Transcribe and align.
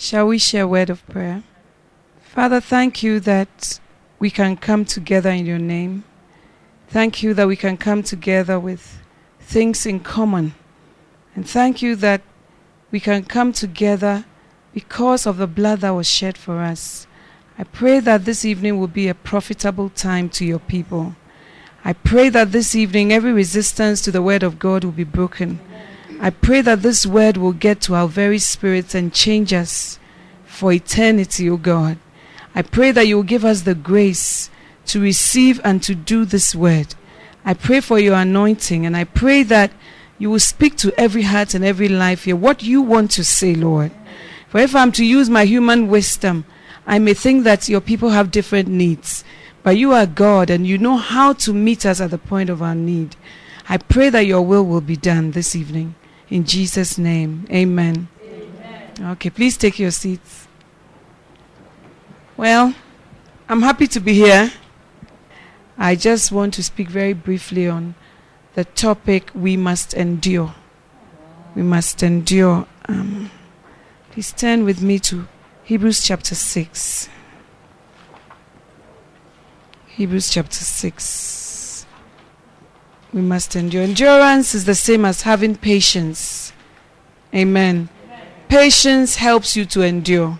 Shall 0.00 0.28
we 0.28 0.38
share 0.38 0.62
a 0.62 0.68
word 0.68 0.90
of 0.90 1.04
prayer? 1.08 1.42
Father, 2.20 2.60
thank 2.60 3.02
you 3.02 3.18
that 3.18 3.80
we 4.20 4.30
can 4.30 4.56
come 4.56 4.84
together 4.84 5.28
in 5.28 5.44
your 5.44 5.58
name. 5.58 6.04
Thank 6.86 7.20
you 7.24 7.34
that 7.34 7.48
we 7.48 7.56
can 7.56 7.76
come 7.76 8.04
together 8.04 8.60
with 8.60 9.02
things 9.40 9.86
in 9.86 9.98
common. 9.98 10.54
And 11.34 11.48
thank 11.48 11.82
you 11.82 11.96
that 11.96 12.22
we 12.92 13.00
can 13.00 13.24
come 13.24 13.52
together 13.52 14.24
because 14.72 15.26
of 15.26 15.36
the 15.36 15.48
blood 15.48 15.80
that 15.80 15.90
was 15.90 16.08
shed 16.08 16.38
for 16.38 16.60
us. 16.60 17.08
I 17.58 17.64
pray 17.64 17.98
that 17.98 18.24
this 18.24 18.44
evening 18.44 18.78
will 18.78 18.86
be 18.86 19.08
a 19.08 19.16
profitable 19.16 19.90
time 19.90 20.28
to 20.30 20.44
your 20.44 20.60
people. 20.60 21.16
I 21.84 21.92
pray 21.92 22.28
that 22.28 22.52
this 22.52 22.76
evening 22.76 23.12
every 23.12 23.32
resistance 23.32 24.00
to 24.02 24.12
the 24.12 24.22
word 24.22 24.44
of 24.44 24.60
God 24.60 24.84
will 24.84 24.92
be 24.92 25.02
broken. 25.02 25.58
I 26.20 26.30
pray 26.30 26.62
that 26.62 26.82
this 26.82 27.06
word 27.06 27.36
will 27.36 27.52
get 27.52 27.80
to 27.82 27.94
our 27.94 28.08
very 28.08 28.38
spirits 28.38 28.94
and 28.94 29.14
change 29.14 29.52
us 29.52 29.98
for 30.44 30.72
eternity, 30.72 31.48
O 31.48 31.56
God. 31.56 31.98
I 32.54 32.62
pray 32.62 32.90
that 32.90 33.06
you 33.06 33.16
will 33.16 33.22
give 33.22 33.44
us 33.44 33.62
the 33.62 33.76
grace 33.76 34.50
to 34.86 35.00
receive 35.00 35.60
and 35.62 35.80
to 35.84 35.94
do 35.94 36.24
this 36.24 36.54
word. 36.54 36.96
I 37.44 37.54
pray 37.54 37.80
for 37.80 38.00
your 38.00 38.16
anointing 38.16 38.84
and 38.84 38.96
I 38.96 39.04
pray 39.04 39.44
that 39.44 39.70
you 40.18 40.30
will 40.30 40.40
speak 40.40 40.76
to 40.78 40.92
every 40.98 41.22
heart 41.22 41.54
and 41.54 41.64
every 41.64 41.88
life 41.88 42.24
here 42.24 42.34
what 42.34 42.64
you 42.64 42.82
want 42.82 43.12
to 43.12 43.24
say, 43.24 43.54
Lord. 43.54 43.92
For 44.48 44.58
if 44.58 44.74
I'm 44.74 44.90
to 44.92 45.04
use 45.04 45.30
my 45.30 45.44
human 45.44 45.86
wisdom, 45.86 46.44
I 46.86 46.98
may 46.98 47.14
think 47.14 47.44
that 47.44 47.68
your 47.68 47.80
people 47.80 48.10
have 48.10 48.32
different 48.32 48.66
needs. 48.66 49.22
But 49.62 49.76
you 49.76 49.92
are 49.92 50.06
God 50.06 50.50
and 50.50 50.66
you 50.66 50.78
know 50.78 50.96
how 50.96 51.34
to 51.34 51.52
meet 51.52 51.86
us 51.86 52.00
at 52.00 52.10
the 52.10 52.18
point 52.18 52.50
of 52.50 52.62
our 52.62 52.74
need. 52.74 53.14
I 53.68 53.76
pray 53.76 54.08
that 54.10 54.26
your 54.26 54.42
will 54.42 54.64
will 54.64 54.80
be 54.80 54.96
done 54.96 55.32
this 55.32 55.54
evening. 55.54 55.94
In 56.30 56.44
Jesus' 56.44 56.98
name, 56.98 57.46
amen. 57.50 58.08
amen. 58.22 59.12
Okay, 59.12 59.30
please 59.30 59.56
take 59.56 59.78
your 59.78 59.90
seats. 59.90 60.46
Well, 62.36 62.74
I'm 63.48 63.62
happy 63.62 63.86
to 63.88 64.00
be 64.00 64.12
here. 64.12 64.52
I 65.78 65.94
just 65.94 66.30
want 66.30 66.54
to 66.54 66.62
speak 66.62 66.88
very 66.88 67.14
briefly 67.14 67.66
on 67.66 67.94
the 68.54 68.64
topic 68.64 69.30
we 69.34 69.56
must 69.56 69.94
endure. 69.94 70.54
We 71.54 71.62
must 71.62 72.02
endure. 72.02 72.66
Um, 72.88 73.30
please 74.10 74.32
turn 74.32 74.64
with 74.64 74.82
me 74.82 74.98
to 75.00 75.26
Hebrews 75.64 76.02
chapter 76.02 76.34
6. 76.34 77.08
Hebrews 79.86 80.30
chapter 80.30 80.64
6. 80.64 81.47
We 83.12 83.22
must 83.22 83.56
endure. 83.56 83.82
Endurance 83.82 84.54
is 84.54 84.64
the 84.64 84.74
same 84.74 85.04
as 85.04 85.22
having 85.22 85.56
patience. 85.56 86.52
Amen. 87.34 87.88
Amen. 88.04 88.26
Patience 88.48 89.16
helps 89.16 89.56
you 89.56 89.64
to 89.66 89.82
endure. 89.82 90.38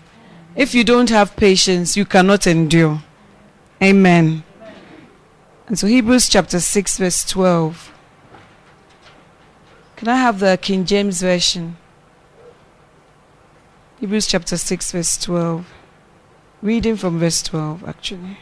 If 0.55 0.75
you 0.75 0.85
don't 0.85 1.09
have 1.11 1.37
patience, 1.37 1.97
you 1.97 2.05
cannot 2.05 2.47
endure. 2.47 3.03
Amen. 3.83 4.43
And 5.67 5.79
so 5.79 5.87
Hebrews 5.87 6.29
chapter 6.29 6.61
6, 6.61 6.99
verse 6.99 7.25
12. 7.25 7.93
Can 9.97 10.09
I 10.09 10.17
have 10.17 10.39
the 10.41 10.59
King 10.61 10.85
James 10.85 11.21
Version? 11.23 11.77
Hebrews 14.01 14.27
chapter 14.27 14.57
6, 14.57 14.93
verse 14.93 15.17
12. 15.19 15.67
Reading 16.63 16.97
from 16.97 17.19
verse 17.19 17.43
12, 17.43 17.89
actually. 17.89 18.39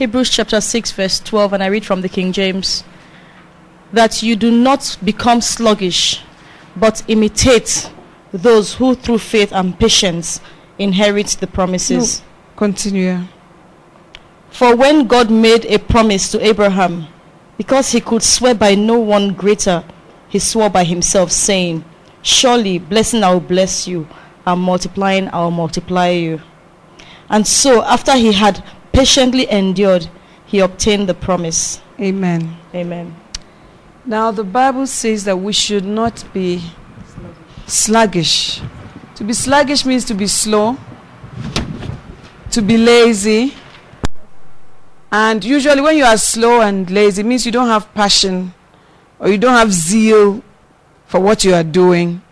Hebrews 0.00 0.30
chapter 0.30 0.62
6, 0.62 0.92
verse 0.92 1.20
12, 1.20 1.52
and 1.52 1.62
I 1.62 1.66
read 1.66 1.84
from 1.84 2.00
the 2.00 2.08
King 2.08 2.32
James. 2.32 2.84
That 3.92 4.22
you 4.22 4.34
do 4.34 4.50
not 4.50 4.96
become 5.04 5.42
sluggish, 5.42 6.22
but 6.74 7.02
imitate 7.06 7.90
those 8.32 8.72
who 8.72 8.94
through 8.94 9.18
faith 9.18 9.52
and 9.52 9.78
patience 9.78 10.40
inherit 10.78 11.36
the 11.38 11.46
promises. 11.46 12.20
No. 12.20 12.26
Continue. 12.56 13.24
For 14.48 14.74
when 14.74 15.06
God 15.06 15.30
made 15.30 15.66
a 15.66 15.78
promise 15.78 16.32
to 16.32 16.42
Abraham, 16.42 17.06
because 17.58 17.92
he 17.92 18.00
could 18.00 18.22
swear 18.22 18.54
by 18.54 18.74
no 18.74 18.98
one 18.98 19.34
greater, 19.34 19.84
he 20.30 20.38
swore 20.38 20.70
by 20.70 20.84
himself, 20.84 21.30
saying, 21.30 21.84
Surely 22.22 22.78
blessing 22.78 23.22
I 23.22 23.34
will 23.34 23.40
bless 23.40 23.86
you, 23.86 24.08
and 24.46 24.62
multiplying 24.62 25.28
I 25.28 25.40
will 25.40 25.50
multiply 25.50 26.08
you. 26.08 26.40
And 27.28 27.46
so, 27.46 27.82
after 27.82 28.16
he 28.16 28.32
had 28.32 28.64
patiently 28.92 29.50
endured, 29.50 30.08
he 30.46 30.58
obtained 30.60 31.08
the 31.08 31.14
promise. 31.14 31.80
Amen. 32.00 32.56
Amen. 32.74 33.14
Now, 34.04 34.30
the 34.30 34.44
Bible 34.44 34.86
says 34.86 35.24
that 35.24 35.36
we 35.36 35.52
should 35.52 35.84
not 35.84 36.24
be 36.32 36.62
sluggish. 37.66 38.60
To 39.16 39.24
be 39.24 39.32
sluggish 39.32 39.84
means 39.84 40.04
to 40.06 40.14
be 40.14 40.26
slow, 40.26 40.78
to 42.50 42.62
be 42.62 42.78
lazy. 42.78 43.54
And 45.12 45.44
usually, 45.44 45.80
when 45.80 45.96
you 45.96 46.04
are 46.04 46.16
slow 46.16 46.62
and 46.62 46.90
lazy, 46.90 47.20
it 47.20 47.26
means 47.26 47.44
you 47.44 47.52
don't 47.52 47.68
have 47.68 47.92
passion 47.94 48.54
or 49.18 49.28
you 49.28 49.38
don't 49.38 49.54
have 49.54 49.72
zeal 49.72 50.42
for 51.06 51.20
what 51.20 51.44
you 51.44 51.54
are 51.54 51.62
doing. 51.62 52.22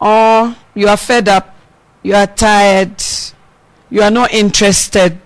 Or 0.00 0.54
you 0.74 0.88
are 0.88 0.96
fed 0.96 1.28
up, 1.28 1.54
you 2.02 2.14
are 2.14 2.26
tired, 2.26 3.02
you 3.90 4.02
are 4.02 4.10
not 4.10 4.32
interested. 4.32 5.18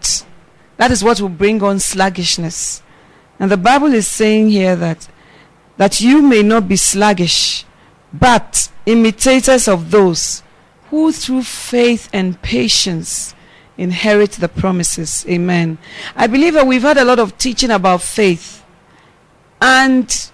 That 0.76 0.90
is 0.90 1.02
what 1.02 1.20
will 1.20 1.28
bring 1.28 1.62
on 1.62 1.78
sluggishness. 1.78 2.82
And 3.38 3.50
the 3.50 3.56
Bible 3.56 3.92
is 3.92 4.06
saying 4.06 4.50
here 4.50 4.76
that 4.76 5.08
that 5.76 6.00
you 6.00 6.20
may 6.20 6.42
not 6.42 6.68
be 6.68 6.76
sluggish, 6.76 7.64
but 8.12 8.70
imitators 8.84 9.66
of 9.66 9.90
those 9.90 10.42
who 10.90 11.10
through 11.10 11.42
faith 11.42 12.10
and 12.12 12.40
patience 12.42 13.34
inherit 13.78 14.32
the 14.32 14.48
promises. 14.48 15.24
Amen. 15.26 15.78
I 16.14 16.26
believe 16.26 16.52
that 16.54 16.66
we've 16.66 16.82
had 16.82 16.98
a 16.98 17.04
lot 17.04 17.18
of 17.18 17.38
teaching 17.38 17.70
about 17.70 18.02
faith. 18.02 18.62
And 19.62 20.30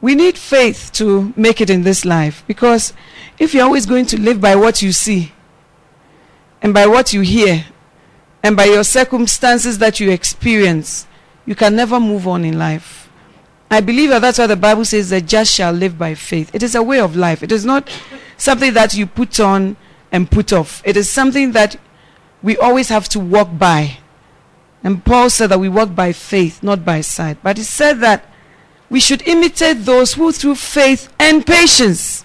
we 0.00 0.14
need 0.14 0.38
faith 0.38 0.92
to 0.94 1.32
make 1.36 1.60
it 1.60 1.68
in 1.68 1.82
this 1.82 2.04
life. 2.04 2.44
Because 2.46 2.92
if 3.38 3.54
you're 3.54 3.64
always 3.64 3.86
going 3.86 4.06
to 4.06 4.20
live 4.20 4.40
by 4.40 4.54
what 4.54 4.82
you 4.82 4.92
see, 4.92 5.32
and 6.62 6.72
by 6.74 6.86
what 6.86 7.12
you 7.12 7.20
hear, 7.20 7.66
and 8.42 8.56
by 8.56 8.64
your 8.64 8.84
circumstances 8.84 9.78
that 9.78 9.98
you 9.98 10.10
experience, 10.10 11.06
you 11.46 11.54
can 11.54 11.74
never 11.74 11.98
move 11.98 12.28
on 12.28 12.44
in 12.44 12.58
life. 12.58 13.10
I 13.70 13.80
believe 13.80 14.10
that 14.10 14.20
that's 14.20 14.38
why 14.38 14.46
the 14.46 14.56
Bible 14.56 14.84
says 14.84 15.10
the 15.10 15.20
just 15.20 15.52
shall 15.52 15.72
live 15.72 15.98
by 15.98 16.14
faith. 16.14 16.54
It 16.54 16.62
is 16.62 16.74
a 16.74 16.82
way 16.82 17.00
of 17.00 17.16
life. 17.16 17.42
It 17.42 17.50
is 17.50 17.64
not 17.64 17.90
something 18.36 18.72
that 18.74 18.94
you 18.94 19.06
put 19.06 19.40
on 19.40 19.76
and 20.12 20.30
put 20.30 20.52
off. 20.52 20.80
It 20.84 20.96
is 20.96 21.10
something 21.10 21.52
that 21.52 21.76
we 22.42 22.56
always 22.56 22.88
have 22.88 23.08
to 23.10 23.20
walk 23.20 23.58
by. 23.58 23.98
And 24.84 25.04
Paul 25.04 25.30
said 25.30 25.48
that 25.48 25.58
we 25.58 25.68
walk 25.68 25.96
by 25.96 26.12
faith, 26.12 26.62
not 26.62 26.84
by 26.84 27.00
sight. 27.00 27.38
But 27.42 27.56
he 27.56 27.64
said 27.64 27.94
that 28.00 28.24
we 28.88 29.00
should 29.00 29.26
imitate 29.26 29.84
those 29.84 30.14
who 30.14 30.30
through 30.30 30.54
faith 30.54 31.12
and 31.18 31.44
patience 31.44 32.24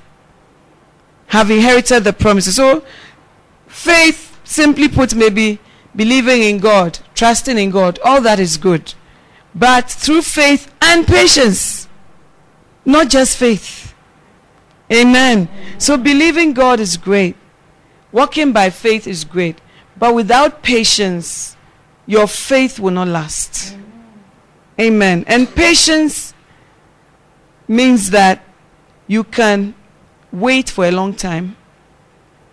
have 1.27 1.50
inherited 1.50 2.04
the 2.04 2.13
promises. 2.13 2.57
So 2.57 2.84
faith, 3.71 4.39
simply 4.44 4.88
put, 4.88 5.15
maybe 5.15 5.59
believing 5.95 6.44
in 6.44 6.59
God, 6.59 7.00
trusting 7.15 7.57
in 7.57 7.71
God, 7.71 8.00
all 8.03 8.21
that 8.21 8.39
is 8.39 8.57
good 8.57 8.94
but 9.53 9.89
through 9.89 10.21
faith 10.21 10.73
and 10.81 11.06
patience. 11.06 11.88
Not 12.85 13.09
just 13.09 13.38
faith. 13.38 13.94
Amen. 14.91 15.50
So 15.77 15.97
believing 15.97 16.53
God 16.53 16.79
is 16.79 16.97
great. 16.97 17.35
Walking 18.12 18.51
by 18.51 18.69
faith 18.69 19.07
is 19.07 19.23
great. 19.23 19.62
But 19.97 20.15
without 20.15 20.63
patience, 20.63 21.56
your 22.06 22.27
faith 22.27 22.79
will 22.79 22.91
not 22.91 23.07
last. 23.07 23.77
Amen. 24.79 25.24
And 25.27 25.53
patience 25.53 26.33
means 27.67 28.09
that 28.09 28.44
you 29.07 29.24
can 29.24 29.75
wait 30.31 30.69
for 30.69 30.85
a 30.85 30.91
long 30.91 31.13
time. 31.13 31.56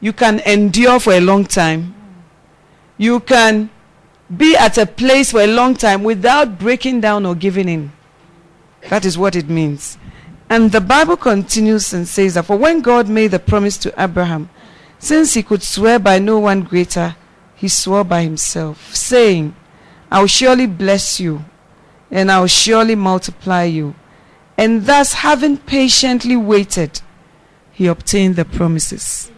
You 0.01 0.13
can 0.13 0.41
endure 0.41 1.01
for 1.01 1.13
a 1.13 1.21
long 1.21 1.45
time. 1.45 1.95
You 2.97 3.21
can 3.21 3.71
be 4.35 4.57
at 4.57 4.79
a 4.79 4.87
place 4.87 5.31
for 5.31 5.41
a 5.41 5.47
long 5.47 5.75
time 5.75 6.05
without 6.05 6.59
breaking 6.59 7.01
down 7.01 7.25
or 7.27 7.35
giving 7.35 7.69
in. 7.69 7.93
That 8.91 9.05
is 9.05 9.19
what 9.19 9.35
it 9.35 9.49
means. 9.49 9.99
And 10.51 10.73
the 10.73 10.81
Bible 10.81 11.17
continues 11.17 11.93
and 11.93 12.07
says 12.07 12.35
that 12.35 12.47
for 12.47 12.57
when 12.57 12.81
God 12.81 13.09
made 13.09 13.33
the 13.33 13.39
promise 13.39 13.77
to 13.79 13.95
Abraham, 14.03 14.49
since 14.99 15.35
he 15.35 15.43
could 15.43 15.63
swear 15.63 15.99
by 15.99 16.19
no 16.19 16.39
one 16.39 16.63
greater, 16.63 17.17
he 17.55 17.69
swore 17.69 18.05
by 18.05 18.23
himself, 18.23 18.95
saying, 18.95 19.55
I 20.11 20.21
will 20.21 20.27
surely 20.27 20.67
bless 20.67 21.21
you, 21.21 21.45
and 22.11 22.31
I 22.31 22.41
will 22.41 22.47
surely 22.47 22.95
multiply 22.95 23.65
you. 23.65 23.95
And 24.57 24.87
thus, 24.87 25.13
having 25.13 25.59
patiently 25.59 26.37
waited, 26.37 27.01
he 27.73 27.87
obtained 27.87 28.37
the 28.37 28.45
promises. 28.45 29.31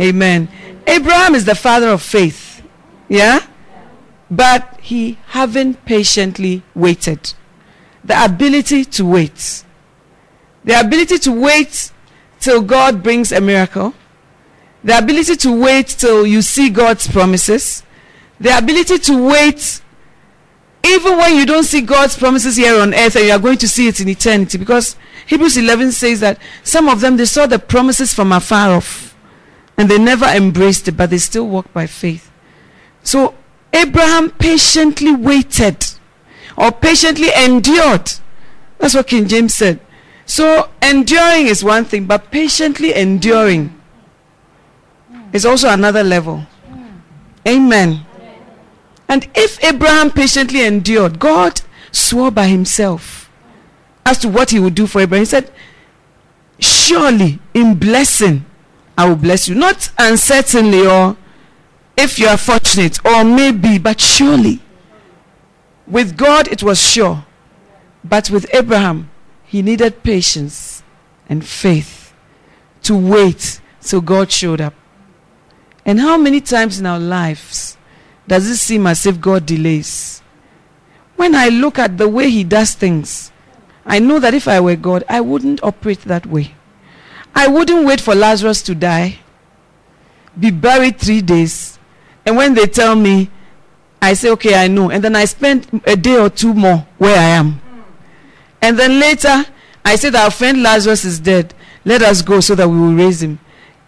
Amen. 0.00 0.48
Abraham 0.86 1.34
is 1.34 1.44
the 1.44 1.54
father 1.54 1.88
of 1.88 2.02
faith. 2.02 2.62
Yeah? 3.08 3.44
But 4.30 4.78
he 4.80 5.18
having 5.28 5.74
patiently 5.74 6.62
waited. 6.74 7.32
The 8.04 8.24
ability 8.24 8.84
to 8.84 9.04
wait. 9.04 9.64
The 10.64 10.78
ability 10.78 11.18
to 11.18 11.32
wait 11.32 11.92
till 12.40 12.62
God 12.62 13.02
brings 13.02 13.32
a 13.32 13.40
miracle. 13.40 13.94
The 14.84 14.96
ability 14.96 15.36
to 15.36 15.60
wait 15.60 15.88
till 15.88 16.26
you 16.26 16.42
see 16.42 16.70
God's 16.70 17.08
promises. 17.08 17.82
The 18.38 18.56
ability 18.56 18.98
to 18.98 19.28
wait 19.28 19.82
even 20.86 21.18
when 21.18 21.36
you 21.36 21.44
don't 21.44 21.64
see 21.64 21.80
God's 21.80 22.16
promises 22.16 22.56
here 22.56 22.80
on 22.80 22.94
earth 22.94 23.16
and 23.16 23.26
you 23.26 23.32
are 23.32 23.38
going 23.38 23.58
to 23.58 23.68
see 23.68 23.88
it 23.88 24.00
in 24.00 24.08
eternity. 24.08 24.58
Because 24.58 24.96
Hebrews 25.26 25.56
11 25.56 25.92
says 25.92 26.20
that 26.20 26.38
some 26.62 26.88
of 26.88 27.00
them, 27.00 27.16
they 27.16 27.24
saw 27.24 27.46
the 27.46 27.58
promises 27.58 28.14
from 28.14 28.32
afar 28.32 28.70
off 28.70 29.07
and 29.78 29.88
they 29.88 29.98
never 29.98 30.26
embraced 30.26 30.88
it, 30.88 30.96
but 30.96 31.08
they 31.10 31.18
still 31.18 31.46
walked 31.46 31.72
by 31.72 31.86
faith. 31.86 32.30
So 33.04 33.34
Abraham 33.72 34.32
patiently 34.32 35.14
waited 35.14 35.86
or 36.56 36.72
patiently 36.72 37.28
endured. 37.34 38.10
That's 38.78 38.94
what 38.94 39.06
King 39.06 39.28
James 39.28 39.54
said. 39.54 39.80
So 40.26 40.68
enduring 40.82 41.46
is 41.46 41.62
one 41.62 41.84
thing, 41.84 42.06
but 42.06 42.30
patiently 42.32 42.92
enduring 42.92 43.80
is 45.32 45.46
also 45.46 45.70
another 45.70 46.02
level. 46.02 46.44
Amen. 47.46 48.04
And 49.08 49.28
if 49.34 49.62
Abraham 49.64 50.10
patiently 50.10 50.62
endured, 50.62 51.18
God 51.18 51.62
swore 51.92 52.30
by 52.30 52.48
himself 52.48 53.30
as 54.04 54.18
to 54.18 54.28
what 54.28 54.50
he 54.50 54.58
would 54.58 54.74
do 54.74 54.86
for 54.86 55.00
Abraham. 55.00 55.22
He 55.22 55.26
said, 55.26 55.52
Surely 56.58 57.38
in 57.54 57.76
blessing 57.76 58.44
I 58.98 59.08
will 59.08 59.16
bless 59.16 59.48
you. 59.48 59.54
Not 59.54 59.92
uncertainly 59.96 60.84
or 60.84 61.16
if 61.96 62.18
you 62.18 62.26
are 62.26 62.36
fortunate 62.36 62.98
or 63.06 63.22
maybe, 63.22 63.78
but 63.78 64.00
surely. 64.00 64.60
With 65.86 66.16
God 66.16 66.48
it 66.48 66.64
was 66.64 66.82
sure. 66.82 67.24
But 68.02 68.28
with 68.28 68.52
Abraham, 68.52 69.08
he 69.44 69.62
needed 69.62 70.02
patience 70.02 70.82
and 71.28 71.46
faith 71.46 72.12
to 72.82 72.96
wait 72.96 73.60
till 73.80 74.00
God 74.00 74.32
showed 74.32 74.60
up. 74.60 74.74
And 75.86 76.00
how 76.00 76.18
many 76.18 76.40
times 76.40 76.80
in 76.80 76.86
our 76.86 76.98
lives 76.98 77.78
does 78.26 78.48
it 78.50 78.56
seem 78.56 78.86
as 78.88 79.06
if 79.06 79.20
God 79.20 79.46
delays? 79.46 80.22
When 81.14 81.36
I 81.36 81.48
look 81.48 81.78
at 81.78 81.98
the 81.98 82.08
way 82.08 82.30
He 82.30 82.44
does 82.44 82.74
things, 82.74 83.30
I 83.86 84.00
know 84.00 84.18
that 84.18 84.34
if 84.34 84.48
I 84.48 84.60
were 84.60 84.76
God, 84.76 85.04
I 85.08 85.20
wouldn't 85.20 85.62
operate 85.62 86.00
that 86.02 86.26
way. 86.26 86.54
I 87.34 87.46
wouldn't 87.48 87.86
wait 87.86 88.00
for 88.00 88.14
Lazarus 88.14 88.62
to 88.62 88.74
die, 88.74 89.18
be 90.38 90.50
buried 90.50 90.98
three 90.98 91.20
days, 91.22 91.78
and 92.26 92.36
when 92.36 92.54
they 92.54 92.66
tell 92.66 92.94
me, 92.94 93.30
I 94.00 94.14
say, 94.14 94.30
okay, 94.30 94.54
I 94.54 94.68
know. 94.68 94.90
And 94.90 95.02
then 95.02 95.16
I 95.16 95.24
spend 95.24 95.82
a 95.86 95.96
day 95.96 96.16
or 96.18 96.30
two 96.30 96.54
more 96.54 96.86
where 96.98 97.18
I 97.18 97.24
am. 97.36 97.60
And 98.62 98.78
then 98.78 99.00
later, 99.00 99.44
I 99.84 99.96
said, 99.96 100.14
Our 100.14 100.30
friend 100.30 100.62
Lazarus 100.62 101.04
is 101.04 101.18
dead. 101.20 101.54
Let 101.84 102.02
us 102.02 102.22
go 102.22 102.40
so 102.40 102.54
that 102.54 102.68
we 102.68 102.78
will 102.78 102.94
raise 102.94 103.22
him. 103.22 103.38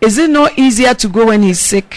Is 0.00 0.16
it 0.16 0.30
not 0.30 0.58
easier 0.58 0.94
to 0.94 1.08
go 1.08 1.26
when 1.26 1.42
he's 1.42 1.60
sick? 1.60 1.96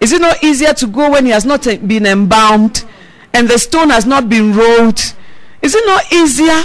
Is 0.00 0.12
it 0.12 0.20
not 0.20 0.42
easier 0.42 0.72
to 0.74 0.86
go 0.86 1.10
when 1.10 1.26
he 1.26 1.30
has 1.30 1.44
not 1.44 1.62
been 1.64 2.06
embalmed 2.06 2.84
and 3.32 3.48
the 3.48 3.58
stone 3.58 3.90
has 3.90 4.06
not 4.06 4.28
been 4.28 4.54
rolled? 4.54 4.98
Is 5.62 5.74
it 5.74 5.86
not 5.86 6.12
easier 6.12 6.62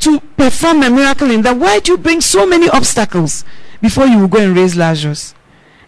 to 0.00 0.20
perform 0.20 0.82
a 0.82 0.90
miracle 0.90 1.30
in 1.30 1.42
that? 1.42 1.56
Why 1.56 1.80
do 1.80 1.92
you 1.92 1.98
bring 1.98 2.20
so 2.20 2.46
many 2.46 2.68
obstacles 2.68 3.44
before 3.80 4.06
you 4.06 4.18
will 4.18 4.28
go 4.28 4.38
and 4.38 4.56
raise 4.56 4.76
Lazarus? 4.76 5.34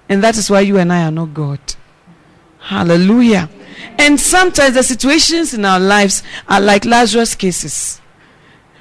And 0.09 0.23
that 0.25 0.37
is 0.37 0.51
why 0.51 0.61
you 0.61 0.79
and 0.79 0.93
I 0.93 1.05
are 1.05 1.11
not 1.11 1.35
God. 1.35 1.61
Hallelujah. 2.59 3.49
And 3.99 4.21
sometimes 4.21 4.75
the 4.75 4.83
situations 4.83 5.55
in 5.55 5.65
our 5.65 5.81
lives 5.81 6.23
are 6.49 6.61
like 6.61 6.85
Lazarus 6.85 7.35
cases. 7.35 8.01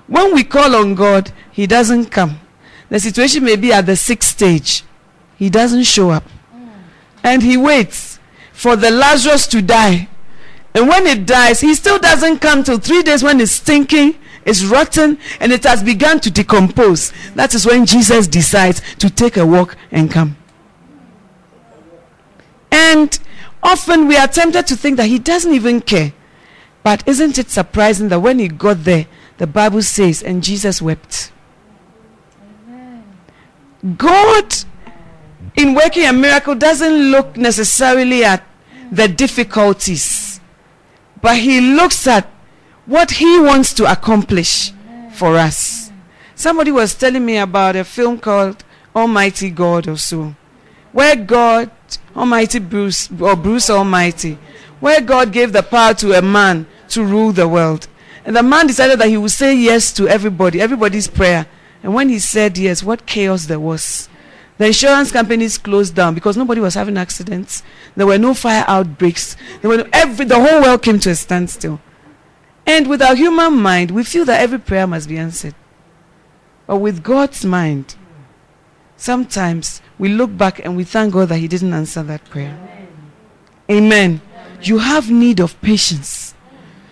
When 0.08 0.34
we 0.34 0.44
call 0.44 0.76
on 0.76 0.96
God, 0.96 1.32
He 1.52 1.68
doesn't 1.68 2.08
come. 2.08 2.40
The 2.90 3.00
situation 3.00 3.44
may 3.44 3.56
be 3.56 3.72
at 3.72 3.86
the 3.86 3.96
sixth 3.96 4.32
stage. 4.32 4.84
He 5.38 5.50
doesn't 5.50 5.84
show 5.84 6.10
up. 6.10 6.24
And 7.24 7.44
He 7.44 7.58
waits 7.58 8.20
for 8.52 8.76
the 8.76 8.92
Lazarus 8.92 9.46
to 9.48 9.62
die. 9.62 10.10
And 10.74 10.88
when 10.88 11.06
it 11.06 11.26
dies, 11.26 11.62
He 11.62 11.76
still 11.76 12.00
doesn't 12.00 12.40
come 12.40 12.64
till 12.64 12.80
three 12.80 13.04
days 13.04 13.24
when 13.24 13.40
it's 13.40 13.52
stinking, 13.52 14.16
it's 14.46 14.64
rotten, 14.64 15.18
and 15.40 15.52
it 15.52 15.64
has 15.64 15.84
begun 15.84 16.20
to 16.22 16.32
decompose. 16.32 17.12
That 17.36 17.54
is 17.54 17.66
when 17.66 17.86
Jesus 17.86 18.28
decides 18.28 18.82
to 18.96 19.10
take 19.10 19.38
a 19.38 19.46
walk 19.46 19.76
and 19.92 20.12
come. 20.12 20.38
And 22.72 23.18
often 23.62 24.08
we 24.08 24.18
are 24.18 24.28
tempted 24.28 24.68
to 24.68 24.76
think 24.76 24.98
that 24.98 25.08
He 25.08 25.20
doesn't 25.20 25.54
even 25.54 25.82
care. 25.82 26.14
But 26.84 27.08
isn't 27.08 27.38
it 27.38 27.50
surprising 27.50 28.08
that 28.10 28.20
when 28.20 28.40
He 28.40 28.48
got 28.48 28.84
there, 28.84 29.08
the 29.38 29.48
Bible 29.48 29.82
says, 29.82 30.22
and 30.22 30.44
Jesus 30.44 30.82
wept. 30.82 31.32
God, 33.98 34.56
in 35.56 35.74
working 35.74 36.06
a 36.06 36.14
miracle, 36.14 36.56
doesn't 36.56 37.12
look 37.12 37.38
necessarily 37.38 38.24
at 38.24 38.44
the 38.92 39.08
difficulties, 39.08 40.42
but 41.22 41.38
He 41.38 41.62
looks 41.62 42.06
at 42.08 42.30
what 42.90 43.12
He 43.12 43.40
wants 43.40 43.72
to 43.76 43.90
accomplish 43.90 44.74
for 45.14 45.36
us. 45.36 45.92
Somebody 46.34 46.72
was 46.72 46.96
telling 46.96 47.24
me 47.24 47.38
about 47.38 47.76
a 47.76 47.84
film 47.84 48.18
called 48.18 48.64
Almighty 48.96 49.52
God 49.52 49.88
or 49.88 49.96
so, 49.96 50.34
where 50.92 51.16
God, 51.16 51.70
Almighty 52.16 52.58
Bruce, 52.58 53.08
or 53.22 53.36
Bruce 53.36 53.70
Almighty, 53.70 54.40
where 54.80 55.02
God 55.02 55.32
gave 55.32 55.54
the 55.54 55.62
power 55.62 55.94
to 55.96 56.18
a 56.18 56.22
man 56.24 56.66
to 56.88 57.04
rule 57.04 57.32
the 57.32 57.48
world. 57.48 57.88
And 58.26 58.36
the 58.36 58.42
man 58.42 58.66
decided 58.66 58.98
that 59.00 59.10
he 59.10 59.18
would 59.18 59.32
say 59.32 59.56
yes 59.56 59.94
to 59.94 60.08
everybody, 60.08 60.60
everybody's 60.60 61.08
prayer. 61.08 61.46
And 61.84 61.94
when 61.94 62.10
he 62.10 62.18
said 62.18 62.58
yes, 62.58 62.82
what 62.82 63.06
chaos 63.06 63.46
there 63.46 63.60
was. 63.60 64.10
The 64.58 64.66
insurance 64.66 65.12
companies 65.12 65.60
closed 65.60 65.94
down 65.94 66.16
because 66.16 66.36
nobody 66.36 66.60
was 66.60 66.74
having 66.74 66.98
accidents. 66.98 67.62
There 67.96 68.08
were 68.08 68.18
no 68.18 68.34
fire 68.34 68.66
outbreaks. 68.68 69.38
There 69.62 69.70
were 69.70 69.78
no, 69.78 69.90
every, 69.94 70.26
the 70.26 70.40
whole 70.40 70.64
world 70.64 70.82
came 70.82 71.00
to 71.02 71.12
a 71.12 71.16
standstill. 71.16 71.80
And 72.70 72.86
with 72.86 73.02
our 73.02 73.16
human 73.16 73.56
mind, 73.58 73.90
we 73.90 74.04
feel 74.04 74.26
that 74.26 74.42
every 74.42 74.60
prayer 74.60 74.86
must 74.86 75.10
be 75.10 75.18
answered. 75.18 75.56
But 76.68 76.78
with 76.78 77.02
God's 77.02 77.44
mind, 77.44 77.96
sometimes 78.96 79.82
we 79.98 80.10
look 80.10 80.38
back 80.38 80.64
and 80.64 80.78
we 80.78 80.84
thank 80.84 81.14
God 81.14 81.30
that 81.30 81.40
He 81.40 81.48
didn't 81.48 81.74
answer 81.74 82.04
that 82.04 82.24
prayer. 82.26 82.56
Amen. 83.72 83.86
Amen. 83.86 84.22
You 84.62 84.78
have 84.78 85.10
need 85.10 85.40
of 85.40 85.60
patience 85.62 86.36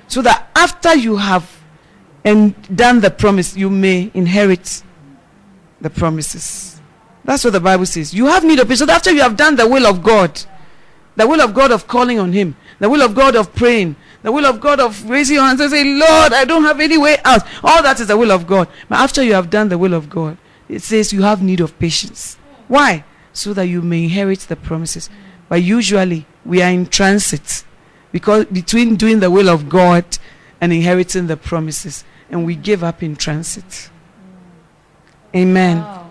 so 0.07 0.23
that 0.23 0.49
after 0.55 0.95
you 0.95 1.17
have 1.17 1.47
and 2.25 2.55
done 2.75 2.99
the 2.99 3.11
promise, 3.11 3.55
you 3.55 3.69
may 3.69 4.09
inherit 4.15 4.81
the 5.79 5.91
promises. 5.91 6.81
That's 7.23 7.43
what 7.43 7.53
the 7.53 7.59
Bible 7.59 7.85
says. 7.85 8.15
You 8.15 8.25
have 8.25 8.43
need 8.43 8.57
of 8.57 8.67
patience. 8.67 8.89
So 8.89 8.91
after 8.91 9.11
you 9.11 9.21
have 9.21 9.37
done 9.37 9.55
the 9.55 9.67
will 9.67 9.85
of 9.85 10.01
God, 10.01 10.41
the 11.17 11.27
will 11.27 11.41
of 11.41 11.53
God 11.53 11.71
of 11.71 11.87
calling 11.87 12.19
on 12.19 12.31
Him, 12.31 12.55
the 12.79 12.89
will 12.89 13.01
of 13.01 13.13
God 13.13 13.35
of 13.35 13.53
praying, 13.53 13.97
the 14.21 14.31
will 14.31 14.45
of 14.45 14.61
God 14.61 14.79
of 14.79 15.09
raising 15.09 15.35
your 15.35 15.45
hands 15.45 15.59
and 15.59 15.71
saying, 15.71 15.99
Lord, 15.99 16.31
I 16.31 16.45
don't 16.45 16.63
have 16.63 16.79
any 16.79 16.97
way 16.97 17.17
out. 17.25 17.41
All 17.63 17.83
that 17.83 17.99
is 17.99 18.07
the 18.07 18.17
will 18.17 18.31
of 18.31 18.47
God. 18.47 18.69
But 18.87 18.99
after 18.99 19.21
you 19.23 19.33
have 19.33 19.49
done 19.49 19.69
the 19.69 19.77
will 19.77 19.93
of 19.93 20.09
God, 20.09 20.37
it 20.69 20.81
says 20.81 21.11
you 21.11 21.23
have 21.23 21.41
need 21.41 21.59
of 21.59 21.77
patience. 21.79 22.37
Why? 22.67 23.03
So 23.33 23.53
that 23.53 23.67
you 23.67 23.81
may 23.81 24.05
inherit 24.05 24.39
the 24.41 24.55
promises. 24.55 25.09
But 25.49 25.63
usually 25.63 26.25
we 26.45 26.61
are 26.61 26.71
in 26.71 26.85
transit 26.85 27.63
because 28.11 28.45
between 28.45 28.95
doing 28.95 29.19
the 29.19 29.31
will 29.31 29.49
of 29.49 29.69
God 29.69 30.05
and 30.61 30.73
inheriting 30.73 31.27
the 31.27 31.37
promises, 31.37 32.03
and 32.29 32.45
we 32.45 32.55
give 32.55 32.83
up 32.83 33.01
in 33.03 33.15
transit. 33.15 33.89
Amen. 35.35 35.77
Wow. 35.77 36.09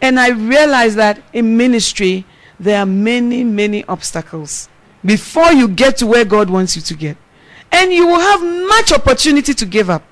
And 0.00 0.18
I 0.18 0.30
realized 0.30 0.96
that 0.96 1.22
in 1.32 1.56
ministry, 1.56 2.24
there 2.62 2.78
are 2.78 2.86
many, 2.86 3.42
many 3.42 3.84
obstacles 3.86 4.68
before 5.04 5.52
you 5.52 5.66
get 5.66 5.96
to 5.96 6.06
where 6.06 6.24
God 6.24 6.48
wants 6.48 6.76
you 6.76 6.82
to 6.82 6.94
get. 6.94 7.16
And 7.72 7.92
you 7.92 8.06
will 8.06 8.20
have 8.20 8.40
much 8.40 8.92
opportunity 8.92 9.52
to 9.52 9.66
give 9.66 9.90
up. 9.90 10.04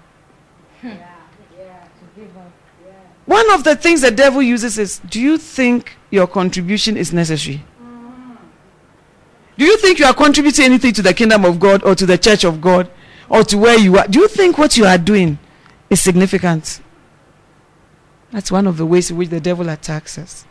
One 3.27 3.49
of 3.53 3.63
the 3.63 3.77
things 3.77 4.01
the 4.01 4.11
devil 4.11 4.43
uses 4.43 4.77
is 4.77 4.99
do 5.09 5.21
you 5.21 5.39
think 5.39 5.97
your 6.11 6.27
contribution 6.27 6.97
is 6.97 7.13
necessary? 7.13 7.63
Do 9.57 9.65
you 9.65 9.77
think 9.77 10.01
you 10.01 10.07
are 10.07 10.15
contributing 10.15 10.65
anything 10.65 10.93
to 10.95 11.03
the 11.03 11.15
kingdom 11.15 11.45
of 11.45 11.61
God 11.61 11.85
or 11.85 11.95
to 11.95 12.07
the 12.07 12.19
church 12.19 12.43
of 12.43 12.61
God 12.61 12.91
or 13.29 13.45
to 13.45 13.59
where 13.59 13.79
you 13.79 13.97
are? 13.99 14.09
Do 14.09 14.19
you 14.19 14.27
think 14.27 14.59
what 14.59 14.77
you 14.77 14.87
are 14.87 14.99
doing 14.99 15.39
is 15.89 16.01
significant? 16.01 16.81
That's 18.33 18.51
one 18.51 18.67
of 18.67 18.77
the 18.77 18.87
ways 18.87 19.11
in 19.11 19.17
which 19.17 19.29
the 19.29 19.41
devil 19.41 19.69
attacks 19.69 20.19
us. 20.19 20.45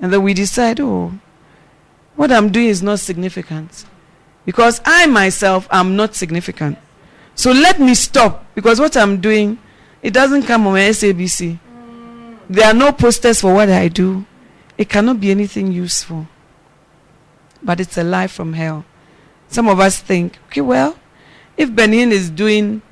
And 0.00 0.12
then 0.12 0.22
we 0.22 0.32
decide, 0.32 0.80
oh, 0.80 1.12
what 2.16 2.32
I'm 2.32 2.50
doing 2.50 2.66
is 2.66 2.82
not 2.82 2.98
significant. 2.98 3.86
Because 4.44 4.80
I 4.84 5.06
myself 5.06 5.68
am 5.70 5.96
not 5.96 6.14
significant. 6.14 6.78
So 7.34 7.52
let 7.52 7.78
me 7.78 7.94
stop 7.94 8.46
because 8.54 8.80
what 8.80 8.96
I'm 8.96 9.20
doing, 9.20 9.58
it 10.02 10.12
doesn't 10.14 10.44
come 10.44 10.66
on 10.66 10.74
my 10.74 10.80
SABC. 10.80 11.58
There 12.48 12.66
are 12.66 12.74
no 12.74 12.92
posters 12.92 13.40
for 13.40 13.52
what 13.52 13.68
I 13.68 13.88
do. 13.88 14.24
It 14.78 14.88
cannot 14.88 15.20
be 15.20 15.30
anything 15.30 15.72
useful. 15.72 16.26
But 17.62 17.80
it's 17.80 17.98
a 17.98 18.04
lie 18.04 18.28
from 18.28 18.52
hell. 18.54 18.84
Some 19.48 19.68
of 19.68 19.80
us 19.80 19.98
think, 19.98 20.38
okay, 20.46 20.60
well, 20.60 20.96
if 21.56 21.74
Benin 21.74 22.12
is 22.12 22.30
doing 22.30 22.82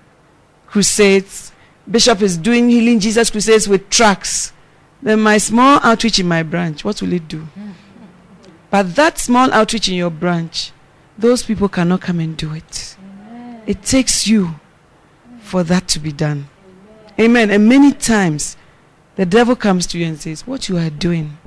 crusades, 0.67 1.53
Bishop 1.91 2.23
is 2.23 2.37
doing 2.37 2.69
healing 2.69 2.99
Jesus 2.99 3.31
crusades 3.31 3.69
with 3.69 3.89
tracks, 3.91 4.53
then 5.03 5.21
my 5.21 5.39
small 5.39 5.81
outreach 5.83 6.19
in 6.19 6.27
my 6.27 6.43
branch, 6.43 6.85
what 6.85 7.01
will 7.01 7.13
it 7.13 7.29
do? 7.29 7.41
Hmm. 7.41 7.71
But 8.75 8.97
that 8.97 9.21
small 9.21 9.53
outreach 9.53 9.87
in 9.87 9.95
your 9.95 10.11
branch, 10.11 10.73
those 11.17 11.45
people 11.45 11.69
cannot 11.69 12.01
come 12.01 12.19
and 12.19 12.37
do 12.37 12.55
it. 12.55 12.97
It 13.69 13.85
takes 13.85 14.27
you 14.27 14.57
for 15.39 15.63
that 15.63 15.87
to 15.91 16.01
be 16.01 16.11
done. 16.11 16.49
Amen. 17.17 17.53
And 17.53 17.69
many 17.69 17.93
times, 17.93 18.57
the 19.15 19.27
devil 19.27 19.55
comes 19.55 19.87
to 19.87 19.99
you 20.01 20.07
and 20.07 20.21
says, 20.21 20.45
What 20.45 20.69
you 20.69 20.77
are 20.77 20.91
doing 20.91 21.39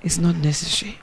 is 0.00 0.16
not 0.16 0.36
necessary. 0.36 1.00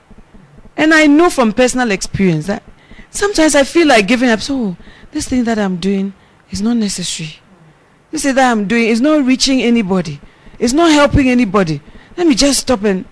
And 0.74 0.94
I 0.94 1.06
know 1.06 1.28
from 1.28 1.52
personal 1.52 1.90
experience 1.90 2.46
that 2.46 2.62
sometimes 3.10 3.54
I 3.54 3.64
feel 3.64 3.86
like 3.86 4.08
giving 4.08 4.30
up. 4.30 4.40
So, 4.40 4.74
this 5.12 5.28
thing 5.28 5.44
that 5.44 5.58
I'm 5.58 5.76
doing 5.76 6.14
is 6.50 6.62
not 6.62 6.78
necessary. 6.78 7.40
This 8.10 8.22
thing 8.22 8.36
that 8.36 8.50
I'm 8.50 8.66
doing 8.66 8.88
is 8.88 9.02
not 9.02 9.26
reaching 9.26 9.60
anybody, 9.60 10.18
it's 10.58 10.72
not 10.72 10.92
helping 10.92 11.28
anybody. 11.28 11.82
Let 12.16 12.26
me 12.26 12.34
just 12.34 12.60
stop 12.60 12.84
and, 12.84 13.04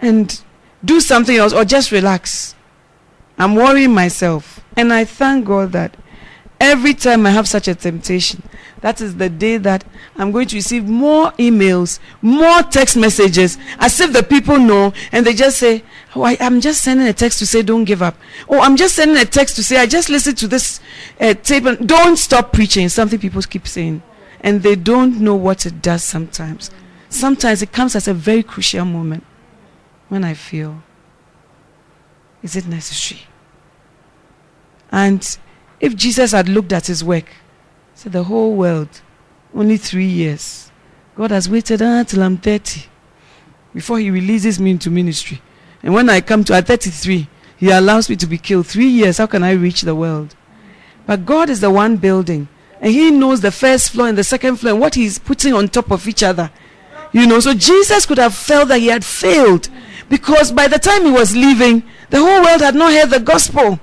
and 0.00 0.40
do 0.84 1.00
something 1.00 1.36
else 1.36 1.52
or 1.52 1.64
just 1.64 1.92
relax. 1.92 2.54
I'm 3.38 3.54
worrying 3.54 3.94
myself. 3.94 4.60
And 4.76 4.92
I 4.92 5.04
thank 5.04 5.46
God 5.46 5.72
that 5.72 5.96
every 6.60 6.94
time 6.94 7.26
I 7.26 7.30
have 7.30 7.48
such 7.48 7.68
a 7.68 7.74
temptation, 7.74 8.42
that 8.80 9.00
is 9.00 9.16
the 9.16 9.28
day 9.28 9.58
that 9.58 9.84
I'm 10.16 10.32
going 10.32 10.48
to 10.48 10.56
receive 10.56 10.88
more 10.88 11.30
emails, 11.32 11.98
more 12.20 12.62
text 12.62 12.96
messages, 12.96 13.58
as 13.78 14.00
if 14.00 14.12
the 14.12 14.22
people 14.22 14.58
know, 14.58 14.92
and 15.12 15.24
they 15.24 15.34
just 15.34 15.58
say, 15.58 15.84
Oh, 16.14 16.22
I, 16.22 16.32
am 16.40 16.60
just 16.60 16.82
sending 16.82 17.06
a 17.06 17.12
text 17.12 17.38
to 17.38 17.46
say, 17.46 17.62
don't 17.62 17.84
give 17.84 18.02
up. 18.02 18.16
Oh, 18.48 18.60
I'm 18.60 18.76
just 18.76 18.96
sending 18.96 19.16
a 19.16 19.24
text 19.24 19.56
to 19.56 19.62
say, 19.62 19.78
I 19.78 19.86
just 19.86 20.10
listened 20.10 20.36
to 20.38 20.48
this 20.48 20.78
uh, 21.18 21.32
tape 21.32 21.64
and 21.64 21.88
don't 21.88 22.16
stop 22.16 22.52
preaching. 22.52 22.88
Something 22.90 23.18
people 23.18 23.40
keep 23.42 23.66
saying. 23.66 24.02
And 24.40 24.62
they 24.62 24.74
don't 24.74 25.20
know 25.20 25.36
what 25.36 25.64
it 25.64 25.80
does 25.80 26.04
sometimes. 26.04 26.70
Sometimes 27.08 27.62
it 27.62 27.72
comes 27.72 27.96
as 27.96 28.08
a 28.08 28.14
very 28.14 28.42
crucial 28.42 28.84
moment 28.84 29.24
when 30.12 30.24
I 30.24 30.34
feel, 30.34 30.82
is 32.42 32.54
it 32.54 32.66
necessary? 32.66 33.22
And 34.90 35.38
if 35.80 35.96
Jesus 35.96 36.32
had 36.32 36.50
looked 36.50 36.74
at 36.74 36.88
his 36.88 37.02
work, 37.02 37.30
said 37.94 38.12
the 38.12 38.24
whole 38.24 38.54
world, 38.54 39.00
only 39.54 39.78
three 39.78 40.04
years, 40.04 40.70
God 41.16 41.30
has 41.30 41.48
waited 41.48 41.80
until 41.80 42.22
I'm 42.24 42.36
30 42.36 42.82
before 43.72 44.00
he 44.00 44.10
releases 44.10 44.60
me 44.60 44.72
into 44.72 44.90
ministry. 44.90 45.40
And 45.82 45.94
when 45.94 46.10
I 46.10 46.20
come 46.20 46.44
to 46.44 46.54
at 46.56 46.66
33, 46.66 47.26
he 47.56 47.70
allows 47.70 48.10
me 48.10 48.16
to 48.16 48.26
be 48.26 48.36
killed. 48.36 48.66
Three 48.66 48.88
years, 48.88 49.16
how 49.16 49.24
can 49.24 49.42
I 49.42 49.52
reach 49.52 49.80
the 49.80 49.94
world? 49.94 50.36
But 51.06 51.24
God 51.24 51.48
is 51.48 51.62
the 51.62 51.70
one 51.70 51.96
building. 51.96 52.48
And 52.82 52.92
he 52.92 53.10
knows 53.10 53.40
the 53.40 53.50
first 53.50 53.92
floor 53.92 54.08
and 54.08 54.18
the 54.18 54.24
second 54.24 54.56
floor 54.56 54.74
and 54.74 54.80
what 54.80 54.94
he's 54.94 55.18
putting 55.18 55.54
on 55.54 55.68
top 55.68 55.90
of 55.90 56.06
each 56.06 56.22
other. 56.22 56.50
You 57.12 57.26
know, 57.26 57.40
so 57.40 57.54
Jesus 57.54 58.04
could 58.04 58.18
have 58.18 58.34
felt 58.34 58.68
that 58.68 58.80
he 58.80 58.88
had 58.88 59.06
failed 59.06 59.70
because 60.12 60.52
by 60.52 60.68
the 60.68 60.78
time 60.78 61.06
he 61.06 61.10
was 61.10 61.34
leaving, 61.34 61.82
the 62.10 62.18
whole 62.18 62.44
world 62.44 62.60
had 62.60 62.74
not 62.74 62.92
heard 62.92 63.08
the 63.08 63.18
gospel. 63.18 63.80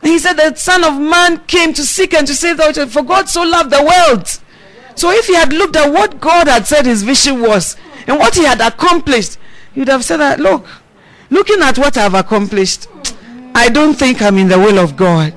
And 0.00 0.10
he 0.10 0.18
said, 0.18 0.32
The 0.38 0.54
Son 0.54 0.82
of 0.82 0.98
Man 0.98 1.44
came 1.44 1.74
to 1.74 1.82
seek 1.82 2.14
and 2.14 2.26
to 2.26 2.34
save 2.34 2.56
the 2.56 2.86
For 2.86 3.02
God 3.02 3.28
so 3.28 3.42
loved 3.42 3.70
the 3.70 3.82
world. 3.82 4.26
So 4.94 5.10
if 5.10 5.26
he 5.26 5.34
had 5.34 5.52
looked 5.52 5.76
at 5.76 5.92
what 5.92 6.18
God 6.18 6.48
had 6.48 6.66
said 6.66 6.86
his 6.86 7.02
vision 7.02 7.42
was 7.42 7.76
and 8.06 8.18
what 8.18 8.36
he 8.36 8.44
had 8.44 8.62
accomplished, 8.62 9.36
he 9.74 9.80
would 9.80 9.90
have 9.90 10.02
said 10.02 10.16
that, 10.16 10.40
Look, 10.40 10.66
looking 11.28 11.60
at 11.60 11.76
what 11.76 11.98
I've 11.98 12.14
accomplished, 12.14 12.88
I 13.54 13.68
don't 13.68 13.98
think 13.98 14.22
I'm 14.22 14.38
in 14.38 14.48
the 14.48 14.58
will 14.58 14.78
of 14.78 14.96
God. 14.96 15.34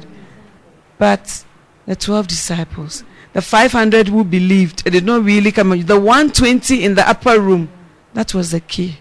But 1.00 1.44
the 1.86 1.98
12 1.98 2.30
disciples, 2.30 3.04
the 3.34 3.42
500 3.42 4.08
who 4.08 4.24
believed, 4.24 4.84
it 4.86 4.92
did 4.92 5.04
not 5.04 5.26
really 5.26 5.52
come, 5.52 5.72
the 5.82 6.00
120 6.00 6.82
in 6.82 6.96
the 6.96 7.06
upper 7.06 7.42
room, 7.42 7.70
that 8.14 8.34
was 8.34 8.52
the 8.52 8.62
key. 8.62 8.96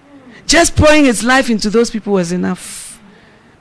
Just 0.50 0.74
pouring 0.74 1.04
his 1.04 1.22
life 1.22 1.48
into 1.48 1.70
those 1.70 1.92
people 1.92 2.14
was 2.14 2.32
enough. 2.32 3.00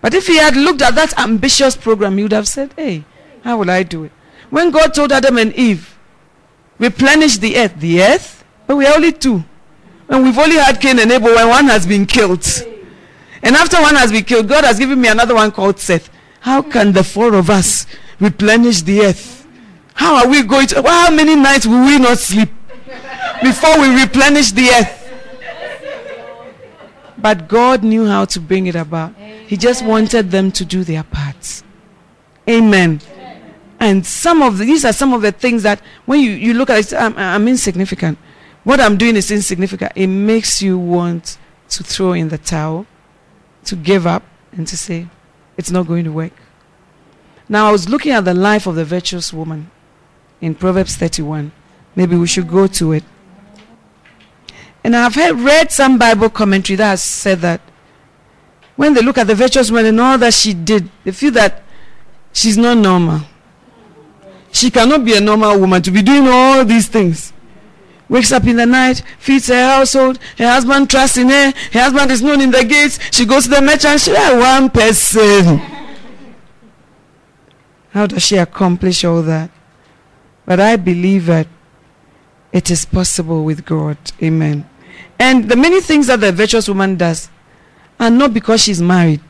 But 0.01 0.15
if 0.15 0.25
he 0.25 0.37
had 0.37 0.57
looked 0.57 0.81
at 0.81 0.95
that 0.95 1.19
ambitious 1.19 1.77
program, 1.77 2.17
he 2.17 2.23
would 2.23 2.31
have 2.31 2.47
said, 2.47 2.73
Hey, 2.75 3.03
how 3.43 3.59
will 3.59 3.69
I 3.69 3.83
do 3.83 4.05
it? 4.05 4.11
When 4.49 4.71
God 4.71 4.95
told 4.95 5.11
Adam 5.11 5.37
and 5.37 5.53
Eve, 5.53 5.95
replenish 6.79 7.37
the 7.37 7.57
earth, 7.57 7.75
the 7.77 8.01
earth, 8.01 8.43
but 8.65 8.75
we 8.75 8.87
are 8.87 8.95
only 8.95 9.11
two. 9.11 9.43
And 10.07 10.23
we've 10.23 10.39
only 10.39 10.55
had 10.55 10.81
Cain 10.81 10.97
and 10.97 11.11
Abel 11.11 11.35
when 11.35 11.47
one 11.47 11.65
has 11.65 11.85
been 11.85 12.07
killed. 12.07 12.43
And 13.43 13.55
after 13.55 13.79
one 13.79 13.93
has 13.93 14.11
been 14.11 14.23
killed, 14.23 14.47
God 14.47 14.63
has 14.63 14.79
given 14.79 14.99
me 14.99 15.09
another 15.09 15.35
one 15.35 15.51
called 15.51 15.77
Seth. 15.77 16.09
How 16.39 16.63
can 16.63 16.91
the 16.91 17.03
four 17.03 17.35
of 17.35 17.51
us 17.51 17.85
replenish 18.19 18.81
the 18.81 19.01
earth? 19.01 19.45
How 19.93 20.15
are 20.23 20.27
we 20.27 20.41
going 20.41 20.65
to, 20.67 20.81
well, 20.81 21.05
how 21.05 21.15
many 21.15 21.35
nights 21.35 21.67
will 21.67 21.85
we 21.85 21.99
not 21.99 22.17
sleep 22.17 22.49
before 23.43 23.79
we 23.79 23.93
replenish 24.01 24.53
the 24.53 24.69
earth? 24.69 24.98
But 27.21 27.47
God 27.47 27.83
knew 27.83 28.05
how 28.05 28.25
to 28.25 28.39
bring 28.39 28.67
it 28.67 28.75
about. 28.75 29.13
Amen. 29.17 29.45
He 29.47 29.57
just 29.57 29.83
wanted 29.83 30.31
them 30.31 30.51
to 30.53 30.65
do 30.65 30.83
their 30.83 31.03
parts. 31.03 31.63
Amen. 32.47 33.01
Amen. 33.11 33.55
And 33.79 34.05
some 34.05 34.41
of 34.41 34.57
the, 34.57 34.65
these 34.65 34.85
are 34.85 34.93
some 34.93 35.13
of 35.13 35.21
the 35.21 35.31
things 35.31 35.63
that 35.63 35.81
when 36.05 36.19
you, 36.21 36.31
you 36.31 36.53
look 36.53 36.69
at 36.69 36.79
it, 36.79 36.93
I'm, 36.93 37.17
I'm 37.17 37.47
insignificant. 37.47 38.17
What 38.63 38.79
I'm 38.79 38.97
doing 38.97 39.15
is 39.15 39.31
insignificant. 39.31 39.93
It 39.95 40.07
makes 40.07 40.61
you 40.61 40.77
want 40.77 41.37
to 41.69 41.83
throw 41.83 42.13
in 42.13 42.29
the 42.29 42.37
towel, 42.37 42.85
to 43.65 43.75
give 43.75 44.07
up, 44.07 44.23
and 44.51 44.67
to 44.67 44.77
say, 44.77 45.07
it's 45.57 45.71
not 45.71 45.87
going 45.87 46.05
to 46.05 46.11
work. 46.11 46.33
Now, 47.47 47.67
I 47.67 47.71
was 47.71 47.89
looking 47.89 48.11
at 48.11 48.25
the 48.25 48.33
life 48.33 48.67
of 48.67 48.75
the 48.75 48.85
virtuous 48.85 49.33
woman 49.33 49.71
in 50.41 50.55
Proverbs 50.55 50.95
31. 50.95 51.51
Maybe 51.95 52.15
we 52.15 52.27
should 52.27 52.47
go 52.47 52.67
to 52.67 52.93
it. 52.93 53.03
And 54.83 54.95
I've 54.95 55.15
heard, 55.15 55.39
read 55.39 55.71
some 55.71 55.97
Bible 55.97 56.29
commentary 56.29 56.77
that 56.77 56.89
has 56.91 57.03
said 57.03 57.39
that 57.39 57.61
when 58.75 58.93
they 58.93 59.01
look 59.01 59.17
at 59.17 59.27
the 59.27 59.35
virtuous 59.35 59.69
woman 59.69 59.87
and 59.87 59.99
all 59.99 60.17
that 60.17 60.33
she 60.33 60.53
did, 60.53 60.89
they 61.03 61.11
feel 61.11 61.31
that 61.31 61.63
she's 62.31 62.57
not 62.57 62.77
normal. 62.77 63.21
She 64.51 64.71
cannot 64.71 65.03
be 65.03 65.15
a 65.15 65.21
normal 65.21 65.59
woman 65.59 65.81
to 65.81 65.91
be 65.91 66.01
doing 66.01 66.27
all 66.27 66.63
these 66.63 66.87
things. 66.87 67.33
Wakes 68.07 68.31
up 68.31 68.45
in 68.45 68.55
the 68.55 68.65
night, 68.65 69.03
feeds 69.19 69.47
her 69.47 69.61
household, 69.61 70.17
her 70.37 70.47
husband 70.47 70.89
trusts 70.89 71.17
in 71.17 71.29
her, 71.29 71.53
her 71.73 71.79
husband 71.79 72.09
is 72.09 72.21
known 72.23 72.41
in 72.41 72.49
the 72.49 72.63
gates, 72.63 72.97
she 73.15 73.25
goes 73.25 73.43
to 73.43 73.49
the 73.51 73.61
merchant, 73.61 74.01
she 74.01 74.11
is 74.11 74.41
one 74.41 74.69
person. 74.69 75.57
How 77.91 78.07
does 78.07 78.23
she 78.23 78.37
accomplish 78.37 79.03
all 79.03 79.21
that? 79.23 79.51
But 80.45 80.59
I 80.59 80.77
believe 80.77 81.27
that 81.27 81.47
it 82.51 82.71
is 82.71 82.85
possible 82.85 83.43
with 83.43 83.65
God. 83.65 83.97
Amen. 84.21 84.67
And 85.19 85.49
the 85.49 85.55
many 85.55 85.81
things 85.81 86.07
that 86.07 86.21
the 86.21 86.31
virtuous 86.31 86.67
woman 86.67 86.95
does 86.95 87.29
are 87.99 88.09
not 88.09 88.33
because 88.33 88.63
she's 88.63 88.81
married. 88.81 89.21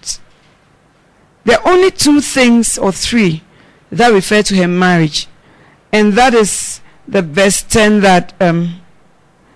There 1.43 1.59
are 1.59 1.67
only 1.73 1.91
two 1.91 2.21
things 2.21 2.77
or 2.77 2.91
three 2.91 3.43
that 3.91 4.09
refer 4.09 4.43
to 4.43 4.55
her 4.57 4.67
marriage. 4.67 5.27
And 5.91 6.13
that 6.13 6.33
is 6.33 6.81
the 7.07 7.21
verse 7.21 7.63
10 7.63 8.01
that, 8.01 8.33
um, 8.39 8.81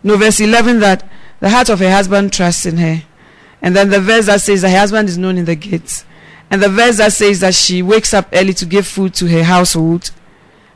no, 0.02 0.18
verse 0.18 0.40
11 0.40 0.80
that 0.80 1.08
the 1.40 1.50
heart 1.50 1.70
of 1.70 1.80
her 1.80 1.92
husband 1.92 2.34
trusts 2.34 2.66
in 2.66 2.78
her. 2.78 3.04
And 3.62 3.76
then 3.76 3.90
the 3.90 4.02
verse 4.02 4.26
that 4.26 4.42
says 4.42 4.64
that 4.64 4.72
her 4.72 4.80
husband 4.80 5.08
is 5.08 5.18
known 5.18 5.38
in 5.38 5.46
the 5.46 5.56
gates. 5.56 6.06
And 6.50 6.62
the 6.62 6.70
verse 6.70 6.98
that 6.98 7.14
says 7.14 7.40
that 7.42 7.54
she 7.54 7.82
wakes 7.82 8.14
up 8.14 8.28
early 8.34 8.54
to 8.56 8.66
give 8.66 8.88
food 8.88 9.14
to 9.16 9.28
her 9.28 9.44
household 9.44 10.12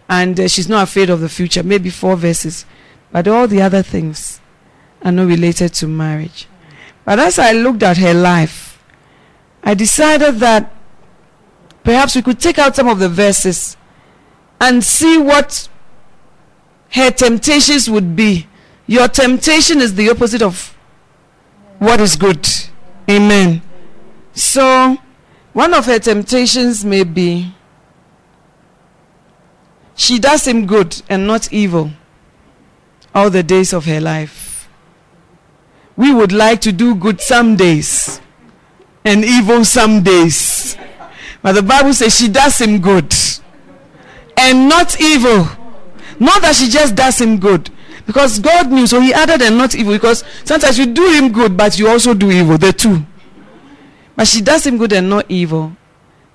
and 0.10 0.40
uh, 0.40 0.48
she's 0.48 0.70
not 0.70 0.84
afraid 0.84 1.10
of 1.10 1.20
the 1.20 1.30
future. 1.30 1.64
Maybe 1.64 1.90
four 1.90 2.16
verses. 2.16 2.66
But 3.12 3.28
all 3.28 3.48
the 3.48 3.62
other 3.62 3.82
things 3.82 4.42
are 5.02 5.12
not 5.12 5.28
related 5.28 5.74
to 5.76 5.88
marriage. 5.88 6.48
But 7.06 7.20
as 7.20 7.40
I 7.40 7.52
looked 7.54 7.84
at 7.84 7.98
her 7.98 8.14
life, 8.14 8.84
I 9.64 9.74
decided 9.74 10.36
that 10.36 10.74
perhaps 11.84 12.16
we 12.16 12.22
could 12.22 12.40
take 12.40 12.60
out 12.60 12.76
some 12.76 12.88
of 12.88 13.00
the 13.00 13.10
verses 13.10 13.78
and 14.60 14.84
see 14.84 15.18
what 15.18 15.70
her 16.92 17.12
temptations 17.12 17.90
would 17.90 18.16
be. 18.16 18.48
Your 18.88 19.08
temptation 19.08 19.82
is 19.82 19.96
the 19.96 20.10
opposite 20.10 20.42
of 20.42 20.76
what 21.80 22.02
is 22.02 22.16
good. 22.16 22.48
Amen. 23.10 23.62
So, 24.34 24.98
one 25.54 25.74
of 25.74 25.86
her 25.86 26.00
temptations 26.00 26.84
may 26.86 27.04
be 27.04 27.54
she 29.96 30.20
does 30.20 30.48
him 30.48 30.68
good 30.68 31.02
and 31.10 31.26
not 31.26 31.52
evil 31.52 31.92
all 33.18 33.32
the 33.32 33.42
days 33.42 33.74
of 33.74 33.86
her 33.86 34.00
life. 34.00 34.70
We 35.96 36.14
would 36.14 36.32
like 36.32 36.62
to 36.62 36.72
do 36.72 36.94
good 36.94 37.20
some 37.20 37.56
days 37.56 38.22
and 39.04 39.26
evil 39.26 39.66
some 39.66 40.04
days. 40.04 40.78
But 41.42 41.54
the 41.54 41.64
Bible 41.64 41.96
says 41.96 42.16
she 42.16 42.28
does 42.28 42.60
him 42.60 42.80
good 42.80 43.12
and 44.38 44.70
not 44.70 45.02
evil. 45.02 45.48
Not 46.20 46.44
that 46.44 46.56
she 46.58 46.70
just 46.70 46.94
does 46.94 47.20
him 47.20 47.40
good. 47.40 47.72
Because 48.06 48.38
God 48.38 48.72
knew, 48.72 48.86
so 48.86 49.02
he 49.02 49.12
added 49.16 49.42
and 49.42 49.58
not 49.58 49.74
evil. 49.74 49.94
Because 49.94 50.24
sometimes 50.44 50.78
you 50.78 50.86
do 50.86 51.12
him 51.14 51.32
good, 51.32 51.58
but 51.58 51.80
you 51.80 51.90
also 51.90 52.14
do 52.14 52.30
evil. 52.30 52.60
The 52.60 52.72
two. 52.72 53.04
But 54.16 54.28
she 54.28 54.42
does 54.42 54.68
him 54.68 54.78
good 54.78 54.94
and 54.94 55.10
not 55.10 55.26
evil. 55.28 55.76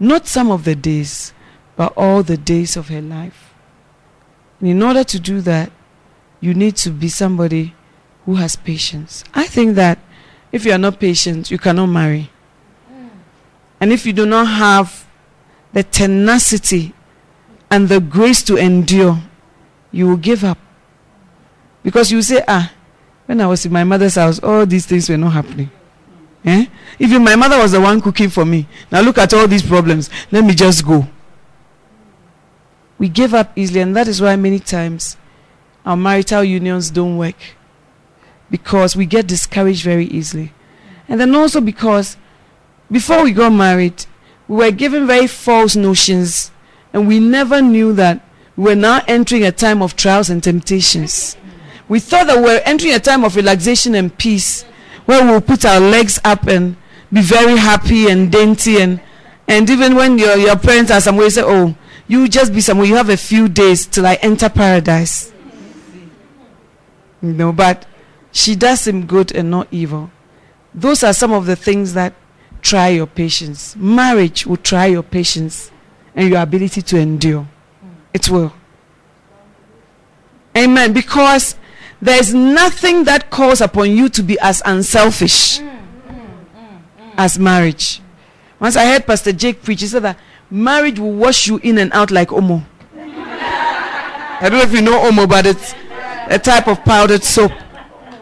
Not 0.01 0.27
some 0.27 0.51
of 0.51 0.65
the 0.65 0.75
days, 0.75 1.33
but 1.77 1.93
all 1.97 2.25
the 2.25 2.37
days 2.37 2.77
of 2.77 2.89
her 2.89 3.01
life. 3.01 3.55
And 4.59 4.69
in 4.69 4.83
order 4.83 5.05
to 5.05 5.21
do 5.21 5.41
that, 5.43 5.71
you 6.43 6.53
need 6.53 6.77
to 6.77 6.91
be 6.91 7.09
somebody 7.09 7.73
who 8.27 8.35
has 8.35 8.57
patience. 8.57 9.25
I 9.33 9.47
think 9.47 9.77
that 9.77 9.99
if 10.51 10.67
you 10.67 10.73
are 10.73 10.79
not 10.79 11.01
patient, 11.01 11.51
you 11.51 11.57
cannot 11.57 11.87
marry. 11.87 12.31
And 13.81 13.93
if 13.93 14.05
you 14.05 14.13
do 14.13 14.27
not 14.27 14.47
have 14.47 15.07
the 15.73 15.83
tenacity 15.83 16.93
and 17.71 17.89
the 17.89 18.01
grace 18.01 18.43
to 18.43 18.57
endure, 18.57 19.19
you 19.93 20.09
will 20.09 20.17
give 20.17 20.45
up. 20.45 20.59
Because 21.83 22.13
you 22.13 22.21
say, 22.23 22.43
ah, 22.47 22.73
when 23.27 23.41
I 23.41 23.47
was 23.47 23.65
in 23.65 23.73
my 23.73 23.85
mother's 23.85 24.17
house, 24.17 24.41
all 24.41 24.67
these 24.67 24.85
things 24.85 25.09
were 25.09 25.17
not 25.17 25.33
happening. 25.33 25.71
Eh? 26.45 26.67
Even 26.99 27.23
my 27.23 27.37
mother 27.37 27.59
was 27.59 27.73
the 27.73 27.81
one 27.81 28.01
cooking 28.01 28.29
for 28.29 28.45
me. 28.45 28.67
Now 28.91 29.01
look 29.01 29.19
at 29.19 29.33
all 29.33 29.47
these 29.47 29.63
problems. 29.63 30.11
Let 30.31 30.45
me 30.45 30.55
just 30.55 30.85
go. 30.85 31.07
We 32.99 33.09
give 33.09 33.33
up 33.33 33.57
easily, 33.57 33.81
and 33.81 33.97
that 33.97 34.09
is 34.09 34.21
why 34.21 34.35
many 34.37 34.59
times 34.59 35.17
our 35.85 35.97
marital 35.97 36.45
unions 36.45 36.91
don't 36.91 37.17
work 37.19 37.37
because 38.51 38.95
we 38.95 39.07
get 39.07 39.27
discouraged 39.27 39.83
very 39.83 40.07
easily. 40.07 40.53
And 41.09 41.21
then 41.21 41.35
also 41.35 41.61
because 41.61 42.17
before 42.91 43.25
we 43.25 43.33
got 43.33 43.51
married, 43.51 44.07
we 44.47 44.57
were 44.57 44.71
given 44.71 45.07
very 45.07 45.27
false 45.27 45.75
notions 45.75 46.51
and 46.93 47.09
we 47.09 47.19
never 47.19 47.62
knew 47.62 47.93
that 47.95 48.25
we 48.57 48.65
were 48.65 48.75
now 48.75 49.03
entering 49.09 49.45
a 49.45 49.53
time 49.53 49.83
of 49.83 49.97
trials 49.97 50.29
and 50.29 50.43
temptations. 50.43 51.37
We 51.89 52.01
thought 52.01 52.27
that 52.27 52.37
we 52.37 52.43
were 52.43 52.61
entering 52.65 52.95
a 52.95 52.99
time 52.99 53.25
of 53.25 53.35
relaxation 53.37 53.95
and 53.95 54.17
peace 54.17 54.62
where 55.07 55.25
we'll 55.25 55.41
put 55.41 55.65
our 55.65 55.81
legs 55.81 56.21
up 56.25 56.47
and 56.47 56.77
be 57.12 57.23
very 57.23 57.57
happy 57.57 58.09
and 58.09 58.31
dainty 58.31 58.81
and 58.81 59.01
and 59.49 59.69
even 59.69 59.97
when 59.97 60.19
your, 60.19 60.37
your 60.37 60.57
parents 60.57 60.90
are 60.90 61.01
somewhere, 61.01 61.27
you 61.27 61.31
say, 61.31 61.42
Oh, 61.45 61.75
you 62.07 62.29
just 62.29 62.55
be 62.55 62.61
somewhere, 62.61 62.87
you 62.87 62.95
have 62.95 63.11
a 63.11 63.16
few 63.16 63.49
days 63.49 63.87
till 63.87 64.07
I 64.07 64.14
enter 64.14 64.49
paradise. 64.49 65.32
No, 67.23 67.53
but 67.53 67.87
she 68.33 68.57
does 68.57 68.87
him 68.87 69.07
good 69.07 69.33
and 69.35 69.51
not 69.51 69.69
evil. 69.71 70.11
Those 70.75 71.05
are 71.05 71.13
some 71.13 71.33
of 71.33 71.47
the 71.47 71.55
things 71.57 71.95
that 71.95 72.15
try 72.61 72.89
your 72.89 73.07
patience. 73.07 73.77
Marriage 73.77 74.47
will 74.47 74.57
try 74.57 74.87
your 74.87 75.03
patience 75.03 75.71
and 76.15 76.29
your 76.29 76.43
ability 76.43 76.83
to 76.83 76.99
endure. 76.99 77.47
It 78.13 78.29
will. 78.29 78.53
Amen. 80.57 80.93
Because 80.93 81.57
there 82.01 82.19
is 82.19 82.35
nothing 82.35 83.05
that 83.05 83.31
calls 83.31 83.61
upon 83.61 83.91
you 83.93 84.09
to 84.11 84.23
be 84.23 84.39
as 84.41 84.61
unselfish 84.65 85.61
as 87.17 87.39
marriage. 87.39 88.01
Once 88.59 88.77
I 88.77 88.87
heard 88.87 89.07
Pastor 89.07 89.33
Jake 89.33 89.63
preach, 89.63 89.81
he 89.81 89.87
said 89.87 90.03
that 90.03 90.19
marriage 90.51 90.99
will 90.99 91.13
wash 91.13 91.47
you 91.47 91.59
in 91.63 91.79
and 91.79 91.93
out 91.93 92.11
like 92.11 92.29
Omo. 92.29 92.65
I 92.97 94.49
don't 94.49 94.59
know 94.59 94.63
if 94.63 94.73
you 94.73 94.83
know 94.83 94.99
Omo, 95.09 95.29
but 95.29 95.47
it's 95.47 95.75
a 96.33 96.38
type 96.38 96.66
of 96.66 96.83
powdered 96.85 97.23
soap. 97.23 97.53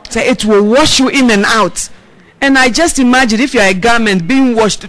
So 0.08 0.20
it 0.20 0.44
will 0.44 0.66
wash 0.66 0.98
you 0.98 1.08
in 1.08 1.30
and 1.30 1.44
out. 1.44 1.88
And 2.40 2.58
I 2.58 2.68
just 2.68 2.98
imagine 2.98 3.38
if 3.40 3.54
you're 3.54 3.62
a 3.62 3.74
garment 3.74 4.26
being 4.26 4.56
washed, 4.56 4.86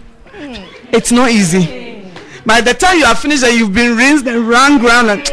it's 0.91 1.11
not 1.11 1.29
easy. 1.29 2.09
By 2.45 2.61
the 2.61 2.73
time 2.73 2.97
you 2.97 3.05
are 3.05 3.15
finished 3.15 3.43
and 3.43 3.55
you've 3.55 3.73
been 3.73 3.95
rinsed 3.95 4.25
and 4.25 4.49
run 4.49 4.83
around 4.83 5.09
and 5.09 5.21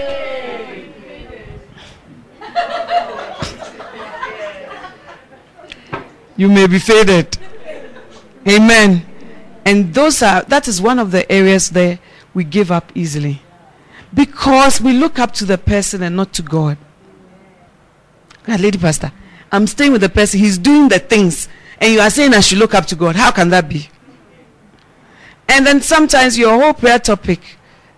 you 6.36 6.48
may 6.48 6.66
be 6.66 6.78
faded. 6.78 7.38
Amen. 8.46 9.06
And 9.64 9.94
those 9.94 10.22
are 10.22 10.42
that 10.42 10.68
is 10.68 10.82
one 10.82 10.98
of 10.98 11.10
the 11.10 11.30
areas 11.32 11.70
there 11.70 11.98
we 12.34 12.44
give 12.44 12.70
up 12.70 12.92
easily. 12.94 13.40
Because 14.12 14.78
we 14.80 14.92
look 14.92 15.18
up 15.18 15.32
to 15.34 15.46
the 15.46 15.58
person 15.58 16.02
and 16.02 16.16
not 16.16 16.32
to 16.34 16.42
God. 16.42 16.76
God, 18.44 18.60
lady 18.60 18.78
pastor, 18.78 19.12
I'm 19.50 19.66
staying 19.66 19.92
with 19.92 20.00
the 20.00 20.08
person, 20.08 20.40
he's 20.40 20.58
doing 20.58 20.88
the 20.88 20.98
things, 20.98 21.48
and 21.80 21.92
you 21.92 22.00
are 22.00 22.10
saying 22.10 22.34
I 22.34 22.40
should 22.40 22.58
look 22.58 22.74
up 22.74 22.86
to 22.86 22.96
God. 22.96 23.16
How 23.16 23.30
can 23.30 23.50
that 23.50 23.68
be? 23.68 23.88
And 25.48 25.66
then 25.66 25.80
sometimes 25.80 26.36
your 26.36 26.60
whole 26.60 26.74
prayer 26.74 26.98
topic 26.98 27.40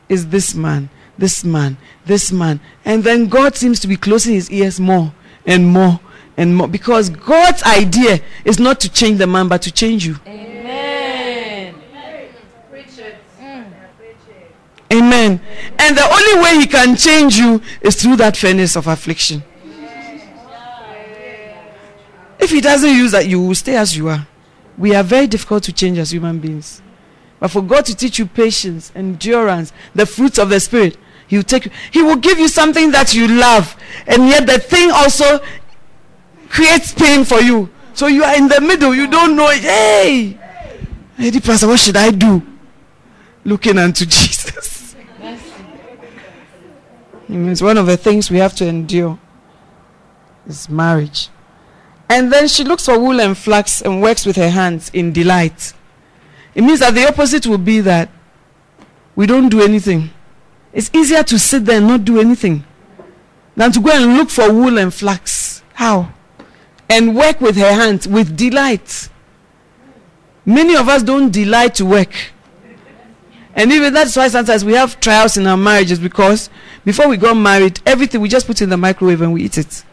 is 0.08 0.28
this 0.28 0.54
man, 0.54 0.88
this 1.18 1.44
man, 1.44 1.76
this 2.06 2.30
man. 2.30 2.60
And 2.84 3.02
then 3.02 3.28
God 3.28 3.56
seems 3.56 3.80
to 3.80 3.88
be 3.88 3.96
closing 3.96 4.34
his 4.34 4.50
ears 4.50 4.78
more 4.78 5.12
and 5.44 5.66
more 5.66 6.00
and 6.36 6.56
more 6.56 6.68
because 6.68 7.10
God's 7.10 7.62
idea 7.64 8.20
is 8.44 8.58
not 8.58 8.80
to 8.80 8.88
change 8.88 9.18
the 9.18 9.26
man 9.26 9.48
but 9.48 9.62
to 9.62 9.72
change 9.72 10.06
you. 10.06 10.16
Amen. 10.26 11.74
Amen. 14.92 15.40
And 15.78 15.96
the 15.96 16.02
only 16.02 16.42
way 16.42 16.60
he 16.60 16.66
can 16.66 16.96
change 16.96 17.36
you 17.36 17.62
is 17.80 17.94
through 17.94 18.16
that 18.16 18.36
furnace 18.36 18.76
of 18.76 18.88
affliction. 18.88 19.42
If 22.40 22.50
he 22.50 22.60
doesn't 22.60 22.90
use 22.90 23.12
that, 23.12 23.26
you 23.26 23.40
will 23.40 23.54
stay 23.54 23.76
as 23.76 23.96
you 23.96 24.08
are. 24.08 24.26
We 24.78 24.94
are 24.94 25.02
very 25.02 25.26
difficult 25.26 25.62
to 25.64 25.72
change 25.72 25.98
as 25.98 26.12
human 26.12 26.38
beings. 26.38 26.80
But 27.38 27.50
for 27.50 27.62
God 27.62 27.84
to 27.86 27.94
teach 27.94 28.18
you 28.18 28.26
patience, 28.26 28.92
endurance, 28.94 29.72
the 29.94 30.06
fruits 30.06 30.38
of 30.38 30.48
the 30.48 30.60
Spirit, 30.60 30.96
He 31.26 31.36
will 31.36 31.42
take 31.42 31.66
you. 31.66 31.70
He 31.90 32.02
will 32.02 32.16
give 32.16 32.38
you 32.38 32.48
something 32.48 32.90
that 32.92 33.14
you 33.14 33.28
love, 33.28 33.76
and 34.06 34.28
yet 34.28 34.46
the 34.46 34.58
thing 34.58 34.90
also 34.90 35.40
creates 36.48 36.92
pain 36.92 37.24
for 37.24 37.40
you. 37.40 37.70
So 37.94 38.06
you 38.06 38.24
are 38.24 38.36
in 38.36 38.48
the 38.48 38.60
middle. 38.60 38.94
You 38.94 39.06
don't 39.06 39.36
know. 39.36 39.48
It. 39.50 39.60
Hey, 39.60 40.38
Lady 41.18 41.40
Pastor, 41.40 41.66
what 41.66 41.80
should 41.80 41.96
I 41.96 42.10
do? 42.10 42.42
Looking 43.44 43.78
unto 43.78 44.04
Jesus. 44.06 44.96
It's 47.32 47.62
one 47.62 47.78
of 47.78 47.86
the 47.86 47.96
things 47.96 48.30
we 48.30 48.38
have 48.38 48.54
to 48.56 48.66
endure. 48.66 49.18
Is 50.46 50.68
marriage. 50.68 51.28
And 52.10 52.32
then 52.32 52.48
she 52.48 52.64
looks 52.64 52.86
for 52.86 52.98
wool 52.98 53.20
and 53.20 53.38
flax 53.38 53.82
and 53.82 54.02
works 54.02 54.26
with 54.26 54.34
her 54.34 54.50
hands 54.50 54.90
in 54.92 55.12
delight. 55.12 55.72
It 56.56 56.62
means 56.62 56.80
that 56.80 56.92
the 56.92 57.06
opposite 57.06 57.46
will 57.46 57.56
be 57.56 57.80
that 57.82 58.10
we 59.14 59.26
don't 59.26 59.48
do 59.48 59.62
anything. 59.62 60.10
It's 60.72 60.90
easier 60.92 61.22
to 61.22 61.38
sit 61.38 61.64
there 61.64 61.78
and 61.78 61.86
not 61.86 62.04
do 62.04 62.18
anything 62.18 62.64
than 63.54 63.70
to 63.70 63.80
go 63.80 63.92
and 63.92 64.16
look 64.16 64.28
for 64.28 64.52
wool 64.52 64.76
and 64.78 64.92
flax. 64.92 65.62
How? 65.74 66.12
And 66.88 67.14
work 67.14 67.40
with 67.40 67.54
her 67.54 67.72
hands 67.72 68.08
with 68.08 68.36
delight. 68.36 69.08
Many 70.44 70.74
of 70.74 70.88
us 70.88 71.04
don't 71.04 71.30
delight 71.30 71.76
to 71.76 71.86
work. 71.86 72.12
And 73.54 73.70
even 73.70 73.94
that's 73.94 74.16
why 74.16 74.26
sometimes 74.26 74.64
we 74.64 74.72
have 74.72 74.98
trials 74.98 75.36
in 75.36 75.46
our 75.46 75.56
marriages 75.56 76.00
because 76.00 76.50
before 76.84 77.06
we 77.06 77.16
got 77.16 77.34
married, 77.34 77.78
everything 77.86 78.20
we 78.20 78.28
just 78.28 78.48
put 78.48 78.60
in 78.62 78.68
the 78.68 78.76
microwave 78.76 79.22
and 79.22 79.32
we 79.32 79.44
eat 79.44 79.58
it 79.58 79.84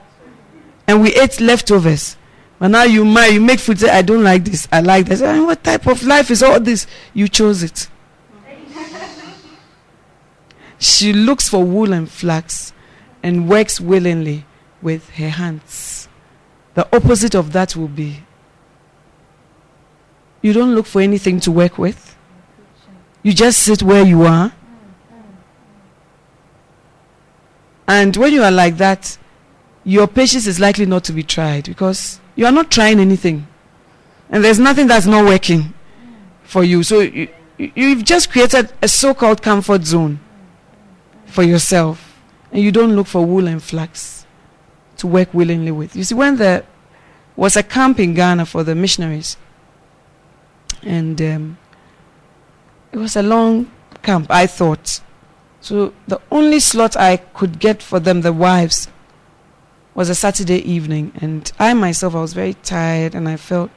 and 0.88 1.02
we 1.02 1.14
ate 1.16 1.42
leftovers. 1.42 2.16
But 2.60 2.70
now 2.70 2.84
you 2.84 3.06
marry, 3.06 3.34
you 3.34 3.42
make 3.42 3.60
food. 3.60 3.80
Say, 3.80 3.90
I 3.90 4.02
don't 4.02 4.24
like 4.24 4.46
this. 4.46 4.68
I 4.72 4.82
like 4.82 5.06
this. 5.06 5.22
And 5.22 5.46
what 5.46 5.64
type 5.64 5.86
of 5.86 6.04
life 6.04 6.32
is 6.32 6.42
all 6.42 6.60
this? 6.60 6.88
You 7.14 7.28
chose 7.28 7.62
it. 7.62 7.88
she 10.80 11.14
looks 11.14 11.48
for 11.48 11.64
wool 11.64 11.94
and 11.94 12.10
flax, 12.10 12.74
and 13.22 13.48
works 13.48 13.80
willingly 13.80 14.46
with 14.82 15.10
her 15.12 15.30
hands. 15.30 16.08
The 16.74 16.88
opposite 16.96 17.36
of 17.36 17.54
that 17.54 17.76
will 17.76 17.88
be 17.88 18.24
you 20.42 20.54
don't 20.54 20.76
look 20.76 20.86
for 20.86 21.02
anything 21.02 21.40
to 21.42 21.52
work 21.52 21.78
with. 21.78 22.16
You 23.24 23.34
just 23.34 23.60
sit 23.60 23.84
where 23.84 24.06
you 24.06 24.24
are. 24.24 24.54
And 27.88 28.16
when 28.16 28.34
you 28.34 28.44
are 28.44 28.52
like 28.52 28.78
that, 28.78 29.18
your 29.88 30.06
patience 30.06 30.48
is 30.48 30.60
likely 30.60 30.86
not 30.86 31.06
to 31.06 31.14
be 31.14 31.24
tried 31.24 31.64
because 31.64 32.20
you 32.36 32.46
are 32.46 32.52
not 32.52 32.70
trying 32.70 33.00
anything. 33.00 33.48
And 34.30 34.44
there's 34.44 34.60
nothing 34.60 34.88
that's 34.88 35.06
not 35.06 35.24
working 35.24 35.74
for 36.44 36.62
you. 36.66 36.84
So 36.84 37.00
you, 37.00 37.30
you've 37.58 38.04
just 38.04 38.30
created 38.30 38.74
a 38.82 38.90
so 38.90 39.14
called 39.14 39.42
comfort 39.42 39.86
zone 39.86 40.20
for 41.26 41.42
yourself. 41.42 42.20
And 42.52 42.62
you 42.62 42.74
don't 42.74 42.98
look 42.98 43.08
for 43.08 43.26
wool 43.26 43.48
and 43.48 43.64
flax 43.64 44.26
to 44.98 45.08
work 45.08 45.34
willingly 45.34 45.72
with. 45.72 45.96
You 45.96 46.04
see, 46.04 46.16
when 46.16 46.36
there 46.36 46.66
was 47.38 47.56
a 47.56 47.64
camp 47.64 47.98
in 47.98 48.14
Ghana 48.14 48.46
for 48.46 48.66
the 48.66 48.76
missionaries, 48.76 49.38
and 50.84 51.22
um, 51.22 51.58
it 52.92 52.98
was 52.98 53.16
a 53.16 53.24
long 53.24 53.72
camp, 54.04 54.28
I 54.30 54.48
thought. 54.48 55.00
So 55.62 55.94
the 56.10 56.20
only 56.30 56.60
slot 56.60 56.98
I 56.98 57.18
could 57.18 57.60
get 57.60 57.82
for 57.82 58.02
them, 58.02 58.20
the 58.20 58.34
wives, 58.34 58.90
was 59.98 60.10
a 60.10 60.16
Saturday 60.16 60.60
evening. 60.60 61.12
And 61.16 61.52
I 61.58 61.74
myself, 61.74 62.14
I 62.14 62.22
was 62.22 62.34
very 62.34 62.54
tired 62.54 63.16
and 63.16 63.28
I 63.28 63.36
felt, 63.36 63.72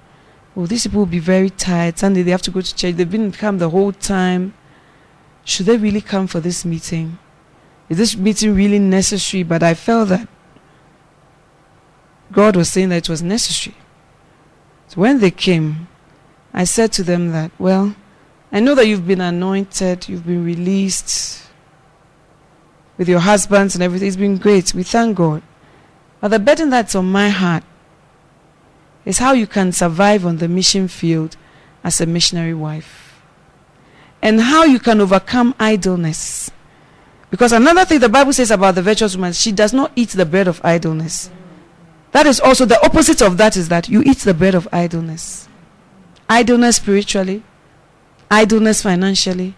oh, 0.54 0.66
these 0.66 0.87
people 0.87 0.98
will 1.00 1.06
be 1.06 1.18
very 1.18 1.48
tired. 1.48 1.98
Sunday 1.98 2.20
they 2.20 2.30
have 2.30 2.42
to 2.42 2.50
go 2.50 2.61
to 2.61 2.76
church. 2.76 2.94
They've 2.94 3.11
been 3.11 3.33
camp 3.33 3.59
the 3.59 3.70
whole 3.70 3.90
time. 3.90 4.52
Should 5.44 5.64
they 5.64 5.78
really 5.78 6.02
come 6.02 6.26
for 6.26 6.38
this 6.38 6.62
meeting? 6.62 7.18
Is 7.88 7.96
this 7.96 8.16
meeting 8.16 8.54
really 8.54 8.78
necessary? 8.78 9.42
But 9.44 9.62
I 9.62 9.72
felt 9.72 10.11
that 10.11 10.28
God 12.30 12.54
was 12.54 12.68
saying 12.68 12.90
that 12.90 12.98
it 12.98 13.09
was 13.09 13.22
necessary. 13.22 13.76
So 14.88 15.00
when 15.00 15.20
they 15.20 15.30
came, 15.30 15.88
I 16.52 16.64
said 16.64 16.92
to 16.92 17.02
them 17.02 17.33
that, 17.33 17.50
well, 17.59 17.96
I 18.52 18.61
know 18.61 18.74
that 18.74 18.87
you've 18.87 19.06
been 19.06 19.22
anointed, 19.22 20.06
you've 20.06 20.26
been 20.26 20.44
released 20.44 21.46
with 22.98 23.09
your 23.09 23.20
husbands 23.20 23.74
and 23.74 23.83
everything. 23.83 24.09
It's 24.09 24.16
been 24.18 24.37
great. 24.37 24.74
We 24.74 24.83
thank 24.83 25.16
God. 25.16 25.42
But 26.20 26.28
the 26.28 26.38
burden 26.38 26.70
that's 26.70 26.94
on 26.94 27.11
my 27.11 27.28
heart 27.30 27.64
is 29.04 29.18
how 29.18 29.33
you 29.33 29.46
can 29.46 29.72
survive 29.72 30.26
on 30.26 30.37
the 30.37 30.48
mission 30.48 30.88
field 30.88 31.37
as 31.83 32.00
a 32.00 32.06
missionary 32.06 32.54
wife. 32.54 33.22
And 34.22 34.40
how 34.40 34.64
you 34.64 34.78
can 34.78 35.00
overcome 35.00 35.54
idleness. 35.59 36.50
Because 37.30 37.52
another 37.52 37.85
thing 37.85 38.00
the 38.00 38.09
Bible 38.09 38.33
says 38.33 38.50
about 38.50 38.74
the 38.74 38.83
virtuous 38.83 39.16
woman, 39.16 39.33
she 39.33 39.52
does 39.52 39.72
not 39.72 39.92
eat 39.96 40.11
the 40.11 40.26
bread 40.26 40.46
of 40.46 40.61
idleness. 40.62 41.30
That 42.12 42.26
is 42.26 42.40
also 42.40 42.66
the 42.66 42.85
opposite 42.85 43.22
of 43.22 43.38
that 43.38 43.56
is 43.56 43.68
that 43.68 43.88
you 43.88 44.02
eat 44.02 44.18
the 44.18 44.35
bread 44.35 44.54
of 44.54 44.68
idleness. 44.72 45.48
Idleness 46.28 46.76
spiritually, 46.76 47.42
idleness 48.30 48.83
financially, 48.83 49.54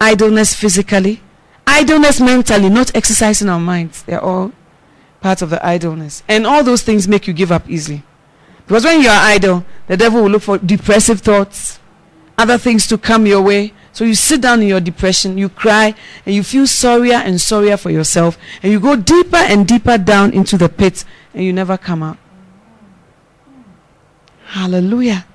idleness 0.00 0.54
physically, 0.54 1.20
idleness 1.66 2.20
mentally, 2.20 2.68
not 2.68 2.94
exercising 2.94 3.48
our 3.48 3.60
minds. 3.60 4.02
They're 4.04 4.24
all 4.24 4.52
part 5.20 5.42
of 5.42 5.50
the 5.50 5.64
idleness. 5.64 6.22
And 6.28 6.46
all 6.46 6.62
those 6.62 6.82
things 6.82 7.08
make 7.08 7.26
you 7.26 7.32
give 7.32 7.52
up 7.52 7.68
easily. 7.68 8.02
Because 8.66 8.84
when 8.84 9.00
you 9.00 9.08
are 9.08 9.20
idle, 9.20 9.64
the 9.86 9.96
devil 9.96 10.22
will 10.22 10.30
look 10.30 10.42
for 10.42 10.58
depressive 10.58 11.20
thoughts, 11.20 11.78
other 12.36 12.58
things 12.58 12.86
to 12.88 12.98
come 12.98 13.26
your 13.26 13.42
way. 13.42 13.72
So 13.92 14.04
you 14.04 14.14
sit 14.14 14.42
down 14.42 14.60
in 14.62 14.68
your 14.68 14.80
depression, 14.80 15.38
you 15.38 15.48
cry, 15.48 15.94
and 16.24 16.34
you 16.34 16.42
feel 16.42 16.66
sorrier 16.66 17.16
and 17.16 17.40
sorrier 17.40 17.76
for 17.76 17.90
yourself, 17.90 18.38
and 18.62 18.70
you 18.70 18.78
go 18.78 18.94
deeper 18.94 19.36
and 19.36 19.66
deeper 19.66 19.98
down 19.98 20.32
into 20.32 20.56
the 20.56 20.68
pit, 20.68 21.04
and 21.34 21.42
you 21.42 21.52
never 21.52 21.76
come 21.76 22.02
out. 22.02 22.18
Hallelujah. 24.44 25.26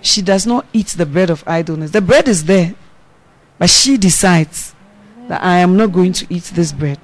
She 0.00 0.22
does 0.22 0.46
not 0.46 0.64
eat 0.72 0.88
the 0.88 1.04
bread 1.04 1.28
of 1.28 1.44
idleness. 1.46 1.90
The 1.90 2.00
bread 2.00 2.26
is 2.26 2.44
there, 2.44 2.74
but 3.58 3.68
she 3.68 3.98
decides 3.98 4.74
that 5.28 5.42
I 5.42 5.58
am 5.58 5.76
not 5.76 5.92
going 5.92 6.12
to 6.14 6.26
eat 6.30 6.44
this 6.54 6.72
bread. 6.72 6.98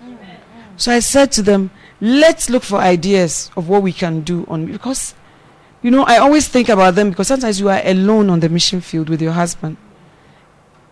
So 0.77 0.93
I 0.93 1.01
said 1.01 1.31
to 1.33 1.43
them, 1.43 1.71
let's 2.07 2.49
look 2.49 2.63
for 2.63 2.79
ideas 2.79 3.51
of 3.57 3.69
what 3.69 3.83
we 3.83 3.93
can 3.93 4.21
do 4.21 4.45
on 4.49 4.67
because 4.67 5.15
you 5.83 5.91
know 5.91 6.05
I 6.05 6.19
always 6.19 6.47
think 6.47 6.69
about 6.69 6.95
them 6.95 7.11
because 7.11 7.27
sometimes 7.27 7.59
you 7.59 7.69
are 7.69 7.81
alone 7.85 8.31
on 8.31 8.39
the 8.41 8.49
mission 8.49 8.81
field 8.81 9.09
with 9.09 9.21
your 9.21 9.33
husband. 9.33 9.77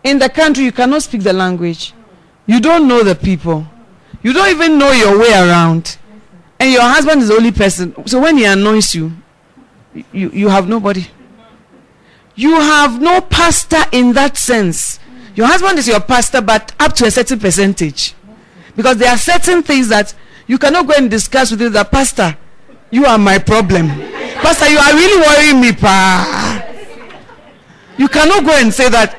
In 0.03 0.19
the 0.19 0.29
country 0.29 0.65
you 0.65 0.73
cannot 0.73 1.03
speak 1.03 1.23
the 1.23 1.33
language. 1.33 1.93
You 2.47 2.59
don't 2.59 2.87
know 2.87 3.01
the 3.01 3.15
people. 3.15 3.65
You 4.21 4.33
don't 4.33 4.49
even 4.49 4.77
know 4.77 4.91
your 4.91 5.17
way 5.17 5.31
around. 5.31 5.97
And 6.59 6.71
your 6.71 6.81
husband 6.81 7.21
is 7.21 7.29
the 7.29 7.35
only 7.35 7.51
person. 7.51 7.93
So 8.07 8.21
when 8.21 8.37
he 8.37 8.45
annoys 8.45 8.93
you, 8.93 9.13
you, 10.11 10.29
you 10.31 10.49
have 10.49 10.67
nobody. 10.67 11.07
You 12.35 12.55
have 12.55 13.01
no 13.01 13.21
pastor 13.21 13.83
in 13.91 14.13
that 14.13 14.37
sense. 14.37 14.99
Your 15.35 15.47
husband 15.47 15.79
is 15.79 15.87
your 15.87 15.99
pastor, 15.99 16.41
but 16.41 16.73
up 16.79 16.93
to 16.93 17.05
a 17.05 17.11
certain 17.11 17.39
percentage. 17.39 18.13
Because 18.75 18.97
there 18.97 19.11
are 19.11 19.17
certain 19.17 19.63
things 19.63 19.87
that 19.89 20.13
you 20.47 20.57
cannot 20.57 20.87
go 20.87 20.93
and 20.97 21.09
discuss 21.09 21.51
with 21.51 21.73
the 21.73 21.83
pastor. 21.83 22.37
You 22.91 23.05
are 23.05 23.17
my 23.17 23.39
problem. 23.39 23.87
pastor, 23.87 24.69
you 24.69 24.77
are 24.77 24.93
really 24.93 25.21
worrying 25.21 25.61
me, 25.61 25.71
pa. 25.73 26.61
You 27.97 28.07
cannot 28.07 28.45
go 28.45 28.51
and 28.51 28.73
say 28.73 28.89
that 28.89 29.17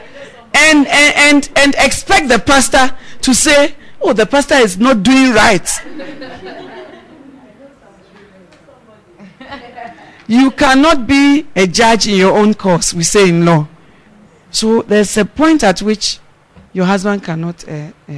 and, 0.56 0.86
and, 0.86 1.14
and, 1.16 1.50
and 1.56 1.74
expect 1.78 2.28
the 2.28 2.38
pastor 2.38 2.96
to 3.22 3.34
say, 3.34 3.74
oh, 4.00 4.12
the 4.12 4.26
pastor 4.26 4.54
is 4.54 4.78
not 4.78 5.02
doing 5.02 5.32
right. 5.32 5.68
You 10.28 10.50
cannot 10.50 11.06
be 11.06 11.46
a 11.54 11.66
judge 11.66 12.08
in 12.08 12.16
your 12.16 12.36
own 12.36 12.54
cause, 12.54 12.92
we 12.92 13.04
say 13.04 13.28
in 13.28 13.44
law. 13.44 13.68
So 14.50 14.82
there's 14.82 15.16
a 15.16 15.24
point 15.24 15.62
at 15.62 15.82
which 15.82 16.18
your 16.72 16.84
husband 16.86 17.22
cannot 17.22 17.66
uh, 17.68 17.92
uh, 18.08 18.12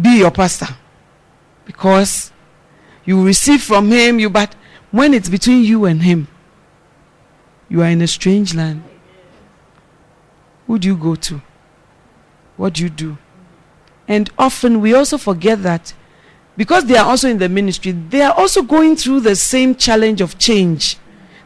be 0.00 0.18
your 0.18 0.30
pastor 0.30 0.68
because 1.64 2.32
you 3.04 3.24
receive 3.24 3.62
from 3.62 3.90
him 3.90 4.18
you 4.18 4.30
but 4.30 4.54
when 4.90 5.14
it's 5.14 5.28
between 5.28 5.62
you 5.62 5.84
and 5.84 6.02
him 6.02 6.28
you 7.68 7.82
are 7.82 7.88
in 7.88 8.00
a 8.02 8.06
strange 8.06 8.54
land 8.54 8.82
who 10.66 10.78
do 10.78 10.88
you 10.88 10.96
go 10.96 11.14
to 11.14 11.40
what 12.56 12.74
do 12.74 12.82
you 12.82 12.90
do 12.90 13.16
and 14.08 14.30
often 14.38 14.80
we 14.80 14.94
also 14.94 15.18
forget 15.18 15.62
that 15.62 15.94
because 16.60 16.84
they 16.84 16.96
are 16.98 17.06
also 17.06 17.26
in 17.26 17.38
the 17.38 17.48
ministry, 17.48 17.92
they 17.92 18.20
are 18.20 18.34
also 18.34 18.62
going 18.62 18.94
through 18.94 19.20
the 19.20 19.34
same 19.34 19.74
challenge 19.74 20.20
of 20.20 20.36
change 20.36 20.98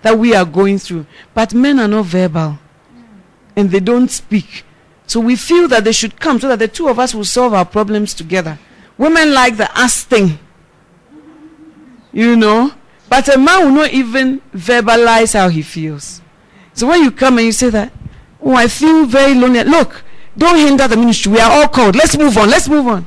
that 0.02 0.18
we 0.18 0.34
are 0.34 0.44
going 0.44 0.76
through. 0.76 1.06
But 1.32 1.54
men 1.54 1.78
are 1.78 1.86
not 1.86 2.06
verbal 2.06 2.58
and 3.54 3.70
they 3.70 3.78
don't 3.78 4.10
speak. 4.10 4.64
So 5.06 5.20
we 5.20 5.36
feel 5.36 5.68
that 5.68 5.84
they 5.84 5.92
should 5.92 6.18
come 6.18 6.40
so 6.40 6.48
that 6.48 6.58
the 6.58 6.68
two 6.68 6.88
of 6.88 6.98
us 6.98 7.14
will 7.14 7.24
solve 7.24 7.52
our 7.52 7.64
problems 7.64 8.14
together. 8.14 8.58
Women 8.96 9.32
like 9.34 9.56
the 9.56 9.70
us 9.78 10.04
thing, 10.04 10.38
you 12.12 12.36
know, 12.36 12.72
but 13.08 13.34
a 13.34 13.38
man 13.38 13.66
will 13.66 13.74
not 13.74 13.90
even 13.90 14.40
verbalize 14.52 15.34
how 15.34 15.48
he 15.48 15.62
feels. 15.62 16.20
So 16.72 16.88
when 16.88 17.02
you 17.02 17.10
come 17.10 17.38
and 17.38 17.46
you 17.46 17.52
say 17.52 17.70
that, 17.70 17.92
oh, 18.40 18.54
I 18.54 18.68
feel 18.68 19.06
very 19.06 19.34
lonely. 19.34 19.62
Look, 19.64 20.02
don't 20.36 20.58
hinder 20.58 20.88
the 20.88 20.96
ministry. 20.96 21.32
We 21.32 21.40
are 21.40 21.50
all 21.50 21.68
called. 21.68 21.96
Let's 21.96 22.16
move 22.16 22.36
on. 22.36 22.48
Let's 22.50 22.68
move 22.68 22.86
on. 22.86 23.06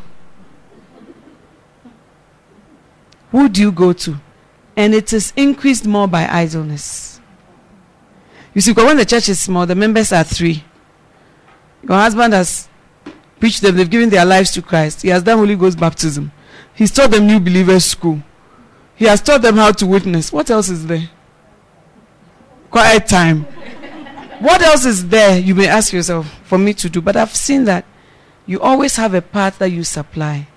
Who 3.31 3.49
do 3.49 3.61
you 3.61 3.71
go 3.71 3.93
to? 3.93 4.17
And 4.75 4.93
it 4.93 5.11
is 5.11 5.33
increased 5.35 5.85
more 5.85 6.07
by 6.07 6.27
idleness. 6.27 7.19
You 8.53 8.61
see, 8.61 8.71
because 8.71 8.85
when 8.85 8.97
the 8.97 9.05
church 9.05 9.29
is 9.29 9.39
small, 9.39 9.65
the 9.65 9.75
members 9.75 10.11
are 10.11 10.23
three. 10.23 10.63
Your 11.87 11.97
husband 11.97 12.33
has 12.33 12.67
preached 13.39 13.61
them, 13.61 13.75
they've 13.75 13.89
given 13.89 14.09
their 14.09 14.25
lives 14.25 14.51
to 14.51 14.61
Christ. 14.61 15.01
He 15.03 15.09
has 15.09 15.23
done 15.23 15.37
Holy 15.37 15.55
Ghost 15.55 15.79
baptism. 15.79 16.31
He's 16.73 16.91
taught 16.91 17.11
them 17.11 17.27
new 17.27 17.39
believers 17.39 17.85
school. 17.85 18.21
He 18.95 19.05
has 19.05 19.21
taught 19.21 19.41
them 19.41 19.55
how 19.55 19.71
to 19.71 19.85
witness. 19.85 20.33
What 20.33 20.49
else 20.49 20.69
is 20.69 20.85
there? 20.85 21.09
Quiet 22.69 23.07
time. 23.07 23.43
what 24.39 24.61
else 24.61 24.85
is 24.85 25.07
there? 25.07 25.39
You 25.39 25.55
may 25.55 25.67
ask 25.67 25.93
yourself 25.93 26.27
for 26.43 26.57
me 26.57 26.73
to 26.73 26.89
do. 26.89 26.99
But 26.99 27.15
I've 27.15 27.35
seen 27.35 27.65
that 27.65 27.85
you 28.45 28.59
always 28.59 28.95
have 28.95 29.13
a 29.13 29.21
part 29.21 29.59
that 29.59 29.69
you 29.69 29.83
supply. 29.83 30.47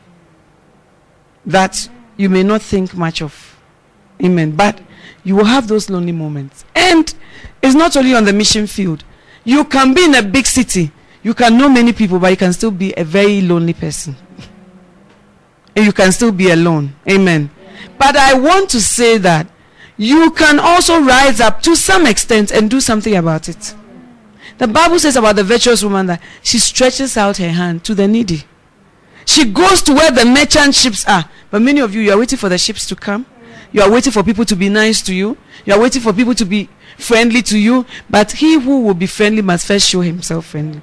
That 1.46 1.88
you 2.16 2.28
may 2.28 2.42
not 2.42 2.62
think 2.62 2.94
much 2.94 3.22
of. 3.22 3.58
Amen. 4.22 4.52
But 4.52 4.80
you 5.22 5.36
will 5.36 5.44
have 5.44 5.68
those 5.68 5.88
lonely 5.88 6.12
moments. 6.12 6.64
And 6.74 7.14
it's 7.62 7.74
not 7.74 7.96
only 7.96 8.14
on 8.14 8.24
the 8.24 8.32
mission 8.32 8.66
field. 8.66 9.04
You 9.44 9.64
can 9.64 9.94
be 9.94 10.04
in 10.04 10.14
a 10.14 10.22
big 10.22 10.46
city. 10.46 10.92
You 11.22 11.34
can 11.34 11.58
know 11.58 11.68
many 11.68 11.92
people, 11.92 12.18
but 12.18 12.30
you 12.30 12.36
can 12.36 12.52
still 12.52 12.70
be 12.70 12.94
a 12.96 13.04
very 13.04 13.40
lonely 13.42 13.74
person. 13.74 14.16
and 15.76 15.84
you 15.84 15.92
can 15.92 16.12
still 16.12 16.32
be 16.32 16.50
alone. 16.50 16.94
Amen. 17.08 17.50
But 17.98 18.16
I 18.16 18.34
want 18.34 18.70
to 18.70 18.80
say 18.80 19.18
that 19.18 19.46
you 19.96 20.30
can 20.30 20.58
also 20.58 21.00
rise 21.00 21.40
up 21.40 21.62
to 21.62 21.76
some 21.76 22.06
extent 22.06 22.50
and 22.50 22.70
do 22.70 22.80
something 22.80 23.14
about 23.14 23.48
it. 23.48 23.74
The 24.58 24.66
Bible 24.66 24.98
says 24.98 25.16
about 25.16 25.36
the 25.36 25.44
virtuous 25.44 25.82
woman 25.82 26.06
that 26.06 26.22
she 26.42 26.58
stretches 26.58 27.16
out 27.16 27.36
her 27.38 27.48
hand 27.48 27.84
to 27.84 27.94
the 27.94 28.08
needy. 28.08 28.44
She 29.24 29.44
goes 29.44 29.82
to 29.82 29.92
where 29.94 30.10
the 30.10 30.24
merchant 30.24 30.74
ships 30.74 31.06
are. 31.06 31.24
But 31.50 31.62
many 31.62 31.80
of 31.80 31.94
you, 31.94 32.00
you 32.00 32.12
are 32.12 32.18
waiting 32.18 32.38
for 32.38 32.48
the 32.48 32.58
ships 32.58 32.86
to 32.88 32.96
come. 32.96 33.26
You 33.72 33.82
are 33.82 33.90
waiting 33.90 34.12
for 34.12 34.22
people 34.22 34.44
to 34.46 34.56
be 34.56 34.68
nice 34.68 35.00
to 35.02 35.14
you. 35.14 35.36
You 35.64 35.74
are 35.74 35.80
waiting 35.80 36.02
for 36.02 36.12
people 36.12 36.34
to 36.34 36.44
be 36.44 36.68
friendly 36.98 37.42
to 37.42 37.58
you. 37.58 37.86
But 38.08 38.32
he 38.32 38.58
who 38.58 38.80
will 38.80 38.94
be 38.94 39.06
friendly 39.06 39.42
must 39.42 39.66
first 39.66 39.88
show 39.88 40.00
himself 40.00 40.46
friendly. 40.46 40.82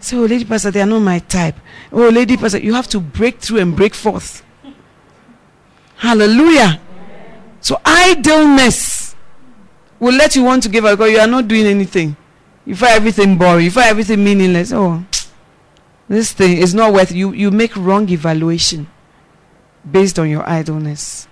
Say, 0.00 0.16
oh, 0.16 0.24
lady 0.24 0.44
pastor, 0.44 0.70
they 0.70 0.80
are 0.80 0.86
not 0.86 1.00
my 1.00 1.18
type. 1.18 1.56
Oh, 1.92 2.08
lady 2.08 2.36
pastor, 2.36 2.58
you 2.58 2.74
have 2.74 2.88
to 2.88 3.00
break 3.00 3.38
through 3.38 3.58
and 3.58 3.76
break 3.76 3.94
forth. 3.94 4.42
Hallelujah. 5.96 6.80
So 7.60 7.78
idleness 7.84 9.14
will 9.98 10.14
let 10.14 10.34
you 10.34 10.42
want 10.42 10.62
to 10.62 10.70
give 10.70 10.86
up 10.86 10.98
because 10.98 11.12
you 11.12 11.18
are 11.18 11.26
not 11.26 11.46
doing 11.46 11.66
anything. 11.66 12.16
You 12.64 12.74
find 12.74 12.92
everything 12.92 13.36
boring. 13.36 13.66
You 13.66 13.70
find 13.70 13.88
everything 13.88 14.24
meaningless. 14.24 14.72
Oh, 14.72 15.04
this 16.08 16.32
thing 16.32 16.56
is 16.56 16.74
not 16.74 16.94
worth 16.94 17.12
you. 17.12 17.32
You 17.32 17.50
make 17.50 17.76
wrong 17.76 18.08
evaluation 18.08 18.88
based 19.88 20.18
on 20.18 20.30
your 20.30 20.48
idleness. 20.48 21.28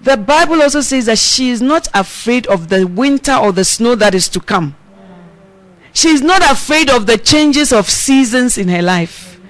The 0.00 0.16
Bible 0.16 0.62
also 0.62 0.82
says 0.82 1.06
that 1.06 1.18
she 1.18 1.50
is 1.50 1.60
not 1.60 1.88
afraid 1.92 2.46
of 2.46 2.68
the 2.68 2.86
winter 2.86 3.34
or 3.34 3.50
the 3.50 3.64
snow 3.64 3.94
that 3.96 4.14
is 4.14 4.28
to 4.28 4.40
come. 4.40 4.76
She 5.96 6.10
is 6.10 6.20
not 6.20 6.42
afraid 6.42 6.90
of 6.90 7.06
the 7.06 7.16
changes 7.16 7.72
of 7.72 7.88
seasons 7.88 8.58
in 8.58 8.68
her 8.68 8.82
life. 8.82 9.40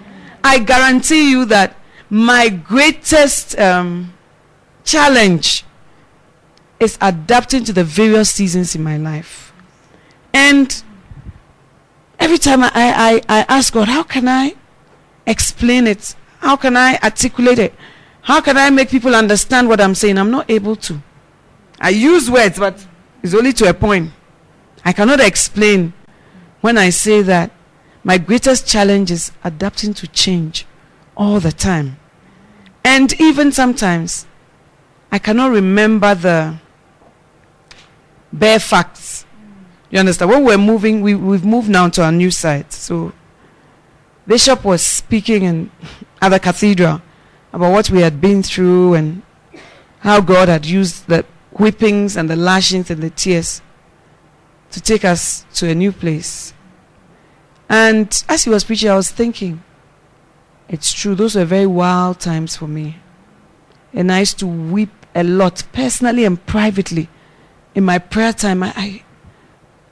I 0.45 0.61
guarantee 0.61 1.29
you 1.29 1.45
that 1.47 1.77
my 2.09 2.49
greatest 2.49 3.59
um, 3.59 4.15
challenge 4.85 5.65
is 6.79 6.99
adapting 7.01 7.65
to 7.65 7.73
the 7.73 7.83
various 7.83 8.31
seasons 8.31 8.77
in 8.77 8.85
my 8.85 8.97
life. 8.97 9.53
And 10.33 10.85
every 12.21 12.39
time 12.39 12.63
I, 12.63 12.71
I, 12.75 13.23
I 13.29 13.45
ask 13.49 13.73
God, 13.73 13.89
how 13.89 14.05
can 14.05 14.29
I 14.29 14.55
explain 15.27 15.89
it? 15.89 16.15
How 16.39 16.55
can 16.55 16.77
I 16.77 16.97
articulate 17.03 17.59
it? 17.59 17.75
How 18.23 18.41
can 18.41 18.57
I 18.57 18.71
make 18.71 18.89
people 18.89 19.17
understand 19.17 19.69
what 19.69 19.81
I'm 19.81 19.97
saying? 19.97 20.17
I'm 20.17 20.31
not 20.31 20.49
able 20.49 20.77
to. 20.77 21.03
I 21.81 21.89
use 21.89 22.31
words, 22.31 22.57
but 22.57 22.87
it's 23.25 23.35
only 23.35 23.53
to 23.55 23.69
a 23.69 23.75
point. 23.75 24.13
I 24.85 24.93
cannot 24.93 25.19
explain 25.19 25.93
when 26.67 26.79
I 26.79 26.91
say 26.91 27.23
that 27.23 27.53
my 28.03 28.19
greatest 28.19 28.67
challenge 28.67 29.13
is 29.13 29.31
adapting 29.45 29.95
to 29.95 30.09
change 30.09 30.67
all 31.17 31.39
the 31.39 31.53
time. 31.53 31.97
And 32.83 33.09
even 33.21 33.53
sometimes, 33.53 34.27
I 35.13 35.21
cannot 35.21 35.53
remember 35.53 36.17
the 36.17 36.59
bare 38.33 38.59
facts. 38.59 39.25
You 39.91 40.01
understand? 40.01 40.29
When 40.29 40.43
we're 40.43 40.59
moving, 40.59 41.03
we, 41.03 41.15
we've 41.15 41.45
moved 41.45 41.69
now 41.69 41.89
to 41.91 42.03
our 42.03 42.11
new 42.11 42.33
site. 42.33 42.73
So, 42.73 43.13
Bishop 44.27 44.65
was 44.65 44.85
speaking 44.85 45.45
in 45.45 45.71
at 46.21 46.31
the 46.31 46.41
cathedral 46.41 47.01
about 47.53 47.71
what 47.71 47.91
we 47.91 48.01
had 48.01 48.21
been 48.21 48.43
through 48.43 48.95
and 48.95 49.23
how 50.01 50.21
God 50.21 50.49
had 50.49 50.67
used 50.67 51.07
the 51.07 51.25
whippings 51.53 52.17
and 52.17 52.29
the 52.29 52.35
lashings 52.35 52.91
and 52.91 53.01
the 53.01 53.11
tears 53.11 53.63
to 54.73 54.81
take 54.81 55.05
us 55.05 55.47
to 55.55 55.69
a 55.69 55.75
new 55.77 55.93
place. 55.93 56.53
And 57.69 58.25
as 58.29 58.45
he 58.45 58.51
was 58.51 58.65
preaching, 58.65 58.91
I 58.91 58.97
was 58.97 59.11
thinking, 59.11 59.63
it's 60.69 60.93
true, 60.93 61.15
those 61.15 61.37
were 61.37 61.45
very 61.45 61.67
wild 61.67 62.21
times 62.21 62.57
for 62.57 62.69
me. 62.69 62.99
And 63.93 64.13
I 64.13 64.21
used 64.21 64.39
to 64.41 64.47
weep 64.47 64.91
a 65.15 65.25
lot, 65.25 65.65
personally 65.73 66.25
and 66.25 66.45
privately. 66.47 67.09
In 67.75 67.85
my 67.85 67.99
prayer 67.99 68.33
time, 68.33 68.63
I, 68.63 68.73
I, 68.77 69.05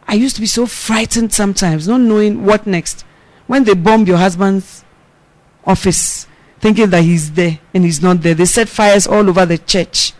I 0.06 0.14
used 0.14 0.36
to 0.36 0.40
be 0.40 0.46
so 0.46 0.66
frightened 0.66 1.32
sometimes, 1.32 1.88
not 1.88 2.00
knowing 2.00 2.44
what 2.44 2.66
next. 2.66 3.04
When 3.46 3.64
they 3.64 3.74
bomb 3.74 4.06
your 4.06 4.18
husband's 4.18 4.84
office, 5.64 6.26
thinking 6.60 6.90
that 6.90 7.02
he's 7.02 7.32
there 7.32 7.58
and 7.72 7.84
he's 7.84 8.02
not 8.02 8.22
there. 8.22 8.34
They 8.34 8.46
set 8.46 8.68
fires 8.68 9.06
all 9.06 9.28
over 9.28 9.44
the 9.46 9.58
church. 9.58 10.12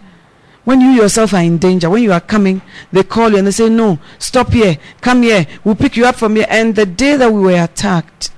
When 0.64 0.80
you 0.80 0.90
yourself 0.90 1.34
are 1.34 1.42
in 1.42 1.58
danger, 1.58 1.90
when 1.90 2.02
you 2.02 2.12
are 2.12 2.20
coming, 2.20 2.62
they 2.90 3.02
call 3.02 3.30
you 3.30 3.38
and 3.38 3.46
they 3.46 3.50
say, 3.50 3.68
No, 3.68 3.98
stop 4.18 4.52
here, 4.52 4.78
come 5.00 5.22
here, 5.22 5.46
we'll 5.62 5.74
pick 5.74 5.96
you 5.96 6.06
up 6.06 6.16
from 6.16 6.36
here. 6.36 6.46
And 6.48 6.74
the 6.74 6.86
day 6.86 7.16
that 7.16 7.32
we 7.32 7.40
were 7.40 7.62
attacked, 7.62 8.30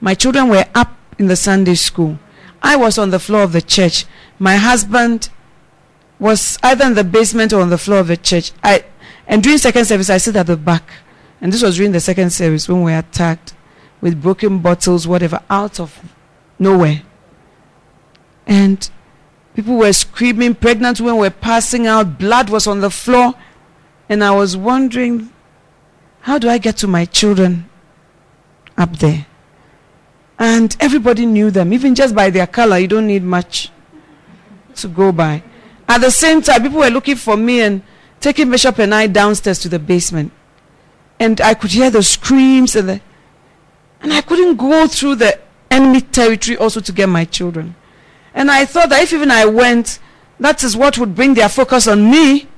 my 0.00 0.14
children 0.14 0.48
were 0.48 0.64
up 0.74 0.96
in 1.18 1.26
the 1.26 1.36
Sunday 1.36 1.74
school. 1.74 2.18
I 2.62 2.76
was 2.76 2.98
on 2.98 3.10
the 3.10 3.18
floor 3.18 3.42
of 3.42 3.52
the 3.52 3.62
church. 3.62 4.06
My 4.38 4.56
husband 4.56 5.28
was 6.18 6.58
either 6.62 6.86
in 6.86 6.94
the 6.94 7.04
basement 7.04 7.52
or 7.52 7.60
on 7.60 7.70
the 7.70 7.78
floor 7.78 8.00
of 8.00 8.08
the 8.08 8.16
church. 8.16 8.52
I, 8.62 8.84
and 9.26 9.42
during 9.42 9.58
second 9.58 9.84
service, 9.84 10.10
I 10.10 10.16
sit 10.18 10.36
at 10.36 10.46
the 10.46 10.56
back. 10.56 10.90
And 11.40 11.52
this 11.52 11.62
was 11.62 11.76
during 11.76 11.92
the 11.92 12.00
second 12.00 12.30
service 12.30 12.68
when 12.68 12.82
we 12.82 12.92
were 12.92 12.98
attacked 12.98 13.54
with 14.00 14.20
broken 14.20 14.58
bottles, 14.58 15.06
whatever, 15.06 15.40
out 15.48 15.78
of 15.78 16.00
nowhere. 16.58 17.02
And 18.46 18.90
people 19.58 19.76
were 19.76 19.92
screaming, 19.92 20.54
pregnant 20.54 21.00
women 21.00 21.16
were 21.16 21.30
passing 21.30 21.88
out, 21.88 22.16
blood 22.16 22.48
was 22.48 22.68
on 22.68 22.78
the 22.78 22.88
floor. 22.88 23.34
And 24.08 24.22
I 24.22 24.30
was 24.30 24.56
wondering, 24.56 25.32
how 26.20 26.38
do 26.38 26.48
I 26.48 26.58
get 26.58 26.76
to 26.76 26.86
my 26.86 27.04
children 27.06 27.68
up 28.76 28.98
there? 28.98 29.26
And 30.38 30.76
everybody 30.78 31.26
knew 31.26 31.50
them, 31.50 31.72
even 31.72 31.96
just 31.96 32.14
by 32.14 32.30
their 32.30 32.46
color. 32.46 32.78
You 32.78 32.86
don't 32.86 33.08
need 33.08 33.24
much 33.24 33.72
to 34.76 34.86
go 34.86 35.10
by. 35.10 35.42
At 35.88 36.02
the 36.02 36.12
same 36.12 36.40
time, 36.40 36.62
people 36.62 36.78
were 36.78 36.90
looking 36.90 37.16
for 37.16 37.36
me 37.36 37.62
and 37.62 37.82
taking 38.20 38.52
Bishop 38.52 38.78
and 38.78 38.94
I 38.94 39.08
downstairs 39.08 39.58
to 39.62 39.68
the 39.68 39.80
basement. 39.80 40.30
And 41.18 41.40
I 41.40 41.54
could 41.54 41.72
hear 41.72 41.90
the 41.90 42.04
screams 42.04 42.76
and 42.76 42.88
the, 42.88 43.00
and 44.02 44.12
I 44.12 44.20
couldn't 44.20 44.56
go 44.56 44.86
through 44.86 45.16
the 45.16 45.40
enemy 45.68 46.02
territory 46.02 46.56
also 46.56 46.78
to 46.78 46.92
get 46.92 47.08
my 47.08 47.24
children. 47.24 47.74
And 48.34 48.50
I 48.50 48.64
thought 48.64 48.90
that 48.90 49.02
if 49.02 49.12
even 49.12 49.30
I 49.30 49.46
went, 49.46 49.98
that 50.40 50.62
is 50.62 50.76
what 50.76 50.98
would 50.98 51.14
bring 51.14 51.34
their 51.34 51.48
focus 51.48 51.88
on 51.88 52.10
me 52.10 52.48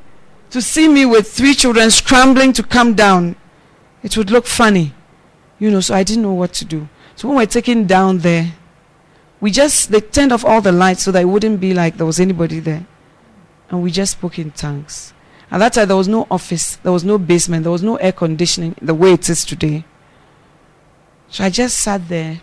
to 0.51 0.61
see 0.61 0.89
me 0.89 1.07
with 1.07 1.33
three 1.33 1.55
children 1.55 1.91
scrambling 1.91 2.53
to 2.55 2.63
come 2.63 2.95
down. 2.95 3.37
It 4.03 4.17
would 4.17 4.31
look 4.31 4.47
funny. 4.47 4.95
You 5.59 5.71
know, 5.71 5.81
so 5.81 5.95
I 5.95 6.03
didn't 6.03 6.23
know 6.23 6.33
what 6.33 6.53
to 6.55 6.65
do. 6.65 6.89
So 7.15 7.29
when 7.29 7.37
we 7.37 7.43
we're 7.43 7.47
taken 7.47 7.87
down 7.87 8.19
there, 8.19 8.53
we 9.41 9.51
just, 9.51 9.91
they 9.91 10.01
turned 10.01 10.33
off 10.33 10.45
all 10.45 10.61
the 10.61 10.73
lights 10.73 11.03
so 11.03 11.13
that 11.13 11.23
it 11.23 11.27
wouldn't 11.27 11.61
be 11.61 11.75
like 11.75 11.97
there 11.97 12.07
was 12.07 12.21
anybody 12.21 12.61
there. 12.61 12.87
And 13.71 13.83
we 13.83 13.91
just 13.91 14.13
spoke 14.13 14.39
in 14.39 14.51
tongues. 14.51 15.13
At 15.51 15.59
that 15.59 15.73
time, 15.73 15.89
there 15.89 15.97
was 15.97 16.09
no 16.09 16.27
office, 16.31 16.77
there 16.77 16.93
was 16.93 17.05
no 17.05 17.19
basement, 17.19 17.65
there 17.65 17.73
was 17.73 17.83
no 17.83 17.97
air 17.97 18.13
conditioning 18.13 18.77
the 18.81 18.95
way 18.95 19.13
it 19.13 19.29
is 19.29 19.45
today. 19.45 19.85
So 21.29 21.45
I 21.45 21.51
just 21.51 21.79
sat 21.79 22.09
there 22.09 22.41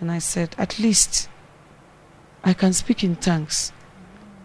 and 0.00 0.10
I 0.10 0.18
said, 0.18 0.54
at 0.58 0.78
least 0.78 1.28
I 2.44 2.52
can 2.52 2.72
speak 2.72 3.02
in 3.02 3.16
tongues. 3.16 3.72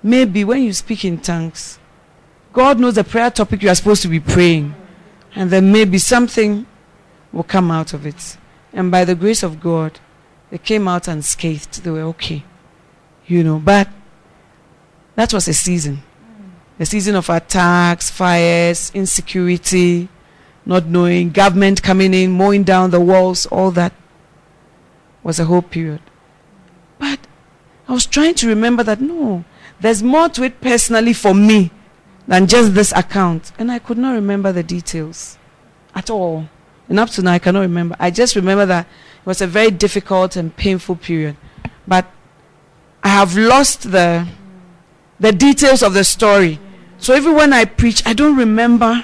Maybe 0.01 0.43
when 0.43 0.63
you 0.63 0.73
speak 0.73 1.03
in 1.03 1.19
tongues, 1.19 1.79
God 2.53 2.79
knows 2.79 2.95
the 2.95 3.03
prayer 3.03 3.29
topic 3.29 3.61
you 3.61 3.69
are 3.69 3.75
supposed 3.75 4.01
to 4.03 4.07
be 4.07 4.19
praying. 4.19 4.73
And 5.35 5.51
then 5.51 5.71
maybe 5.71 5.97
something 5.97 6.65
will 7.31 7.43
come 7.43 7.69
out 7.69 7.93
of 7.93 8.05
it. 8.05 8.37
And 8.73 8.89
by 8.89 9.05
the 9.05 9.15
grace 9.15 9.43
of 9.43 9.59
God, 9.59 9.99
they 10.49 10.57
came 10.57 10.87
out 10.87 11.07
unscathed. 11.07 11.83
They 11.83 11.91
were 11.91 12.03
okay. 12.13 12.43
You 13.27 13.43
know, 13.43 13.59
but 13.59 13.89
that 15.15 15.33
was 15.33 15.47
a 15.47 15.53
season. 15.53 16.01
A 16.79 16.85
season 16.85 17.15
of 17.15 17.29
attacks, 17.29 18.09
fires, 18.09 18.91
insecurity, 18.95 20.07
not 20.65 20.85
knowing, 20.85 21.31
government 21.31 21.83
coming 21.83 22.13
in, 22.13 22.31
mowing 22.31 22.63
down 22.63 22.91
the 22.91 23.01
walls, 23.01 23.45
all 23.47 23.71
that 23.71 23.91
was 25.21 25.39
a 25.39 25.45
whole 25.45 25.61
period. 25.61 26.01
But 26.97 27.19
I 27.89 27.93
was 27.93 28.05
trying 28.05 28.35
to 28.35 28.47
remember 28.47 28.83
that 28.83 29.01
no, 29.01 29.43
there's 29.79 30.03
more 30.03 30.29
to 30.29 30.43
it 30.43 30.61
personally 30.61 31.11
for 31.11 31.33
me 31.33 31.71
than 32.27 32.45
just 32.45 32.75
this 32.75 32.91
account. 32.91 33.51
And 33.57 33.71
I 33.71 33.79
could 33.79 33.97
not 33.97 34.13
remember 34.13 34.51
the 34.51 34.61
details 34.61 35.39
at 35.95 36.11
all. 36.11 36.47
And 36.87 36.99
up 36.99 37.09
to 37.09 37.23
now, 37.23 37.31
I 37.31 37.39
cannot 37.39 37.61
remember. 37.61 37.95
I 37.99 38.11
just 38.11 38.35
remember 38.35 38.67
that 38.67 38.85
it 38.85 39.25
was 39.25 39.41
a 39.41 39.47
very 39.47 39.71
difficult 39.71 40.35
and 40.35 40.55
painful 40.55 40.97
period. 40.97 41.35
But 41.87 42.05
I 43.03 43.07
have 43.07 43.35
lost 43.35 43.91
the, 43.91 44.27
the 45.19 45.31
details 45.31 45.81
of 45.81 45.95
the 45.95 46.03
story. 46.03 46.59
So 46.99 47.15
even 47.15 47.33
when 47.33 47.53
I 47.53 47.65
preach, 47.65 48.05
I 48.05 48.13
don't 48.13 48.37
remember 48.37 49.03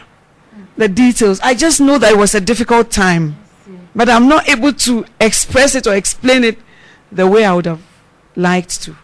the 0.77 0.87
details. 0.87 1.39
I 1.39 1.55
just 1.55 1.81
know 1.81 1.97
that 1.97 2.13
it 2.13 2.17
was 2.19 2.35
a 2.35 2.41
difficult 2.41 2.91
time. 2.91 3.37
But 3.95 4.09
I'm 4.09 4.27
not 4.27 4.47
able 4.47 4.73
to 4.73 5.05
express 5.19 5.73
it 5.73 5.87
or 5.87 5.95
explain 5.95 6.43
it 6.43 6.59
the 7.11 7.25
way 7.25 7.45
I 7.45 7.53
would 7.55 7.65
have 7.65 7.81
liked 8.35 8.81
to. 8.83 8.95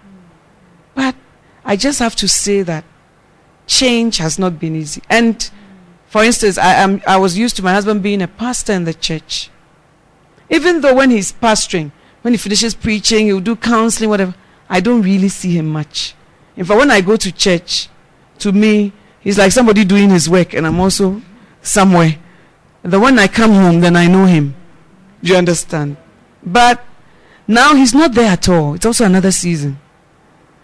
But 0.96 1.16
I 1.64 1.76
just 1.76 2.00
have 2.00 2.16
to 2.18 2.28
say 2.28 2.62
that 2.64 2.84
change 3.68 4.18
has 4.18 4.38
not 4.38 4.60
been 4.60 4.76
easy. 4.76 5.02
And 5.10 5.50
for 6.08 6.24
instance, 6.24 6.58
I, 6.58 6.74
am, 6.74 7.02
I 7.08 7.18
was 7.18 7.38
used 7.38 7.56
to 7.58 7.64
my 7.64 7.74
husband 7.74 8.04
being 8.04 8.22
a 8.22 8.28
pastor 8.28 8.74
in 8.74 8.84
the 8.84 8.94
church. 8.94 9.50
Even 10.50 10.82
though 10.82 10.96
when 10.96 11.10
he's 11.10 11.32
pastoring, 11.32 11.92
when 12.22 12.34
he 12.34 12.38
finishes 12.38 12.76
preaching, 12.76 13.28
he'll 13.28 13.40
do 13.40 13.56
counseling, 13.56 14.10
whatever, 14.10 14.36
I 14.70 14.82
don't 14.82 15.02
really 15.02 15.30
see 15.30 15.58
him 15.58 15.68
much. 15.68 16.14
In 16.58 16.66
fact, 16.66 16.80
when 16.80 16.92
I 16.92 17.02
go 17.02 17.16
to 17.16 17.32
church, 17.32 17.88
to 18.40 18.52
me, 18.52 18.92
he's 19.22 19.38
like 19.38 19.52
somebody 19.52 19.86
doing 19.86 20.10
his 20.10 20.30
work, 20.30 20.54
and 20.54 20.68
I'm 20.68 20.80
also 20.80 21.22
somewhere. 21.62 22.18
The 22.84 23.00
when 23.00 23.18
I 23.18 23.28
come 23.28 23.52
home, 23.52 23.80
then 23.80 23.96
I 23.96 24.08
know 24.08 24.26
him. 24.26 24.56
Do 25.24 25.32
you 25.32 25.38
understand? 25.38 25.98
But 26.44 26.84
now 27.52 27.76
he's 27.76 27.94
not 27.94 28.14
there 28.14 28.32
at 28.32 28.48
all. 28.48 28.76
It's 28.76 28.86
also 28.86 29.06
another 29.06 29.32
season. 29.32 29.80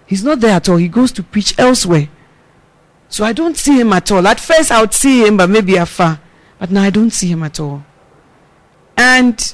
He's 0.06 0.24
not 0.24 0.40
there 0.40 0.56
at 0.56 0.70
all. 0.70 0.78
He 0.78 0.88
goes 0.88 1.12
to 1.14 1.24
preach 1.24 1.58
elsewhere. 1.60 2.08
So 3.10 3.26
I 3.26 3.34
don't 3.34 3.58
see 3.58 3.80
him 3.80 3.94
at 3.94 4.12
all. 4.12 4.26
At 4.28 4.40
first 4.40 4.72
I 4.72 4.82
would 4.82 4.94
see 4.94 5.26
him, 5.26 5.38
but 5.38 5.50
maybe 5.50 5.76
afar. 5.76 6.20
But 6.60 6.72
now 6.72 6.84
I 6.84 6.90
don't 6.90 7.12
see 7.12 7.28
him 7.28 7.44
at 7.44 7.60
all. 7.60 7.84
And 8.96 9.54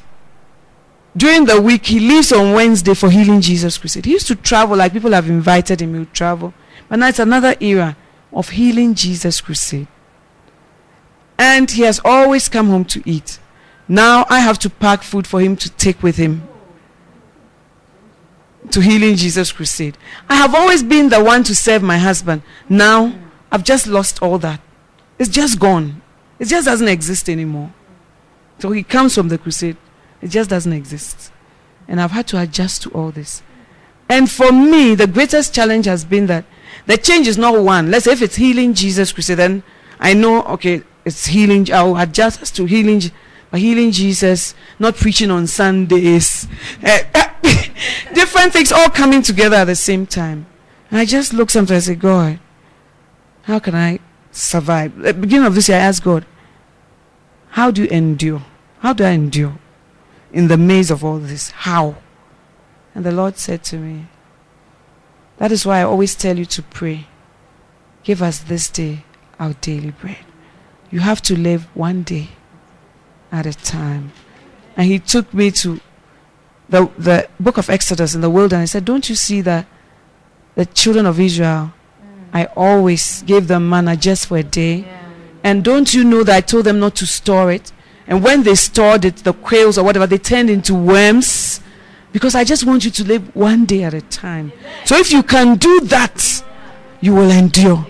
during 1.16 1.46
the 1.46 1.62
week, 1.62 1.88
he 1.88 2.00
leaves 2.00 2.32
on 2.32 2.54
Wednesday 2.54 2.94
for 2.94 3.10
Healing 3.10 3.42
Jesus 3.42 3.78
Crusade. 3.78 4.06
He 4.06 4.12
used 4.12 4.28
to 4.28 4.36
travel, 4.36 4.78
like 4.78 4.94
people 4.94 5.12
have 5.12 5.30
invited 5.30 5.82
him, 5.82 5.94
he 5.94 6.00
would 6.00 6.14
travel. 6.14 6.54
But 6.88 7.00
now 7.00 7.08
it's 7.10 7.20
another 7.20 7.56
era 7.60 7.98
of 8.32 8.50
Healing 8.50 8.96
Jesus 8.96 9.42
Crusade. 9.42 9.88
And 11.38 11.70
he 11.70 11.82
has 11.82 12.00
always 12.06 12.48
come 12.48 12.70
home 12.70 12.86
to 12.86 13.02
eat. 13.10 13.40
Now 13.88 14.26
I 14.30 14.40
have 14.40 14.60
to 14.60 14.70
pack 14.70 15.04
food 15.04 15.28
for 15.28 15.42
him 15.42 15.56
to 15.58 15.70
take 15.72 16.02
with 16.02 16.18
him 16.18 16.48
to 18.72 18.82
Healing 18.82 19.16
Jesus 19.16 19.52
Crusade. 19.52 19.98
I 20.30 20.36
have 20.36 20.56
always 20.56 20.84
been 20.84 21.10
the 21.10 21.24
one 21.24 21.44
to 21.44 21.56
serve 21.56 21.84
my 21.84 21.98
husband. 21.98 22.42
Now 22.70 23.14
I've 23.52 23.64
just 23.64 23.88
lost 23.88 24.22
all 24.22 24.38
that. 24.40 24.62
It's 25.20 25.30
just 25.30 25.60
gone. 25.60 26.02
It 26.40 26.46
just 26.46 26.66
doesn't 26.66 26.88
exist 26.88 27.30
anymore. 27.30 27.72
So 28.60 28.72
he 28.72 28.84
comes 28.84 29.14
from 29.16 29.30
the 29.30 29.38
crusade. 29.38 29.78
It 30.22 30.30
just 30.30 30.50
doesn't 30.50 30.74
exist. 30.74 31.32
And 31.88 32.02
I've 32.02 32.12
had 32.12 32.28
to 32.28 32.42
adjust 32.42 32.82
to 32.84 32.90
all 32.92 33.12
this. 33.12 33.44
And 34.10 34.30
for 34.30 34.52
me, 34.52 34.96
the 34.96 35.08
greatest 35.08 35.54
challenge 35.54 35.86
has 35.86 36.06
been 36.06 36.28
that 36.28 36.46
the 36.86 36.98
change 36.98 37.28
is 37.28 37.38
not 37.38 37.62
one. 37.62 37.92
Let's 37.92 38.06
say 38.06 38.14
if 38.14 38.22
it's 38.22 38.36
healing 38.36 38.74
Jesus 38.74 39.12
crusade, 39.12 39.38
then 39.38 39.64
I 40.00 40.14
know, 40.14 40.44
okay, 40.44 40.84
it's 41.06 41.28
healing. 41.28 41.72
I'll 41.72 41.98
adjust 41.98 42.56
to 42.56 42.66
healing, 42.66 43.02
healing 43.58 43.92
Jesus, 43.92 44.56
not 44.80 44.96
preaching 44.96 45.30
on 45.32 45.48
Sundays. 45.48 46.48
Eh, 46.82 47.04
different 48.14 48.54
things 48.54 48.72
all 48.72 48.90
coming 48.90 49.22
together 49.22 49.58
at 49.58 49.66
the 49.66 49.76
same 49.76 50.06
time. 50.06 50.46
And 50.90 51.00
I 51.00 51.06
just 51.06 51.34
look 51.34 51.50
sometimes 51.50 51.88
and 51.88 51.96
say, 51.98 52.02
God, 52.02 52.40
how 53.44 53.60
can 53.60 53.76
I 53.76 54.00
survive? 54.32 54.98
At 55.06 55.16
the 55.16 55.22
beginning 55.22 55.48
of 55.48 55.56
this 55.56 55.70
year, 55.70 55.78
I 55.78 55.82
asked 55.82 56.04
God, 56.04 56.26
how 57.50 57.70
do 57.70 57.84
you 57.84 57.90
endure? 57.90 58.44
How 58.80 58.94
do 58.94 59.04
I 59.04 59.12
endure 59.12 59.58
in 60.32 60.48
the 60.48 60.58
maze 60.58 60.90
of 60.90 61.04
all 61.04 61.20
this? 61.20 61.52
How? 61.52 61.98
And 62.96 63.06
the 63.06 63.12
Lord 63.12 63.38
said 63.38 63.64
to 63.66 63.78
me, 63.78 64.08
That 65.38 65.52
is 65.52 65.66
why 65.66 65.80
I 65.80 65.84
always 65.84 66.16
tell 66.16 66.38
you 66.38 66.46
to 66.46 66.64
pray. 66.64 67.08
Give 68.04 68.22
us 68.22 68.40
this 68.40 68.70
day 68.70 69.06
our 69.40 69.54
daily 69.54 69.92
bread. 69.92 70.26
You 70.90 71.02
have 71.02 71.22
to 71.24 71.38
live 71.38 71.68
one 71.76 72.04
day 72.04 72.30
at 73.34 73.46
a 73.46 73.54
time. 73.54 74.14
And 74.78 74.88
He 74.88 75.00
took 75.00 75.34
me 75.34 75.52
to 75.52 75.82
the, 76.70 76.90
the 76.98 77.28
book 77.40 77.58
of 77.58 77.70
Exodus 77.70 78.16
in 78.16 78.22
the 78.22 78.30
wilderness. 78.30 78.72
He 78.72 78.74
said, 78.74 78.86
Don't 78.86 79.10
you 79.10 79.16
see 79.16 79.42
that 79.42 79.66
the 80.56 80.66
children 80.68 81.06
of 81.06 81.20
Israel, 81.20 81.74
I 82.32 82.46
always 82.56 83.24
gave 83.24 83.48
them 83.48 83.68
manna 83.68 83.98
just 83.98 84.28
for 84.28 84.38
a 84.38 84.44
day? 84.44 84.88
And 85.44 85.64
don't 85.64 85.94
you 85.94 86.06
know 86.06 86.24
that 86.24 86.36
I 86.36 86.42
told 86.42 86.66
them 86.66 86.80
not 86.80 86.96
to 86.98 87.06
store 87.06 87.52
it? 87.52 87.74
And 88.08 88.24
when 88.24 88.44
they 88.44 88.56
stored 88.56 89.04
it, 89.06 89.18
the 89.18 89.34
quails 89.34 89.78
or 89.78 89.84
whatever, 89.84 90.08
they 90.08 90.18
turned 90.18 90.50
into 90.50 90.74
worms. 90.74 91.60
Because 92.12 92.36
I 92.36 92.44
just 92.44 92.66
want 92.66 92.86
you 92.86 92.92
to 92.92 93.04
live 93.04 93.36
one 93.36 93.66
day 93.66 93.84
at 93.84 93.94
a 93.94 94.02
time. 94.02 94.54
So 94.86 94.96
if 94.98 95.12
you 95.12 95.24
can 95.24 95.58
do 95.58 95.82
that, 95.82 96.44
you 97.02 97.14
will 97.14 97.32
endure. 97.32 97.86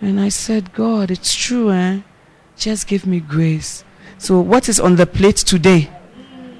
And 0.00 0.20
I 0.20 0.30
said, 0.30 0.72
God, 0.72 1.10
it's 1.10 1.34
true, 1.34 1.70
eh? 1.70 2.00
Just 2.56 2.86
give 2.86 3.06
me 3.06 3.20
grace. 3.20 3.84
So 4.18 4.40
what 4.40 4.68
is 4.68 4.80
on 4.80 4.96
the 4.96 5.06
plate 5.06 5.36
today? 5.36 5.90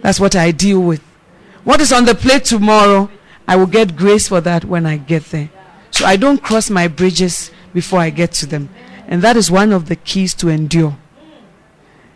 That's 0.02 0.20
what 0.20 0.36
I 0.36 0.50
deal 0.50 0.80
with. 0.80 1.02
What 1.64 1.80
is 1.80 1.92
on 1.92 2.04
the 2.04 2.14
plate 2.14 2.44
tomorrow? 2.44 3.10
I 3.48 3.56
will 3.56 3.66
get 3.66 3.96
grace 3.96 4.28
for 4.28 4.40
that 4.42 4.64
when 4.64 4.86
I 4.86 4.96
get 4.96 5.24
there. 5.26 5.50
So 5.90 6.04
I 6.04 6.16
don't 6.16 6.42
cross 6.42 6.68
my 6.68 6.88
bridges 6.88 7.50
before 7.72 8.00
I 8.00 8.10
get 8.10 8.32
to 8.32 8.46
them. 8.46 8.68
And 9.06 9.22
that 9.22 9.36
is 9.36 9.50
one 9.50 9.72
of 9.72 9.86
the 9.86 9.96
keys 9.96 10.34
to 10.34 10.48
endure. 10.48 10.96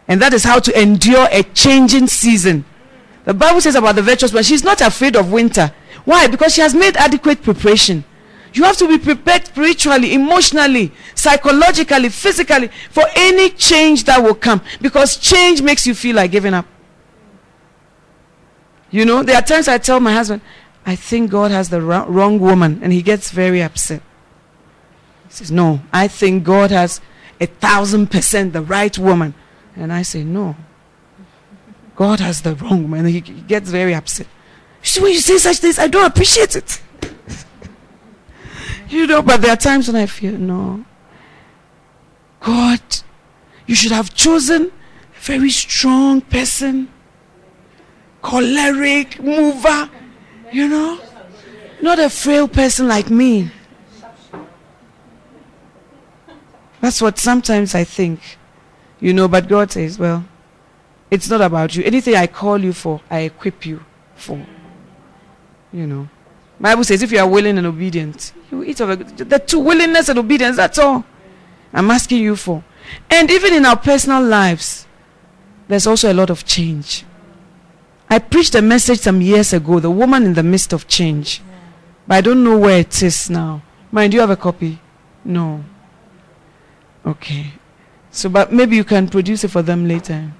And 0.08 0.20
that 0.20 0.32
is 0.32 0.44
how 0.44 0.58
to 0.58 0.80
endure 0.80 1.28
a 1.30 1.42
changing 1.42 2.08
season. 2.08 2.64
The 3.24 3.34
Bible 3.34 3.60
says 3.60 3.76
about 3.76 3.94
the 3.94 4.02
virtuous 4.02 4.32
woman, 4.32 4.44
she's 4.44 4.64
not 4.64 4.80
afraid 4.80 5.14
of 5.14 5.30
winter. 5.30 5.72
Why? 6.04 6.26
Because 6.26 6.54
she 6.54 6.62
has 6.62 6.74
made 6.74 6.96
adequate 6.96 7.42
preparation. 7.42 8.04
You 8.52 8.64
have 8.64 8.76
to 8.78 8.88
be 8.88 8.98
prepared 8.98 9.46
spiritually, 9.46 10.14
emotionally, 10.14 10.92
psychologically, 11.14 12.08
physically 12.08 12.68
for 12.90 13.04
any 13.14 13.50
change 13.50 14.04
that 14.04 14.22
will 14.22 14.34
come. 14.34 14.60
Because 14.80 15.16
change 15.16 15.62
makes 15.62 15.86
you 15.86 15.94
feel 15.94 16.16
like 16.16 16.30
giving 16.30 16.54
up. 16.54 16.66
You 18.90 19.04
know, 19.04 19.22
there 19.22 19.36
are 19.36 19.42
times 19.42 19.68
I 19.68 19.78
tell 19.78 20.00
my 20.00 20.12
husband, 20.12 20.42
I 20.84 20.96
think 20.96 21.30
God 21.30 21.50
has 21.52 21.68
the 21.68 21.80
wrong 21.80 22.40
woman, 22.40 22.80
and 22.82 22.92
he 22.92 23.02
gets 23.02 23.30
very 23.30 23.62
upset. 23.62 24.02
He 25.28 25.34
says, 25.34 25.52
No, 25.52 25.80
I 25.92 26.08
think 26.08 26.42
God 26.42 26.72
has 26.72 27.00
a 27.40 27.46
thousand 27.46 28.10
percent 28.10 28.52
the 28.52 28.62
right 28.62 28.96
woman. 28.98 29.34
And 29.76 29.92
I 29.92 30.02
say, 30.02 30.24
No. 30.24 30.56
God 31.94 32.18
has 32.20 32.42
the 32.42 32.54
wrong 32.56 32.82
woman. 32.82 33.00
And 33.00 33.10
he, 33.10 33.20
gets 33.20 33.70
very 33.70 33.94
upset. 33.94 34.26
When 34.98 35.12
you 35.12 35.20
say 35.20 35.36
such 35.38 35.58
things, 35.58 35.78
I 35.78 35.86
don't 35.86 36.06
appreciate 36.06 36.56
it. 36.56 36.80
You 38.90 39.06
know, 39.06 39.22
but 39.22 39.40
there 39.40 39.52
are 39.52 39.56
times 39.56 39.88
when 39.88 39.96
I 39.96 40.06
feel, 40.06 40.32
No. 40.32 40.84
God, 42.40 42.80
you 43.66 43.74
should 43.74 43.92
have 43.92 44.14
chosen 44.14 44.66
a 44.66 45.20
very 45.20 45.50
strong 45.50 46.20
person, 46.22 46.88
choleric, 48.22 49.22
mover, 49.22 49.90
you 50.50 50.66
know, 50.68 50.98
not 51.82 51.98
a 51.98 52.10
frail 52.10 52.48
person 52.48 52.88
like 52.88 53.10
me. 53.10 53.50
That's 56.80 57.02
what 57.02 57.18
sometimes 57.18 57.74
I 57.74 57.84
think. 57.84 58.38
You 59.00 59.12
know, 59.14 59.28
but 59.28 59.48
God 59.48 59.70
says, 59.70 59.98
well, 59.98 60.24
it's 61.10 61.28
not 61.28 61.40
about 61.40 61.74
you. 61.74 61.82
Anything 61.84 62.14
I 62.16 62.26
call 62.26 62.58
you 62.58 62.72
for, 62.72 63.00
I 63.10 63.20
equip 63.20 63.66
you 63.66 63.84
for. 64.14 64.44
You 65.72 65.86
know. 65.86 66.08
Bible 66.60 66.84
says 66.84 67.02
if 67.02 67.10
you 67.10 67.18
are 67.18 67.28
willing 67.28 67.56
and 67.56 67.66
obedient, 67.66 68.32
you 68.50 68.62
eat 68.64 68.80
of. 68.80 69.16
The 69.16 69.38
two 69.38 69.60
willingness 69.60 70.08
and 70.08 70.18
obedience, 70.18 70.56
that's 70.56 70.78
all 70.78 71.04
I'm 71.72 71.90
asking 71.90 72.18
you 72.22 72.36
for. 72.36 72.62
And 73.08 73.30
even 73.30 73.54
in 73.54 73.64
our 73.64 73.76
personal 73.76 74.22
lives, 74.22 74.86
there's 75.68 75.86
also 75.86 76.12
a 76.12 76.14
lot 76.14 76.30
of 76.30 76.44
change. 76.44 77.04
I 78.08 78.18
preached 78.18 78.54
a 78.56 78.62
message 78.62 78.98
some 78.98 79.20
years 79.20 79.52
ago, 79.52 79.78
the 79.78 79.90
woman 79.90 80.24
in 80.24 80.34
the 80.34 80.42
midst 80.42 80.72
of 80.72 80.88
change. 80.88 81.40
But 82.06 82.16
I 82.16 82.20
don't 82.20 82.42
know 82.42 82.58
where 82.58 82.80
it 82.80 83.02
is 83.02 83.30
now. 83.30 83.62
Mind, 83.92 84.10
do 84.10 84.16
you 84.16 84.20
have 84.20 84.30
a 84.30 84.36
copy? 84.36 84.80
No. 85.24 85.64
Okay. 87.06 87.52
So, 88.10 88.28
but 88.28 88.52
maybe 88.52 88.76
you 88.76 88.84
can 88.84 89.08
produce 89.08 89.44
it 89.44 89.48
for 89.48 89.62
them 89.62 89.86
later. 89.86 90.32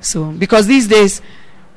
So, 0.00 0.32
because 0.32 0.66
these 0.66 0.88
days, 0.88 1.20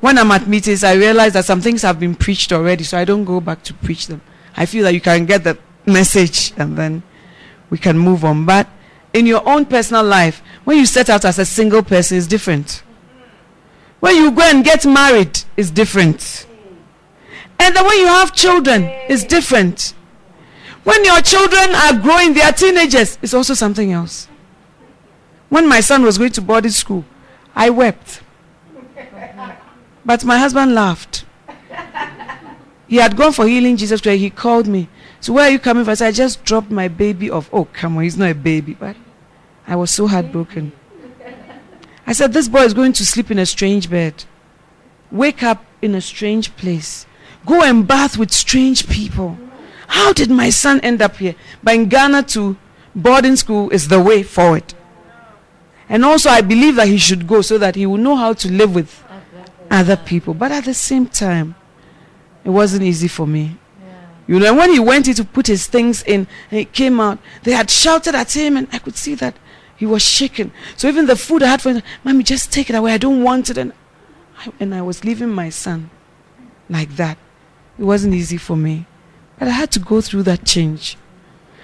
when 0.00 0.18
I'm 0.18 0.30
at 0.30 0.46
meetings, 0.46 0.84
I 0.84 0.94
realize 0.94 1.32
that 1.32 1.44
some 1.44 1.60
things 1.60 1.82
have 1.82 1.98
been 1.98 2.14
preached 2.14 2.52
already, 2.52 2.84
so 2.84 2.98
I 2.98 3.04
don't 3.04 3.24
go 3.24 3.40
back 3.40 3.62
to 3.64 3.74
preach 3.74 4.06
them. 4.06 4.20
I 4.56 4.66
feel 4.66 4.84
that 4.84 4.94
you 4.94 5.00
can 5.00 5.26
get 5.26 5.44
the 5.44 5.58
message 5.84 6.52
and 6.56 6.76
then 6.76 7.02
we 7.70 7.78
can 7.78 7.98
move 7.98 8.24
on. 8.24 8.44
But 8.44 8.68
in 9.12 9.26
your 9.26 9.46
own 9.48 9.64
personal 9.66 10.04
life, 10.04 10.42
when 10.64 10.78
you 10.78 10.86
set 10.86 11.08
out 11.08 11.24
as 11.24 11.38
a 11.38 11.44
single 11.44 11.82
person, 11.82 12.18
it's 12.18 12.26
different. 12.26 12.82
When 14.00 14.16
you 14.16 14.30
go 14.30 14.42
and 14.42 14.64
get 14.64 14.84
married, 14.84 15.40
it's 15.56 15.70
different. 15.70 16.46
And 17.58 17.74
then 17.74 17.84
when 17.86 17.98
you 17.98 18.06
have 18.06 18.34
children, 18.34 18.84
it's 19.08 19.24
different. 19.24 19.94
When 20.84 21.04
your 21.04 21.20
children 21.20 21.74
are 21.74 21.98
growing, 21.98 22.34
they 22.34 22.42
are 22.42 22.52
teenagers, 22.52 23.18
it's 23.22 23.34
also 23.34 23.54
something 23.54 23.90
else. 23.92 24.28
When 25.48 25.68
my 25.68 25.80
son 25.80 26.02
was 26.02 26.18
going 26.18 26.32
to 26.32 26.42
boarding 26.42 26.70
school, 26.70 27.04
I 27.54 27.70
wept. 27.70 28.20
But 30.06 30.24
my 30.24 30.38
husband 30.38 30.72
laughed. 30.72 31.24
He 32.86 32.96
had 32.96 33.16
gone 33.16 33.32
for 33.32 33.46
healing 33.46 33.76
Jesus 33.76 34.00
Christ. 34.00 34.20
He 34.20 34.30
called 34.30 34.68
me. 34.68 34.88
So 35.20 35.32
where 35.32 35.48
are 35.48 35.50
you 35.50 35.58
coming 35.58 35.84
from? 35.84 35.90
I 35.90 35.94
said, 35.94 36.08
I 36.08 36.12
just 36.12 36.44
dropped 36.44 36.70
my 36.70 36.86
baby 36.86 37.28
off. 37.28 37.50
Oh, 37.52 37.64
come 37.64 37.96
on, 37.96 38.04
he's 38.04 38.16
not 38.16 38.30
a 38.30 38.34
baby. 38.34 38.74
But 38.74 38.96
I 39.66 39.74
was 39.74 39.90
so 39.90 40.06
heartbroken. 40.06 40.70
I 42.06 42.12
said, 42.12 42.32
This 42.32 42.46
boy 42.46 42.60
is 42.60 42.72
going 42.72 42.92
to 42.94 43.04
sleep 43.04 43.32
in 43.32 43.40
a 43.40 43.46
strange 43.46 43.90
bed. 43.90 44.24
Wake 45.10 45.42
up 45.42 45.64
in 45.82 45.96
a 45.96 46.00
strange 46.00 46.56
place. 46.56 47.04
Go 47.44 47.64
and 47.64 47.86
bath 47.86 48.16
with 48.16 48.32
strange 48.32 48.88
people. 48.88 49.36
How 49.88 50.12
did 50.12 50.30
my 50.30 50.50
son 50.50 50.80
end 50.80 51.02
up 51.02 51.16
here? 51.16 51.34
But 51.64 51.74
in 51.74 51.88
Ghana 51.88 52.24
to 52.34 52.56
boarding 52.94 53.36
school 53.36 53.70
is 53.70 53.88
the 53.88 54.00
way 54.00 54.22
forward. 54.22 54.74
And 55.88 56.04
also, 56.04 56.30
I 56.30 56.40
believe 56.40 56.76
that 56.76 56.88
he 56.88 56.98
should 56.98 57.26
go 57.26 57.40
so 57.40 57.58
that 57.58 57.74
he 57.74 57.86
will 57.86 57.98
know 57.98 58.16
how 58.16 58.32
to 58.34 58.50
live 58.50 58.74
with 58.74 59.04
other 59.70 59.96
people. 59.96 60.34
But 60.34 60.52
at 60.52 60.64
the 60.64 60.74
same 60.74 61.06
time, 61.06 61.54
it 62.44 62.50
wasn't 62.50 62.82
easy 62.82 63.08
for 63.08 63.26
me. 63.26 63.58
You 64.26 64.40
know, 64.40 64.54
when 64.54 64.70
he 64.72 64.80
went 64.80 65.06
in 65.06 65.14
to 65.14 65.24
put 65.24 65.46
his 65.46 65.66
things 65.66 66.02
in 66.02 66.26
and 66.50 66.58
he 66.58 66.64
came 66.64 66.98
out, 67.00 67.18
they 67.44 67.52
had 67.52 67.70
shouted 67.70 68.14
at 68.14 68.34
him, 68.34 68.56
and 68.56 68.66
I 68.72 68.78
could 68.78 68.96
see 68.96 69.14
that 69.14 69.36
he 69.76 69.86
was 69.86 70.02
shaken. 70.02 70.52
So 70.76 70.88
even 70.88 71.06
the 71.06 71.16
food 71.16 71.42
I 71.42 71.48
had 71.48 71.62
for 71.62 71.72
him, 71.72 71.82
Mommy, 72.02 72.24
just 72.24 72.52
take 72.52 72.68
it 72.68 72.74
away. 72.74 72.92
I 72.92 72.98
don't 72.98 73.22
want 73.22 73.50
it. 73.50 73.58
And 73.58 73.72
I, 74.38 74.52
and 74.58 74.74
I 74.74 74.82
was 74.82 75.04
leaving 75.04 75.28
my 75.28 75.50
son 75.50 75.90
like 76.68 76.96
that. 76.96 77.18
It 77.78 77.84
wasn't 77.84 78.14
easy 78.14 78.36
for 78.36 78.56
me. 78.56 78.86
But 79.38 79.48
I 79.48 79.52
had 79.52 79.70
to 79.72 79.78
go 79.78 80.00
through 80.00 80.24
that 80.24 80.44
change. 80.44 80.96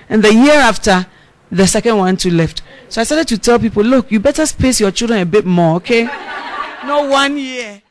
And 0.09 0.23
the 0.23 0.33
year 0.33 0.55
after, 0.55 1.07
the 1.51 1.67
second 1.67 1.97
one 1.97 2.17
too 2.17 2.31
left. 2.31 2.63
So 2.89 3.01
I 3.01 3.05
started 3.05 3.29
to 3.29 3.39
tell 3.39 3.59
people, 3.59 3.83
look, 3.83 4.13
you 4.13 4.21
better 4.21 4.47
space 4.47 4.79
your 4.79 4.91
children 4.91 5.21
a 5.21 5.27
bit 5.27 5.47
more, 5.47 5.77
okay? 5.77 6.05
Not 6.85 7.09
one 7.09 7.39
year. 7.39 7.82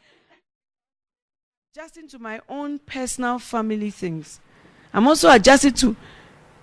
Adjusting 1.82 2.08
to 2.08 2.20
my 2.20 2.40
own 2.48 2.78
personal 2.78 3.40
family 3.40 3.90
things. 3.90 4.40
I'm 4.94 5.08
also 5.08 5.32
adjusting 5.32 5.74
to 5.74 5.96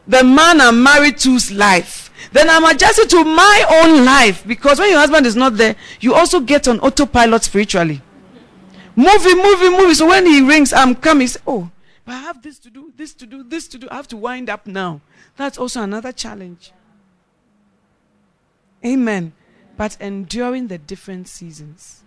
the 0.07 0.23
man 0.23 0.61
I'm 0.61 0.81
married 0.81 1.19
to's 1.19 1.51
life. 1.51 2.13
Then 2.31 2.49
I'm 2.49 2.65
adjusting 2.65 3.09
to 3.09 3.25
my 3.25 3.65
own 3.69 4.05
life 4.05 4.47
because 4.47 4.79
when 4.79 4.91
your 4.91 5.01
husband 5.01 5.27
is 5.27 5.35
not 5.35 5.57
there, 5.57 5.75
you 5.99 6.15
also 6.15 6.39
get 6.39 6.69
on 6.69 6.79
autopilot 6.79 7.43
spiritually. 7.43 8.01
Moving, 8.95 9.39
moving, 9.39 9.73
moving. 9.73 9.95
So 9.95 10.07
when 10.07 10.25
he 10.25 10.41
rings, 10.41 10.73
I'm 10.73 10.95
coming. 10.95 11.27
Say, 11.27 11.41
oh, 11.49 11.69
but 12.05 12.15
I 12.15 12.21
have 12.21 12.41
this 12.41 12.61
to 12.61 12.71
do, 12.71 12.93
this 12.97 13.13
to 13.15 13.27
do, 13.27 13.43
this 13.43 13.67
to 13.69 13.79
do. 13.79 13.89
I 13.91 13.97
have 13.97 14.09
to 14.09 14.17
wind 14.17 14.49
up 14.49 14.69
now. 14.69 15.01
That's 15.37 15.59
also 15.59 15.83
another 15.83 16.13
challenge. 16.13 16.73
Amen. 18.87 19.33
But 19.77 19.97
enduring 20.01 20.69
the 20.69 20.79
different 20.79 21.27
seasons. 21.27 22.05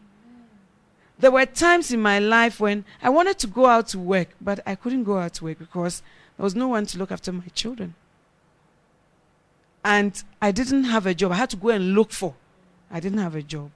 There 1.22 1.32
were 1.32 1.46
times 1.46 1.92
in 1.92 2.02
my 2.02 2.18
life 2.18 2.60
when 2.60 2.84
I 3.00 3.10
wanted 3.10 3.38
to 3.40 3.48
go 3.48 3.68
out 3.68 3.90
to 3.90 4.00
work, 4.00 4.30
but 4.42 4.60
I 4.66 4.74
couldn't 4.74 5.04
go 5.04 5.20
out 5.20 5.36
to 5.36 5.46
work 5.46 5.60
because 5.60 6.02
there 6.36 6.44
was 6.44 6.56
no 6.56 6.68
one 6.68 6.88
to 6.88 6.98
look 6.98 7.12
after 7.12 7.32
my 7.32 7.46
children. 7.54 7.94
And 9.86 10.22
I 10.42 10.52
didn't 10.52 10.86
have 10.86 11.06
a 11.06 11.14
job. 11.14 11.32
I 11.32 11.36
had 11.36 11.52
to 11.52 11.58
go 11.58 11.70
and 11.70 11.94
look 11.94 12.12
for. 12.12 12.34
I 12.90 13.00
didn't 13.00 13.20
have 13.20 13.36
a 13.36 13.44
job. 13.44 13.70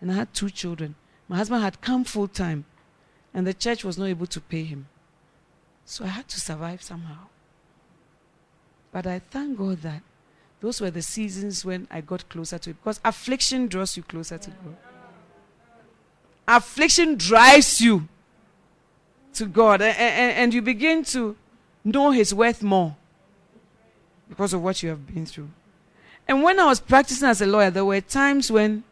And 0.00 0.10
I 0.10 0.14
had 0.14 0.32
two 0.32 0.48
children. 0.48 0.94
My 1.28 1.36
husband 1.36 1.62
had 1.62 1.82
come 1.82 2.04
full 2.04 2.26
time, 2.26 2.64
and 3.34 3.46
the 3.46 3.52
church 3.52 3.84
was 3.84 3.98
not 3.98 4.06
able 4.06 4.26
to 4.26 4.40
pay 4.40 4.64
him. 4.64 4.88
So 5.84 6.06
I 6.06 6.08
had 6.08 6.26
to 6.28 6.40
survive 6.40 6.82
somehow. 6.82 7.28
But 8.92 9.06
I 9.06 9.18
thank 9.18 9.58
God 9.58 9.82
that 9.82 10.02
those 10.62 10.80
were 10.80 10.90
the 10.90 11.02
seasons 11.02 11.66
when 11.66 11.86
I 11.90 12.00
got 12.00 12.30
closer 12.30 12.58
to 12.58 12.70
it. 12.70 12.76
Because 12.82 12.98
affliction 13.04 13.66
draws 13.66 13.94
you 13.94 14.02
closer 14.02 14.38
to 14.38 14.50
God. 14.50 14.76
Affliction 16.48 17.16
drives 17.16 17.78
you 17.78 18.08
to 19.34 19.44
God. 19.44 19.82
And, 19.82 19.96
and, 19.96 20.32
and 20.32 20.54
you 20.54 20.62
begin 20.62 21.04
to 21.04 21.36
know 21.84 22.10
His 22.10 22.34
worth 22.34 22.62
more 22.62 22.96
because 24.28 24.54
of 24.54 24.62
what 24.62 24.82
you 24.82 24.88
have 24.88 25.06
been 25.06 25.26
through. 25.26 25.50
And 26.26 26.42
when 26.42 26.58
I 26.58 26.64
was 26.64 26.80
practicing 26.80 27.28
as 27.28 27.42
a 27.42 27.46
lawyer, 27.46 27.70
there 27.70 27.84
were 27.84 28.00
times 28.00 28.50
when 28.50 28.84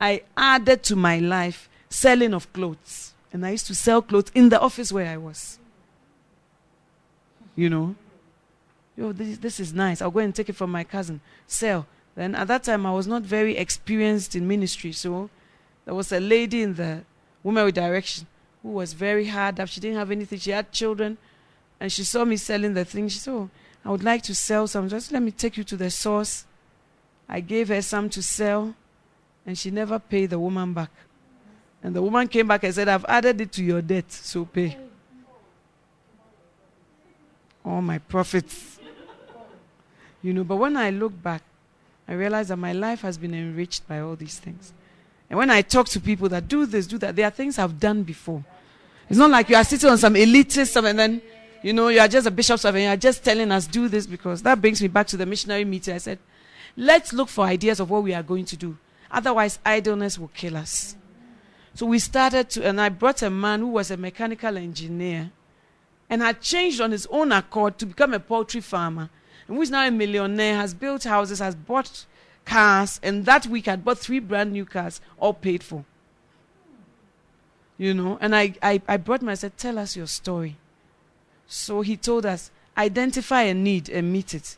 I 0.00 0.22
added 0.36 0.82
to 0.84 0.96
my 0.96 1.18
life 1.18 1.68
selling 1.88 2.34
of 2.34 2.52
clothes. 2.52 3.14
And 3.32 3.46
I 3.46 3.50
used 3.50 3.68
to 3.68 3.74
sell 3.74 4.02
clothes 4.02 4.32
in 4.34 4.48
the 4.48 4.60
office 4.60 4.90
where 4.90 5.08
I 5.08 5.16
was. 5.16 5.58
You 7.54 7.70
know? 7.70 7.94
Yo, 8.96 9.12
this, 9.12 9.38
this 9.38 9.60
is 9.60 9.72
nice. 9.72 10.02
I'll 10.02 10.10
go 10.10 10.20
and 10.20 10.34
take 10.34 10.48
it 10.48 10.56
from 10.56 10.72
my 10.72 10.82
cousin. 10.82 11.20
Sell. 11.46 11.86
Then 12.16 12.34
at 12.34 12.48
that 12.48 12.64
time, 12.64 12.84
I 12.84 12.92
was 12.92 13.06
not 13.06 13.22
very 13.22 13.56
experienced 13.56 14.34
in 14.34 14.48
ministry. 14.48 14.92
So 14.92 15.30
there 15.84 15.94
was 15.94 16.12
a 16.12 16.20
lady 16.20 16.62
in 16.62 16.74
the 16.74 17.02
woman 17.42 17.64
with 17.64 17.74
Direction 17.74 18.26
who 18.62 18.70
was 18.70 18.92
very 18.92 19.26
hard 19.26 19.58
up. 19.58 19.68
She 19.68 19.80
didn't 19.80 19.96
have 19.96 20.10
anything. 20.10 20.38
She 20.38 20.50
had 20.50 20.70
children. 20.72 21.16
And 21.78 21.90
she 21.90 22.04
saw 22.04 22.24
me 22.24 22.36
selling 22.36 22.74
the 22.74 22.84
thing. 22.84 23.08
She 23.08 23.18
said, 23.18 23.32
oh, 23.32 23.50
I 23.84 23.90
would 23.90 24.04
like 24.04 24.22
to 24.24 24.34
sell 24.34 24.66
some. 24.66 24.88
Just 24.88 25.12
let 25.12 25.22
me 25.22 25.30
take 25.30 25.56
you 25.56 25.64
to 25.64 25.76
the 25.76 25.90
source. 25.90 26.44
I 27.28 27.40
gave 27.40 27.68
her 27.68 27.80
some 27.80 28.10
to 28.10 28.22
sell. 28.22 28.74
And 29.46 29.56
she 29.56 29.70
never 29.70 29.98
paid 29.98 30.30
the 30.30 30.38
woman 30.38 30.74
back. 30.74 30.90
And 31.82 31.96
the 31.96 32.02
woman 32.02 32.28
came 32.28 32.46
back 32.46 32.62
and 32.64 32.74
said, 32.74 32.88
I've 32.88 33.06
added 33.06 33.40
it 33.40 33.52
to 33.52 33.64
your 33.64 33.80
debt, 33.80 34.12
so 34.12 34.44
pay. 34.44 34.76
All 37.64 37.80
my 37.80 37.98
profits. 37.98 38.78
You 40.22 40.34
know, 40.34 40.44
but 40.44 40.56
when 40.56 40.76
I 40.76 40.90
look 40.90 41.20
back, 41.22 41.42
I 42.06 42.12
realize 42.12 42.48
that 42.48 42.56
my 42.56 42.74
life 42.74 43.00
has 43.00 43.16
been 43.16 43.32
enriched 43.32 43.88
by 43.88 44.00
all 44.00 44.16
these 44.16 44.38
things. 44.38 44.74
And 45.30 45.38
when 45.38 45.48
I 45.48 45.62
talk 45.62 45.88
to 45.90 46.00
people 46.00 46.28
that 46.30 46.48
do 46.48 46.66
this, 46.66 46.88
do 46.88 46.98
that, 46.98 47.14
there 47.14 47.26
are 47.26 47.30
things 47.30 47.58
I've 47.58 47.78
done 47.78 48.02
before. 48.02 48.44
It's 49.08 49.18
not 49.18 49.30
like 49.30 49.48
you 49.48 49.56
are 49.56 49.64
sitting 49.64 49.88
on 49.88 49.96
some 49.96 50.14
elitist 50.14 50.76
and 50.84 50.98
then, 50.98 51.22
you 51.62 51.72
know, 51.72 51.88
you 51.88 52.00
are 52.00 52.08
just 52.08 52.26
a 52.26 52.30
bishop 52.32 52.64
and 52.64 52.78
you 52.78 52.88
are 52.88 52.96
just 52.96 53.24
telling 53.24 53.52
us 53.52 53.66
do 53.68 53.88
this 53.88 54.06
because 54.06 54.42
that 54.42 54.60
brings 54.60 54.82
me 54.82 54.88
back 54.88 55.06
to 55.08 55.16
the 55.16 55.24
missionary 55.24 55.64
meeting. 55.64 55.94
I 55.94 55.98
said, 55.98 56.18
let's 56.76 57.12
look 57.12 57.28
for 57.28 57.44
ideas 57.44 57.78
of 57.78 57.90
what 57.90 58.02
we 58.02 58.12
are 58.12 58.24
going 58.24 58.44
to 58.46 58.56
do. 58.56 58.76
Otherwise, 59.10 59.60
idleness 59.64 60.18
will 60.18 60.30
kill 60.34 60.56
us. 60.56 60.96
So 61.74 61.86
we 61.86 62.00
started 62.00 62.50
to, 62.50 62.66
and 62.66 62.80
I 62.80 62.88
brought 62.88 63.22
a 63.22 63.30
man 63.30 63.60
who 63.60 63.68
was 63.68 63.90
a 63.92 63.96
mechanical 63.96 64.56
engineer 64.56 65.30
and 66.08 66.22
had 66.22 66.40
changed 66.40 66.80
on 66.80 66.90
his 66.90 67.06
own 67.06 67.30
accord 67.30 67.78
to 67.78 67.86
become 67.86 68.14
a 68.14 68.20
poultry 68.20 68.60
farmer, 68.60 69.08
and 69.46 69.56
who 69.56 69.62
is 69.62 69.70
now 69.70 69.86
a 69.86 69.90
millionaire, 69.92 70.56
has 70.56 70.74
built 70.74 71.04
houses, 71.04 71.38
has 71.38 71.54
bought 71.54 72.04
cars, 72.50 72.98
and 73.02 73.24
that 73.26 73.46
week 73.46 73.66
had 73.66 73.84
bought 73.84 73.98
three 73.98 74.18
brand 74.18 74.52
new 74.52 74.64
cars, 74.64 75.00
all 75.18 75.32
paid 75.32 75.62
for. 75.62 75.84
You 77.78 77.94
know, 77.94 78.18
and 78.20 78.34
I, 78.34 78.54
I, 78.60 78.82
I 78.88 78.96
brought 78.96 79.22
him, 79.22 79.28
I 79.28 79.34
said, 79.34 79.56
Tell 79.56 79.78
us 79.78 79.96
your 79.96 80.08
story. 80.08 80.56
So 81.46 81.80
he 81.80 81.96
told 81.96 82.26
us, 82.26 82.50
Identify 82.76 83.42
a 83.42 83.54
need 83.54 83.88
and 83.88 84.12
meet 84.12 84.34
it. 84.34 84.56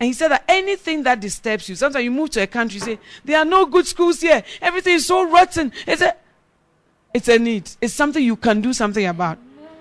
And 0.00 0.06
he 0.06 0.12
said 0.12 0.28
that 0.28 0.44
anything 0.46 1.02
that 1.02 1.18
disturbs 1.20 1.68
you, 1.68 1.74
sometimes 1.74 2.04
you 2.04 2.12
move 2.12 2.30
to 2.30 2.42
a 2.42 2.46
country, 2.46 2.76
you 2.76 2.84
say, 2.84 2.98
There 3.24 3.38
are 3.38 3.44
no 3.44 3.66
good 3.66 3.86
schools 3.86 4.20
here, 4.20 4.44
everything 4.62 4.94
is 4.94 5.06
so 5.06 5.28
rotten. 5.28 5.72
It's 5.86 6.02
a, 6.02 6.14
it's 7.12 7.28
a 7.28 7.38
need, 7.38 7.68
it's 7.80 7.94
something 7.94 8.22
you 8.22 8.36
can 8.36 8.60
do 8.60 8.72
something 8.72 9.04
about. 9.04 9.38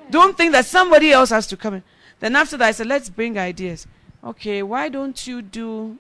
Don't 0.10 0.36
think 0.36 0.54
that 0.54 0.66
somebody 0.66 1.12
else 1.12 1.30
has 1.30 1.46
to 1.48 1.58
come 1.58 1.76
in. 1.76 1.84
Then 2.20 2.36
after 2.36 2.58
that, 2.58 2.68
I 2.68 2.72
said, 2.72 2.88
let's 2.88 3.10
bring 3.10 3.38
ideas. 3.38 3.86
Okay, 4.24 4.64
why 4.64 4.90
don't 4.90 5.28
you 5.28 5.44
do 5.44 6.00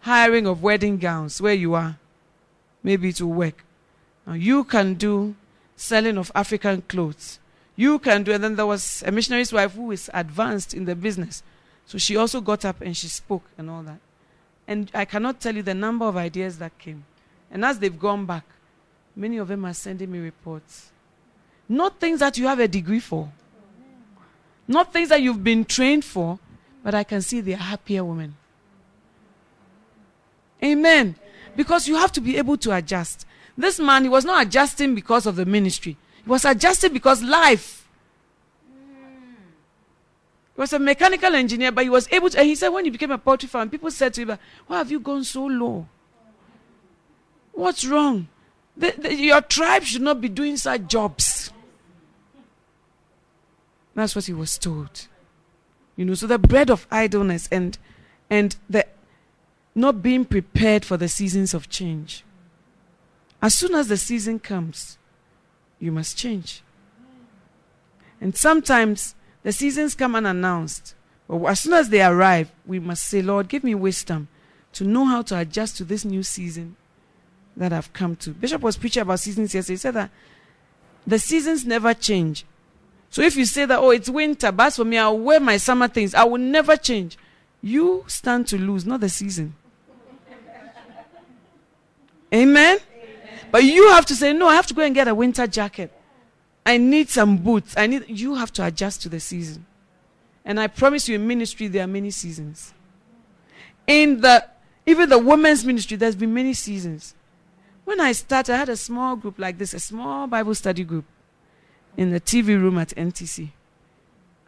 hiring 0.00 0.46
of 0.46 0.62
wedding 0.62 0.98
gowns 0.98 1.40
where 1.40 1.54
you 1.54 1.74
are? 1.74 1.98
Maybe 2.82 3.08
it 3.10 3.20
will 3.20 3.32
work. 3.32 3.64
Now 4.26 4.34
you 4.34 4.64
can 4.64 4.94
do 4.94 5.34
selling 5.76 6.18
of 6.18 6.32
African 6.34 6.82
clothes. 6.82 7.38
You 7.76 7.98
can 7.98 8.24
do, 8.24 8.32
and 8.32 8.42
then 8.42 8.56
there 8.56 8.66
was 8.66 9.04
a 9.06 9.12
missionary's 9.12 9.52
wife 9.52 9.74
who 9.74 9.90
is 9.92 10.10
advanced 10.12 10.74
in 10.74 10.84
the 10.84 10.96
business. 10.96 11.42
So 11.86 11.96
she 11.96 12.16
also 12.16 12.40
got 12.40 12.64
up 12.64 12.80
and 12.80 12.96
she 12.96 13.06
spoke 13.06 13.44
and 13.56 13.70
all 13.70 13.82
that. 13.82 13.98
And 14.66 14.90
I 14.92 15.04
cannot 15.04 15.40
tell 15.40 15.54
you 15.54 15.62
the 15.62 15.74
number 15.74 16.04
of 16.04 16.16
ideas 16.16 16.58
that 16.58 16.76
came. 16.78 17.04
And 17.50 17.64
as 17.64 17.78
they've 17.78 17.98
gone 17.98 18.26
back, 18.26 18.44
many 19.14 19.38
of 19.38 19.48
them 19.48 19.64
are 19.64 19.72
sending 19.72 20.10
me 20.10 20.18
reports. 20.18 20.90
Not 21.68 22.00
things 22.00 22.20
that 22.20 22.36
you 22.36 22.46
have 22.46 22.60
a 22.60 22.68
degree 22.68 23.00
for. 23.00 23.30
Not 24.66 24.92
things 24.92 25.08
that 25.10 25.22
you've 25.22 25.44
been 25.44 25.64
trained 25.64 26.04
for, 26.04 26.38
but 26.82 26.94
I 26.94 27.04
can 27.04 27.22
see 27.22 27.40
they're 27.40 27.56
happier 27.56 28.04
women. 28.04 28.36
Amen. 30.62 31.16
Because 31.56 31.88
you 31.88 31.96
have 31.96 32.12
to 32.12 32.20
be 32.20 32.36
able 32.36 32.56
to 32.58 32.74
adjust. 32.74 33.26
This 33.56 33.80
man, 33.80 34.04
he 34.04 34.08
was 34.08 34.24
not 34.24 34.46
adjusting 34.46 34.94
because 34.94 35.26
of 35.26 35.36
the 35.36 35.44
ministry, 35.44 35.96
he 36.22 36.30
was 36.30 36.44
adjusting 36.44 36.92
because 36.92 37.22
life. 37.22 37.88
He 40.54 40.60
was 40.60 40.72
a 40.72 40.78
mechanical 40.78 41.34
engineer, 41.34 41.70
but 41.70 41.84
he 41.84 41.90
was 41.90 42.08
able 42.10 42.30
to. 42.30 42.38
And 42.38 42.48
he 42.48 42.54
said, 42.56 42.68
when 42.68 42.84
he 42.84 42.90
became 42.90 43.12
a 43.12 43.18
poultry 43.18 43.48
farmer, 43.48 43.70
people 43.70 43.90
said 43.90 44.14
to 44.14 44.22
him, 44.22 44.38
Why 44.66 44.78
have 44.78 44.90
you 44.90 44.98
gone 44.98 45.24
so 45.24 45.46
low? 45.46 45.86
What's 47.52 47.84
wrong? 47.84 48.28
The, 48.76 48.94
the, 48.96 49.14
your 49.14 49.40
tribe 49.40 49.82
should 49.82 50.02
not 50.02 50.20
be 50.20 50.28
doing 50.28 50.56
such 50.56 50.86
jobs. 50.86 51.52
That's 53.94 54.14
what 54.14 54.26
he 54.26 54.32
was 54.32 54.56
told. 54.58 55.08
You 55.96 56.04
know, 56.04 56.14
so 56.14 56.28
the 56.28 56.38
bread 56.38 56.70
of 56.70 56.86
idleness 56.88 57.48
and 57.50 57.76
and 58.30 58.54
the 58.70 58.86
not 59.74 60.02
being 60.02 60.24
prepared 60.24 60.84
for 60.84 60.96
the 60.96 61.08
seasons 61.08 61.54
of 61.54 61.68
change. 61.68 62.24
As 63.40 63.54
soon 63.54 63.74
as 63.74 63.88
the 63.88 63.96
season 63.96 64.38
comes, 64.38 64.98
you 65.78 65.92
must 65.92 66.16
change. 66.16 66.62
And 68.20 68.36
sometimes 68.36 69.14
the 69.42 69.52
seasons 69.52 69.94
come 69.94 70.16
unannounced. 70.16 70.94
But 71.28 71.44
as 71.44 71.60
soon 71.60 71.74
as 71.74 71.88
they 71.88 72.02
arrive, 72.02 72.50
we 72.66 72.78
must 72.78 73.04
say, 73.04 73.22
Lord, 73.22 73.48
give 73.48 73.62
me 73.62 73.74
wisdom 73.74 74.28
to 74.72 74.84
know 74.84 75.04
how 75.04 75.22
to 75.22 75.38
adjust 75.38 75.76
to 75.76 75.84
this 75.84 76.04
new 76.04 76.22
season 76.22 76.76
that 77.56 77.72
I've 77.72 77.92
come 77.92 78.16
to. 78.16 78.30
Bishop 78.30 78.62
was 78.62 78.76
preaching 78.76 79.02
about 79.02 79.20
seasons 79.20 79.54
yesterday. 79.54 79.74
He 79.74 79.78
said 79.78 79.94
that 79.94 80.10
the 81.06 81.18
seasons 81.18 81.64
never 81.64 81.94
change. 81.94 82.44
So 83.10 83.22
if 83.22 83.36
you 83.36 83.44
say 83.44 83.64
that, 83.64 83.78
oh, 83.78 83.90
it's 83.90 84.08
winter, 84.08 84.52
but 84.52 84.74
for 84.74 84.84
me, 84.84 84.98
I'll 84.98 85.18
wear 85.18 85.40
my 85.40 85.56
summer 85.56 85.88
things, 85.88 86.14
I 86.14 86.24
will 86.24 86.38
never 86.38 86.76
change. 86.76 87.16
You 87.60 88.04
stand 88.06 88.46
to 88.48 88.58
lose, 88.58 88.86
not 88.86 89.00
the 89.00 89.08
season. 89.08 89.54
Amen? 92.32 92.78
Amen? 92.78 92.78
But 93.50 93.64
you 93.64 93.88
have 93.90 94.06
to 94.06 94.14
say, 94.14 94.32
no, 94.32 94.48
I 94.48 94.54
have 94.54 94.66
to 94.68 94.74
go 94.74 94.82
and 94.82 94.94
get 94.94 95.08
a 95.08 95.14
winter 95.14 95.46
jacket. 95.46 95.92
I 96.64 96.76
need 96.76 97.08
some 97.08 97.38
boots. 97.38 97.74
I 97.78 97.86
need 97.86 98.04
you 98.08 98.34
have 98.34 98.52
to 98.54 98.66
adjust 98.66 99.00
to 99.02 99.08
the 99.08 99.20
season. 99.20 99.64
And 100.44 100.60
I 100.60 100.66
promise 100.66 101.08
you 101.08 101.14
in 101.14 101.26
ministry 101.26 101.66
there 101.66 101.84
are 101.84 101.88
many 101.88 102.10
seasons. 102.10 102.74
In 103.86 104.20
the 104.20 104.46
even 104.84 105.08
the 105.08 105.18
women's 105.18 105.64
ministry, 105.64 105.96
there's 105.96 106.16
been 106.16 106.32
many 106.32 106.54
seasons. 106.54 107.14
When 107.84 108.00
I 108.00 108.12
started, 108.12 108.54
I 108.54 108.58
had 108.58 108.68
a 108.68 108.76
small 108.76 109.16
group 109.16 109.38
like 109.38 109.56
this, 109.56 109.72
a 109.72 109.80
small 109.80 110.26
Bible 110.26 110.54
study 110.54 110.84
group 110.84 111.06
in 111.96 112.10
the 112.10 112.20
TV 112.20 112.48
room 112.48 112.78
at 112.78 112.88
NTC. 112.90 113.50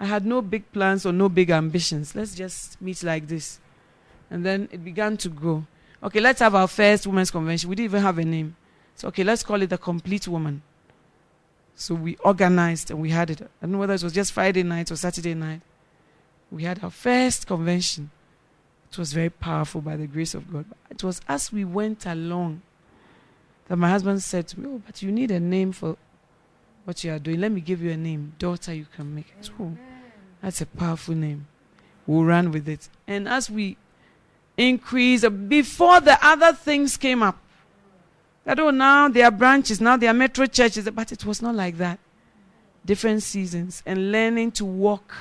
I 0.01 0.07
had 0.07 0.25
no 0.25 0.41
big 0.41 0.73
plans 0.73 1.05
or 1.05 1.13
no 1.13 1.29
big 1.29 1.51
ambitions. 1.51 2.15
Let's 2.15 2.35
just 2.35 2.81
meet 2.81 3.03
like 3.03 3.29
this. 3.29 3.61
And 4.31 4.45
then 4.45 4.69
it 4.73 4.83
began 4.83 5.19
to 5.19 5.29
grow. 5.29 5.67
Okay, 6.03 6.21
let's 6.21 6.41
have 6.41 6.55
our 6.55 6.67
first 6.67 7.07
women's 7.07 7.31
convention. 7.31 7.69
We 7.69 7.77
didn't 7.77 7.91
even 7.91 8.03
have 8.03 8.17
a 8.17 8.25
name. 8.25 8.57
So, 8.95 9.09
okay, 9.09 9.23
let's 9.23 9.43
call 9.43 9.61
it 9.61 9.69
the 9.69 9.77
complete 9.77 10.27
woman. 10.27 10.63
So 11.75 11.95
we 11.95 12.17
organized 12.17 12.91
and 12.91 13.01
we 13.01 13.11
had 13.11 13.31
it. 13.31 13.43
I 13.43 13.47
don't 13.63 13.73
know 13.73 13.79
whether 13.79 13.95
it 13.95 14.03
was 14.03 14.15
just 14.15 14.33
Friday 14.33 14.63
night 14.63 14.91
or 14.91 14.97
Saturday 14.97 15.35
night. 15.35 15.61
We 16.51 16.65
had 16.65 16.83
our 16.83 16.91
first 16.91 17.47
convention. 17.47 18.11
It 18.91 18.99
was 18.99 19.13
very 19.13 19.31
powerful 19.31 19.81
by 19.81 19.97
the 19.97 20.07
grace 20.07 20.35
of 20.35 20.51
God. 20.53 20.65
It 20.91 21.05
was 21.05 21.21
as 21.29 21.53
we 21.53 21.65
went 21.65 22.07
along 22.07 22.63
that 23.69 23.77
my 23.77 23.89
husband 23.89 24.23
said 24.23 24.49
to 24.49 24.61
me, 24.61 24.67
Oh, 24.69 24.83
but 24.85 25.01
you 25.03 25.13
need 25.13 25.31
a 25.31 25.41
name 25.41 25.73
for 25.73 25.97
what 26.85 27.05
you 27.05 27.13
are 27.13 27.19
doing. 27.19 27.41
Let 27.41 27.53
me 27.53 27.61
give 27.61 27.83
you 27.83 27.91
a 27.91 27.97
name. 27.97 28.35
Daughter, 28.39 28.75
you 28.75 28.87
can 28.95 29.15
make 29.15 29.33
it. 29.39 29.51
That's 30.43 30.61
a 30.61 30.67
powerful 30.67 31.15
name. 31.15 31.47
We'll 32.07 32.25
run 32.25 32.51
with 32.51 32.69
it. 32.69 32.89
And 33.07 33.29
as 33.29 33.51
we 33.51 33.77
increase, 34.57 35.29
before 35.29 36.01
the 36.01 36.19
other 36.25 36.53
things 36.53 36.97
came 36.97 37.23
up, 37.23 37.39
that 38.45 38.59
oh, 38.59 38.71
now 38.71 39.09
there 39.09 39.27
are 39.27 39.31
branches, 39.31 39.81
now 39.81 39.97
there 39.97 40.11
are 40.11 40.15
metro 40.15 40.47
churches, 40.47 40.89
but 40.91 41.13
it 41.13 41.25
was 41.25 41.43
not 41.43 41.55
like 41.55 41.77
that. 41.79 41.99
Different 42.85 43.23
seasons 43.23 43.83
and 43.85 44.11
learning 44.11 44.53
to 44.53 44.65
walk 44.65 45.15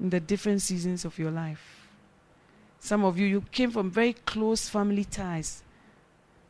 in 0.00 0.10
the 0.10 0.18
different 0.20 0.62
seasons 0.62 1.04
of 1.04 1.18
your 1.18 1.30
life. 1.30 1.88
Some 2.80 3.04
of 3.04 3.18
you, 3.18 3.26
you 3.26 3.44
came 3.52 3.70
from 3.70 3.90
very 3.90 4.14
close 4.14 4.68
family 4.68 5.04
ties. 5.04 5.62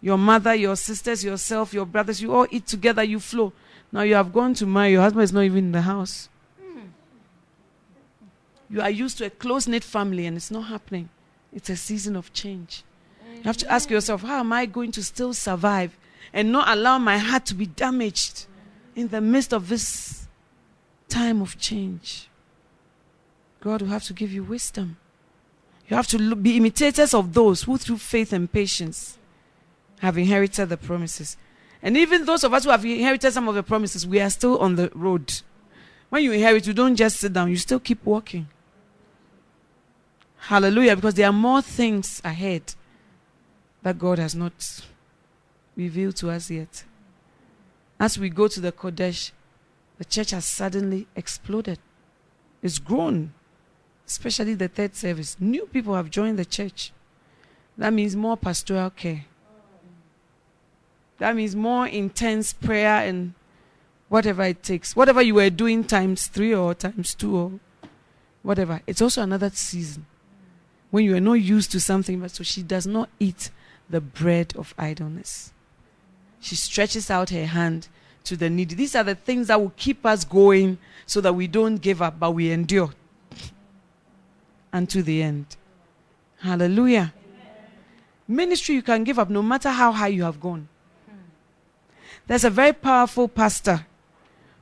Your 0.00 0.16
mother, 0.16 0.54
your 0.54 0.76
sisters, 0.76 1.22
yourself, 1.22 1.74
your 1.74 1.84
brothers, 1.84 2.22
you 2.22 2.34
all 2.34 2.46
eat 2.50 2.66
together, 2.66 3.02
you 3.02 3.20
flow. 3.20 3.52
Now 3.92 4.02
you 4.02 4.14
have 4.14 4.32
gone 4.32 4.54
to 4.54 4.66
marry, 4.66 4.92
your 4.92 5.02
husband 5.02 5.24
is 5.24 5.32
not 5.32 5.42
even 5.42 5.58
in 5.58 5.72
the 5.72 5.82
house. 5.82 6.28
You 8.72 8.80
are 8.80 8.90
used 8.90 9.18
to 9.18 9.26
a 9.26 9.30
close 9.30 9.68
knit 9.68 9.84
family 9.84 10.24
and 10.24 10.34
it's 10.34 10.50
not 10.50 10.62
happening. 10.62 11.10
It's 11.52 11.68
a 11.68 11.76
season 11.76 12.16
of 12.16 12.32
change. 12.32 12.84
You 13.36 13.42
have 13.42 13.58
to 13.58 13.70
ask 13.70 13.90
yourself, 13.90 14.22
how 14.22 14.40
am 14.40 14.50
I 14.50 14.64
going 14.64 14.92
to 14.92 15.04
still 15.04 15.34
survive 15.34 15.98
and 16.32 16.50
not 16.50 16.68
allow 16.68 16.96
my 16.96 17.18
heart 17.18 17.44
to 17.46 17.54
be 17.54 17.66
damaged 17.66 18.46
in 18.96 19.08
the 19.08 19.20
midst 19.20 19.52
of 19.52 19.68
this 19.68 20.26
time 21.10 21.42
of 21.42 21.58
change? 21.58 22.30
God 23.60 23.82
will 23.82 23.88
have 23.88 24.04
to 24.04 24.14
give 24.14 24.32
you 24.32 24.42
wisdom. 24.42 24.96
You 25.88 25.96
have 25.96 26.08
to 26.08 26.34
be 26.34 26.56
imitators 26.56 27.12
of 27.12 27.34
those 27.34 27.64
who, 27.64 27.76
through 27.76 27.98
faith 27.98 28.32
and 28.32 28.50
patience, 28.50 29.18
have 30.00 30.16
inherited 30.16 30.70
the 30.70 30.78
promises. 30.78 31.36
And 31.82 31.98
even 31.98 32.24
those 32.24 32.42
of 32.42 32.54
us 32.54 32.64
who 32.64 32.70
have 32.70 32.86
inherited 32.86 33.32
some 33.32 33.48
of 33.48 33.54
the 33.54 33.62
promises, 33.62 34.06
we 34.06 34.18
are 34.18 34.30
still 34.30 34.56
on 34.60 34.76
the 34.76 34.90
road. 34.94 35.42
When 36.08 36.24
you 36.24 36.32
inherit, 36.32 36.66
you 36.66 36.72
don't 36.72 36.96
just 36.96 37.18
sit 37.18 37.34
down, 37.34 37.50
you 37.50 37.56
still 37.56 37.78
keep 37.78 38.02
walking. 38.06 38.48
Hallelujah, 40.46 40.96
because 40.96 41.14
there 41.14 41.28
are 41.28 41.32
more 41.32 41.62
things 41.62 42.20
ahead 42.24 42.74
that 43.84 43.96
God 43.96 44.18
has 44.18 44.34
not 44.34 44.84
revealed 45.76 46.16
to 46.16 46.30
us 46.30 46.50
yet. 46.50 46.82
As 48.00 48.18
we 48.18 48.28
go 48.28 48.48
to 48.48 48.58
the 48.58 48.72
Qodesh, 48.72 49.30
the 49.98 50.04
church 50.04 50.32
has 50.32 50.44
suddenly 50.44 51.06
exploded. 51.14 51.78
It's 52.60 52.80
grown, 52.80 53.32
especially 54.04 54.54
the 54.54 54.66
third 54.66 54.96
service. 54.96 55.36
New 55.38 55.66
people 55.66 55.94
have 55.94 56.10
joined 56.10 56.40
the 56.40 56.44
church. 56.44 56.92
That 57.78 57.92
means 57.92 58.16
more 58.16 58.36
pastoral 58.36 58.90
care. 58.90 59.26
That 61.18 61.36
means 61.36 61.54
more 61.54 61.86
intense 61.86 62.52
prayer 62.52 63.06
and 63.06 63.34
whatever 64.08 64.42
it 64.42 64.64
takes. 64.64 64.96
Whatever 64.96 65.22
you 65.22 65.36
were 65.36 65.50
doing 65.50 65.84
times 65.84 66.26
three 66.26 66.52
or 66.52 66.74
times 66.74 67.14
two 67.14 67.36
or 67.36 67.52
whatever. 68.42 68.82
It's 68.88 69.00
also 69.00 69.22
another 69.22 69.48
season 69.50 70.06
when 70.92 71.06
you 71.06 71.16
are 71.16 71.20
not 71.20 71.40
used 71.40 71.72
to 71.72 71.80
something, 71.80 72.20
but 72.20 72.30
so 72.30 72.44
she 72.44 72.62
does 72.62 72.86
not 72.86 73.08
eat 73.18 73.50
the 73.88 74.00
bread 74.00 74.54
of 74.56 74.74
idleness. 74.76 75.50
She 76.38 76.54
stretches 76.54 77.10
out 77.10 77.30
her 77.30 77.46
hand 77.46 77.88
to 78.24 78.36
the 78.36 78.50
needy. 78.50 78.74
These 78.74 78.94
are 78.94 79.02
the 79.02 79.14
things 79.14 79.48
that 79.48 79.58
will 79.58 79.72
keep 79.78 80.04
us 80.04 80.22
going 80.26 80.76
so 81.06 81.22
that 81.22 81.32
we 81.32 81.46
don't 81.46 81.76
give 81.76 82.02
up, 82.02 82.20
but 82.20 82.32
we 82.32 82.52
endure 82.52 82.90
unto 84.72 85.00
the 85.00 85.22
end. 85.22 85.56
Hallelujah. 86.40 87.14
Ministry 88.28 88.74
you 88.74 88.82
can 88.82 89.02
give 89.02 89.18
up 89.18 89.30
no 89.30 89.40
matter 89.40 89.70
how 89.70 89.92
high 89.92 90.08
you 90.08 90.24
have 90.24 90.40
gone. 90.40 90.68
There's 92.26 92.44
a 92.44 92.50
very 92.50 92.74
powerful 92.74 93.28
pastor 93.28 93.86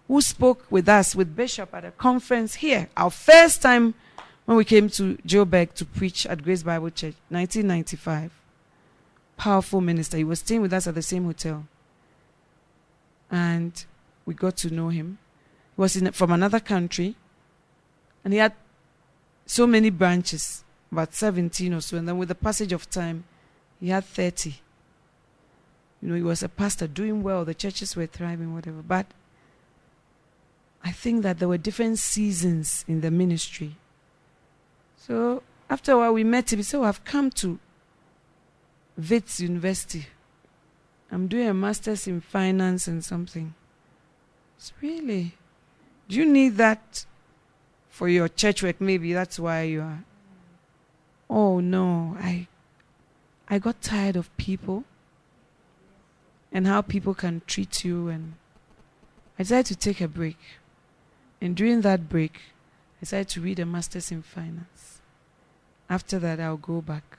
who 0.06 0.20
spoke 0.20 0.64
with 0.70 0.88
us, 0.88 1.16
with 1.16 1.34
Bishop, 1.34 1.74
at 1.74 1.84
a 1.84 1.90
conference 1.90 2.54
here, 2.54 2.88
our 2.96 3.10
first 3.10 3.62
time 3.62 3.94
when 4.50 4.56
we 4.56 4.64
came 4.64 4.88
to 4.88 5.16
Joburg 5.18 5.74
to 5.74 5.84
preach 5.84 6.26
at 6.26 6.42
Grace 6.42 6.64
Bible 6.64 6.90
Church, 6.90 7.14
1995. 7.28 8.32
Powerful 9.36 9.80
minister. 9.80 10.16
He 10.16 10.24
was 10.24 10.40
staying 10.40 10.60
with 10.60 10.72
us 10.72 10.88
at 10.88 10.96
the 10.96 11.02
same 11.02 11.24
hotel. 11.24 11.68
And 13.30 13.84
we 14.26 14.34
got 14.34 14.56
to 14.56 14.74
know 14.74 14.88
him. 14.88 15.18
He 15.76 15.80
was 15.80 15.94
in, 15.94 16.10
from 16.10 16.32
another 16.32 16.58
country. 16.58 17.14
And 18.24 18.32
he 18.32 18.40
had 18.40 18.54
so 19.46 19.68
many 19.68 19.88
branches, 19.88 20.64
about 20.90 21.14
17 21.14 21.72
or 21.72 21.80
so. 21.80 21.98
And 21.98 22.08
then 22.08 22.18
with 22.18 22.28
the 22.28 22.34
passage 22.34 22.72
of 22.72 22.90
time, 22.90 23.22
he 23.78 23.90
had 23.90 24.04
30. 24.04 24.56
You 26.02 26.08
know, 26.08 26.16
he 26.16 26.22
was 26.22 26.42
a 26.42 26.48
pastor 26.48 26.88
doing 26.88 27.22
well, 27.22 27.44
the 27.44 27.54
churches 27.54 27.94
were 27.94 28.06
thriving, 28.06 28.52
whatever. 28.52 28.82
But 28.82 29.06
I 30.82 30.90
think 30.90 31.22
that 31.22 31.38
there 31.38 31.46
were 31.46 31.56
different 31.56 32.00
seasons 32.00 32.84
in 32.88 33.00
the 33.00 33.12
ministry. 33.12 33.76
So 35.06 35.42
after 35.70 35.92
a 35.92 35.96
while, 35.98 36.12
we 36.12 36.24
met 36.24 36.52
him. 36.52 36.58
He 36.58 36.62
said, 36.62 36.78
oh, 36.78 36.84
I've 36.84 37.04
come 37.04 37.30
to 37.30 37.58
Wits 38.96 39.40
University. 39.40 40.06
I'm 41.10 41.26
doing 41.26 41.48
a 41.48 41.54
master's 41.54 42.06
in 42.06 42.20
finance 42.20 42.86
and 42.86 43.02
something. 43.02 43.54
It's 44.56 44.72
really. 44.82 45.34
Do 46.08 46.16
you 46.16 46.26
need 46.26 46.56
that 46.58 47.06
for 47.88 48.08
your 48.08 48.28
church 48.28 48.62
work? 48.62 48.80
Maybe 48.80 49.12
that's 49.14 49.38
why 49.38 49.62
you 49.62 49.80
are. 49.80 50.04
Oh 51.30 51.60
no, 51.60 52.16
I 52.18 52.48
I 53.48 53.58
got 53.58 53.80
tired 53.80 54.16
of 54.16 54.36
people 54.36 54.84
and 56.52 56.66
how 56.66 56.82
people 56.82 57.14
can 57.14 57.42
treat 57.46 57.84
you. 57.84 58.08
And 58.08 58.34
I 59.38 59.44
decided 59.44 59.66
to 59.66 59.76
take 59.76 60.00
a 60.00 60.08
break. 60.08 60.38
And 61.40 61.56
during 61.56 61.80
that 61.80 62.08
break, 62.08 62.40
I 62.98 63.00
decided 63.00 63.28
to 63.30 63.40
read 63.40 63.58
a 63.60 63.66
master's 63.66 64.10
in 64.10 64.22
finance. 64.22 64.89
After 65.90 66.20
that, 66.20 66.38
I'll 66.38 66.56
go 66.56 66.80
back. 66.80 67.18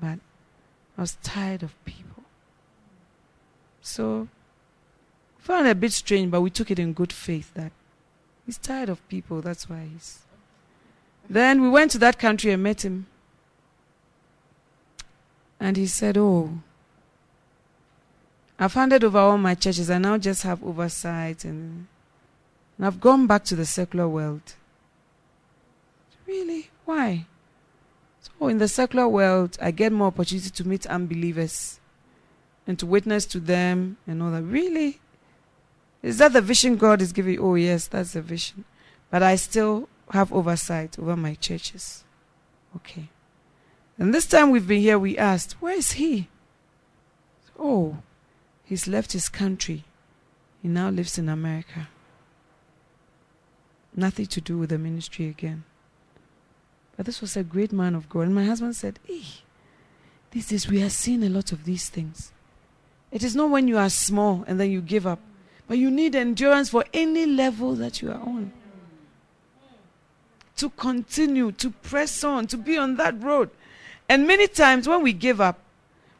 But 0.00 0.18
I 0.96 1.00
was 1.02 1.18
tired 1.22 1.62
of 1.62 1.84
people. 1.84 2.24
So, 3.82 4.28
found 5.38 5.66
it 5.66 5.70
a 5.70 5.74
bit 5.74 5.92
strange, 5.92 6.30
but 6.30 6.40
we 6.40 6.48
took 6.48 6.70
it 6.70 6.78
in 6.78 6.94
good 6.94 7.12
faith 7.12 7.52
that 7.54 7.72
he's 8.46 8.56
tired 8.56 8.88
of 8.88 9.06
people. 9.08 9.42
That's 9.42 9.68
why 9.68 9.86
he's. 9.92 10.20
Then 11.28 11.60
we 11.60 11.68
went 11.68 11.90
to 11.92 11.98
that 11.98 12.18
country 12.18 12.50
and 12.52 12.62
met 12.62 12.84
him. 12.84 13.06
And 15.60 15.76
he 15.76 15.86
said, 15.86 16.16
Oh, 16.16 16.60
I've 18.58 18.74
handed 18.74 19.04
over 19.04 19.18
all 19.18 19.38
my 19.38 19.54
churches. 19.54 19.90
I 19.90 19.98
now 19.98 20.16
just 20.16 20.42
have 20.42 20.64
oversight, 20.64 21.44
and, 21.44 21.86
and 22.78 22.86
I've 22.86 23.00
gone 23.00 23.26
back 23.26 23.44
to 23.44 23.56
the 23.56 23.66
secular 23.66 24.08
world. 24.08 24.54
Really? 26.26 26.70
Why? 26.86 27.26
So, 28.40 28.48
in 28.48 28.56
the 28.56 28.68
secular 28.68 29.06
world, 29.06 29.58
I 29.60 29.70
get 29.70 29.92
more 29.92 30.06
opportunity 30.06 30.48
to 30.48 30.66
meet 30.66 30.86
unbelievers 30.86 31.78
and 32.66 32.78
to 32.78 32.86
witness 32.86 33.26
to 33.26 33.38
them 33.38 33.98
and 34.06 34.22
all 34.22 34.30
that. 34.30 34.42
Really? 34.42 34.98
Is 36.02 36.16
that 36.18 36.32
the 36.32 36.40
vision 36.40 36.76
God 36.76 37.02
is 37.02 37.12
giving? 37.12 37.38
Oh, 37.38 37.54
yes, 37.54 37.86
that's 37.86 38.14
the 38.14 38.22
vision. 38.22 38.64
But 39.10 39.22
I 39.22 39.36
still 39.36 39.90
have 40.12 40.32
oversight 40.32 40.98
over 40.98 41.16
my 41.16 41.34
churches. 41.34 42.04
Okay. 42.76 43.10
And 43.98 44.14
this 44.14 44.26
time 44.26 44.50
we've 44.50 44.66
been 44.66 44.80
here, 44.80 44.98
we 44.98 45.18
asked, 45.18 45.60
Where 45.60 45.76
is 45.76 45.92
he? 45.92 46.28
Oh, 47.58 47.98
He's 48.64 48.86
left 48.86 49.12
his 49.12 49.28
country. 49.28 49.84
He 50.62 50.68
now 50.68 50.90
lives 50.90 51.18
in 51.18 51.28
America. 51.28 51.88
Nothing 53.94 54.26
to 54.26 54.40
do 54.40 54.58
with 54.58 54.70
the 54.70 54.78
ministry 54.78 55.26
again. 55.26 55.64
This 57.02 57.20
was 57.20 57.36
a 57.36 57.42
great 57.42 57.72
man 57.72 57.94
of 57.94 58.08
God. 58.08 58.22
And 58.22 58.34
my 58.34 58.44
husband 58.44 58.76
said, 58.76 58.98
Hey, 59.04 59.22
these 60.30 60.48
days 60.48 60.68
we 60.68 60.82
are 60.82 60.90
seeing 60.90 61.22
a 61.24 61.28
lot 61.28 61.52
of 61.52 61.64
these 61.64 61.88
things. 61.88 62.32
It 63.10 63.24
is 63.24 63.34
not 63.34 63.50
when 63.50 63.66
you 63.66 63.78
are 63.78 63.90
small 63.90 64.44
and 64.46 64.60
then 64.60 64.70
you 64.70 64.80
give 64.80 65.06
up, 65.06 65.18
but 65.66 65.78
you 65.78 65.90
need 65.90 66.14
endurance 66.14 66.70
for 66.70 66.84
any 66.92 67.26
level 67.26 67.74
that 67.74 68.00
you 68.00 68.10
are 68.10 68.20
on. 68.20 68.52
To 70.58 70.70
continue, 70.70 71.52
to 71.52 71.70
press 71.70 72.22
on, 72.22 72.46
to 72.48 72.56
be 72.56 72.76
on 72.76 72.96
that 72.96 73.20
road. 73.22 73.50
And 74.08 74.26
many 74.26 74.46
times 74.46 74.86
when 74.86 75.02
we 75.02 75.12
give 75.12 75.40
up, 75.40 75.58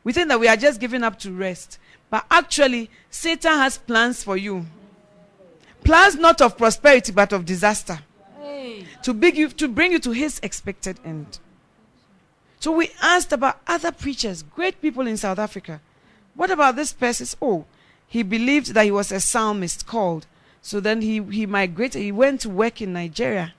we 0.03 0.13
think 0.13 0.29
that 0.29 0.41
we 0.41 0.49
are 0.49 0.57
just 0.57 0.81
giving 0.81 1.03
up 1.03 1.19
to 1.21 1.33
rest. 1.33 1.79
But 2.09 2.25
actually, 2.31 2.91
Satan 3.11 3.53
has 3.53 3.79
plans 3.79 4.25
for 4.25 4.37
you. 4.37 4.67
Plans 5.85 6.17
not 6.17 6.41
of 6.41 6.57
prosperity, 6.57 7.13
but 7.13 7.33
of 7.33 7.45
disaster. 7.45 8.01
To, 9.03 9.15
bring 9.15 9.37
you, 9.37 9.49
to 9.49 9.69
bring 9.69 9.93
you 9.93 9.99
to 10.01 10.11
his 10.13 10.41
expected 10.43 10.99
end. 11.05 11.39
So 12.59 12.73
we 12.73 12.91
asked 13.03 13.33
about 13.33 13.61
other 13.67 13.91
preachers, 13.91 14.43
great 14.43 14.83
people 14.83 15.07
in 15.07 15.17
South 15.17 15.39
Africa. 15.39 15.81
What 16.35 16.51
about 16.51 16.77
this 16.77 16.93
person? 16.93 17.27
Oh, 17.41 17.65
he 18.07 18.23
believed 18.23 18.75
that 18.75 18.85
he 18.85 18.91
was 18.91 19.11
a 19.13 19.21
psalmist 19.21 19.87
called. 19.87 20.27
So 20.63 20.81
then 20.81 21.01
he, 21.01 21.23
he 21.23 21.47
migrated. 21.47 22.03
He 22.03 22.13
went 22.13 22.41
to 22.43 22.51
work 22.51 22.83
in 22.83 22.93
Nigeria. 22.93 23.55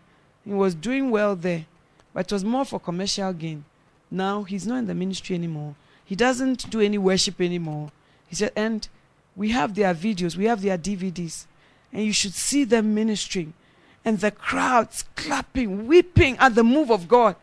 He 0.46 0.54
was 0.54 0.76
doing 0.76 1.10
well 1.10 1.36
there, 1.36 1.66
but 2.14 2.26
it 2.26 2.34
was 2.34 2.44
more 2.44 2.66
for 2.66 2.80
commercial 2.80 3.34
gain. 3.34 3.66
Now 4.10 4.44
he's 4.44 4.68
not 4.68 4.80
in 4.80 4.88
the 4.88 4.94
ministry 4.94 5.36
anymore. 5.36 5.76
He 6.04 6.16
doesn't 6.16 6.70
do 6.70 6.82
any 6.82 6.98
worship 6.98 7.40
anymore. 7.40 7.92
He 8.28 8.36
said, 8.36 8.52
and 8.56 8.88
we 9.36 9.50
have 9.50 9.76
their 9.76 9.96
videos, 9.96 10.36
we 10.36 10.46
have 10.46 10.62
their 10.62 10.78
DVDs, 10.78 11.46
and 11.94 12.04
you 12.04 12.14
should 12.14 12.34
see 12.34 12.66
them 12.66 12.94
ministering. 12.94 13.54
And 14.04 14.20
the 14.20 14.32
crowds 14.32 15.06
clapping, 15.16 15.86
weeping 15.88 16.38
at 16.38 16.56
the 16.56 16.64
move 16.64 16.90
of 16.90 17.08
God. 17.08 17.36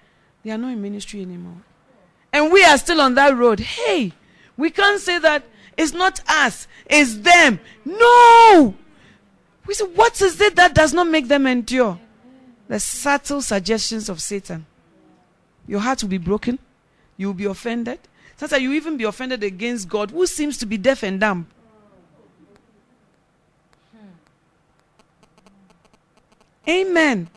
They 0.42 0.50
are 0.50 0.58
not 0.58 0.72
in 0.72 0.82
ministry 0.82 1.22
anymore. 1.22 1.62
And 2.32 2.52
we 2.52 2.64
are 2.64 2.78
still 2.78 3.00
on 3.00 3.14
that 3.14 3.36
road. 3.36 3.60
Hey, 3.60 4.12
we 4.56 4.70
can't 4.70 5.00
say 5.00 5.18
that 5.18 5.44
it's 5.76 5.92
not 5.92 6.20
us, 6.28 6.66
it's 6.86 7.18
them. 7.18 7.60
No! 7.84 8.74
We 9.66 9.74
say, 9.74 9.84
what 9.84 10.20
is 10.20 10.40
it 10.40 10.56
that 10.56 10.74
does 10.74 10.92
not 10.92 11.06
make 11.06 11.28
them 11.28 11.46
endure? 11.46 11.98
The 12.66 12.80
subtle 12.80 13.40
suggestions 13.40 14.08
of 14.08 14.20
Satan. 14.20 14.66
Your 15.66 15.80
heart 15.80 16.02
will 16.02 16.10
be 16.10 16.18
broken. 16.18 16.58
You 17.16 17.28
will 17.28 17.34
be 17.34 17.44
offended. 17.44 18.00
Sometimes 18.36 18.62
you 18.62 18.72
even 18.72 18.96
be 18.96 19.04
offended 19.04 19.42
against 19.42 19.88
God, 19.88 20.10
who 20.10 20.26
seems 20.26 20.58
to 20.58 20.66
be 20.66 20.78
deaf 20.78 21.02
and 21.02 21.20
dumb. 21.20 21.46
Amen. 26.68 27.28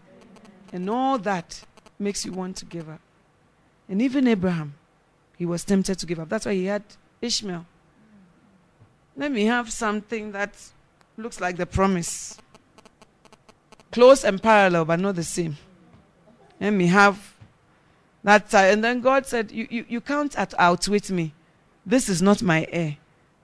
And 0.74 0.90
all 0.90 1.18
that 1.20 1.64
makes 1.98 2.26
you 2.26 2.32
want 2.32 2.58
to 2.58 2.66
give 2.66 2.90
up. 2.90 3.00
And 3.88 4.02
even 4.02 4.28
Abraham, 4.28 4.74
he 5.38 5.46
was 5.46 5.64
tempted 5.64 6.00
to 6.00 6.06
give 6.06 6.20
up. 6.20 6.30
That's 6.30 6.46
why 6.46 6.54
he 6.54 6.66
had 6.66 6.84
Ishmael. 7.22 7.66
Let 9.16 9.32
me 9.32 9.46
have 9.46 9.72
something 9.72 10.32
that 10.32 10.54
looks 11.18 11.40
like 11.40 11.58
the 11.58 11.66
promise. 11.66 12.38
Close 13.92 14.24
and 14.24 14.42
parallel, 14.42 14.86
but 14.86 15.00
not 15.00 15.16
the 15.16 15.24
same. 15.24 15.58
Let 16.60 16.72
me 16.72 16.88
have 16.88 17.36
that. 18.24 18.54
Uh, 18.54 18.60
and 18.60 18.84
then 18.84 19.02
God 19.02 19.26
said, 19.26 19.52
you, 19.52 19.68
you, 19.70 19.86
you 19.88 20.02
can't 20.02 20.38
out- 20.38 20.54
outwit 20.58 21.10
me. 21.12 21.34
This 21.86 22.08
is 22.08 22.22
not 22.22 22.42
my 22.42 22.68
heir. 22.72 22.98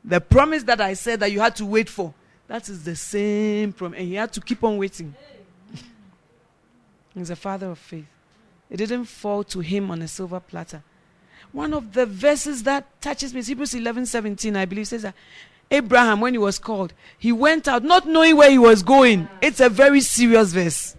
The 0.03 0.21
promise 0.21 0.63
that 0.63 0.79
I 0.79 0.93
said 0.93 1.19
that 1.19 1.31
you 1.31 1.39
had 1.39 1.55
to 1.57 1.65
wait 1.65 1.89
for, 1.89 2.13
that 2.47 2.69
is 2.69 2.85
the 2.85 2.95
same 2.95 3.73
promise. 3.73 3.99
And 3.99 4.07
he 4.07 4.13
had 4.15 4.31
to 4.33 4.41
keep 4.41 4.63
on 4.63 4.77
waiting. 4.77 5.13
He's 7.19 7.29
a 7.29 7.35
father 7.35 7.71
of 7.71 7.79
faith. 7.79 8.05
It 8.69 8.77
didn't 8.77 9.05
fall 9.05 9.43
to 9.45 9.59
him 9.59 9.89
on 9.89 10.01
a 10.01 10.07
silver 10.07 10.39
platter. 10.39 10.83
One 11.51 11.73
of 11.73 11.93
the 11.93 12.05
verses 12.05 12.63
that 12.63 13.01
touches 13.01 13.33
me 13.33 13.39
is 13.39 13.47
Hebrews 13.47 13.73
11 13.73 14.05
17, 14.05 14.55
I 14.55 14.65
believe, 14.65 14.87
says 14.87 15.03
that 15.03 15.15
Abraham, 15.71 16.21
when 16.21 16.33
he 16.33 16.37
was 16.37 16.59
called, 16.59 16.93
he 17.17 17.31
went 17.31 17.67
out 17.67 17.83
not 17.83 18.07
knowing 18.07 18.37
where 18.37 18.49
he 18.49 18.57
was 18.57 18.83
going. 18.83 19.27
It's 19.41 19.59
a 19.59 19.69
very 19.69 20.01
serious 20.01 20.53
verse. 20.53 20.95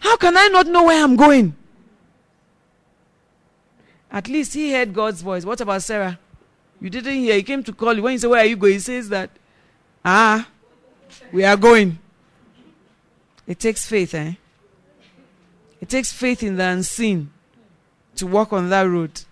How 0.00 0.16
can 0.16 0.36
I 0.36 0.48
not 0.48 0.66
know 0.66 0.84
where 0.84 1.02
I'm 1.02 1.16
going? 1.16 1.54
At 4.10 4.28
least 4.28 4.52
he 4.52 4.72
heard 4.72 4.92
God's 4.92 5.22
voice. 5.22 5.44
What 5.44 5.60
about 5.60 5.82
Sarah? 5.82 6.18
You 6.80 6.90
didn't 6.90 7.14
hear. 7.14 7.36
He 7.36 7.42
came 7.42 7.62
to 7.62 7.72
call 7.72 7.94
you. 7.94 8.02
When 8.02 8.12
you 8.12 8.18
say, 8.18 8.26
Where 8.26 8.40
are 8.40 8.46
you 8.46 8.56
going? 8.56 8.74
He 8.74 8.78
says 8.80 9.08
that, 9.08 9.30
Ah, 10.04 10.48
we 11.30 11.44
are 11.44 11.56
going. 11.56 11.98
It 13.46 13.58
takes 13.58 13.86
faith, 13.86 14.14
eh? 14.14 14.34
It 15.80 15.88
takes 15.88 16.12
faith 16.12 16.42
in 16.42 16.56
the 16.56 16.64
unseen 16.64 17.30
to 18.16 18.26
walk 18.26 18.52
on 18.52 18.70
that 18.70 18.82
road. 18.82 19.22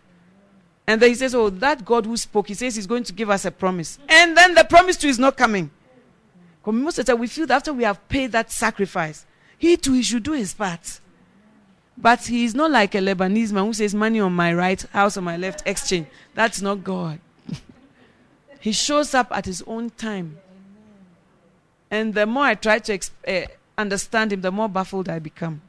And 0.87 1.01
then 1.01 1.11
he 1.11 1.15
says, 1.15 1.35
Oh, 1.35 1.51
that 1.51 1.85
God 1.85 2.07
who 2.07 2.17
spoke, 2.17 2.49
he 2.49 2.55
says 2.55 2.75
he's 2.75 2.87
going 2.87 3.05
to 3.05 3.13
give 3.13 3.31
us 3.31 3.45
a 3.45 3.51
promise. 3.53 3.99
And 4.09 4.37
then 4.37 4.55
the 4.55 4.65
promise 4.65 4.97
too 4.97 5.09
is 5.09 5.19
not 5.19 5.37
coming. 5.37 5.71
Because 6.61 6.75
most 6.75 6.99
of 6.99 7.07
the 7.07 7.13
time 7.13 7.21
we 7.21 7.29
feel 7.29 7.47
that 7.47 7.55
after 7.55 7.73
we 7.73 7.85
have 7.85 8.09
paid 8.09 8.33
that 8.33 8.51
sacrifice, 8.51 9.25
he 9.57 9.77
too 9.77 9.93
he 9.93 10.03
should 10.03 10.25
do 10.25 10.33
his 10.33 10.53
part. 10.53 11.01
But 11.97 12.27
he 12.27 12.45
is 12.45 12.55
not 12.55 12.71
like 12.71 12.95
a 12.95 12.99
Lebanese 12.99 13.53
man 13.53 13.67
who 13.67 13.73
says, 13.75 13.95
Money 13.95 14.21
on 14.21 14.33
my 14.33 14.53
right, 14.53 14.81
house 14.91 15.17
on 15.17 15.25
my 15.25 15.37
left, 15.37 15.63
exchange. 15.67 16.09
That's 16.35 16.61
not 16.61 16.83
God. 16.83 17.21
he 18.61 18.73
shows 18.73 19.15
up 19.15 19.29
at 19.31 19.47
his 19.47 19.63
own 19.67 19.91
time. 19.91 20.39
And 21.91 22.15
the 22.15 22.27
more 22.27 22.45
I 22.45 22.55
try 22.55 22.79
to 22.79 22.99
exp- 22.99 23.11
uh, 23.29 23.47
understand 23.81 24.33
him, 24.33 24.41
the 24.41 24.51
more 24.51 24.69
baffled 24.69 25.09
I 25.09 25.19
become. 25.19 25.63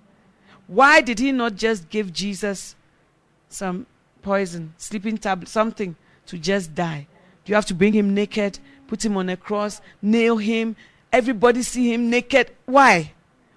Why 0.67 1.01
did 1.01 1.19
he 1.19 1.31
not 1.31 1.55
just 1.55 1.89
give 1.89 2.13
Jesus 2.13 2.75
some 3.49 3.85
poison, 4.21 4.73
sleeping 4.77 5.17
tablet, 5.17 5.49
something 5.49 5.95
to 6.27 6.37
just 6.37 6.73
die? 6.73 7.07
Do 7.43 7.51
you 7.51 7.55
have 7.55 7.65
to 7.67 7.73
bring 7.73 7.93
him 7.93 8.13
naked, 8.13 8.59
put 8.87 9.03
him 9.03 9.17
on 9.17 9.29
a 9.29 9.37
cross, 9.37 9.81
nail 10.01 10.37
him, 10.37 10.75
everybody 11.11 11.63
see 11.63 11.93
him 11.93 12.09
naked? 12.09 12.51
Why? 12.65 13.13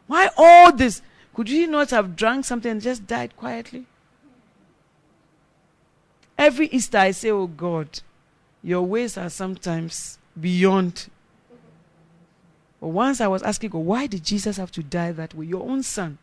Why 0.06 0.30
all 0.36 0.72
this? 0.72 1.02
Could 1.34 1.48
he 1.48 1.66
not 1.66 1.90
have 1.90 2.16
drunk 2.16 2.44
something 2.44 2.70
and 2.70 2.80
just 2.80 3.06
died 3.06 3.36
quietly? 3.36 3.86
Every 6.38 6.66
Easter 6.68 6.98
I 6.98 7.10
say, 7.12 7.30
Oh 7.30 7.46
God, 7.46 8.00
your 8.62 8.82
ways 8.82 9.16
are 9.16 9.30
sometimes 9.30 10.18
beyond. 10.40 11.08
Once 12.86 13.20
I 13.20 13.26
was 13.26 13.42
asking 13.42 13.70
God, 13.70 13.78
why 13.78 14.06
did 14.06 14.24
Jesus 14.24 14.56
have 14.56 14.70
to 14.72 14.82
die 14.82 15.12
that 15.12 15.34
way? 15.34 15.46
Your 15.46 15.62
own 15.62 15.82
son. 15.82 16.18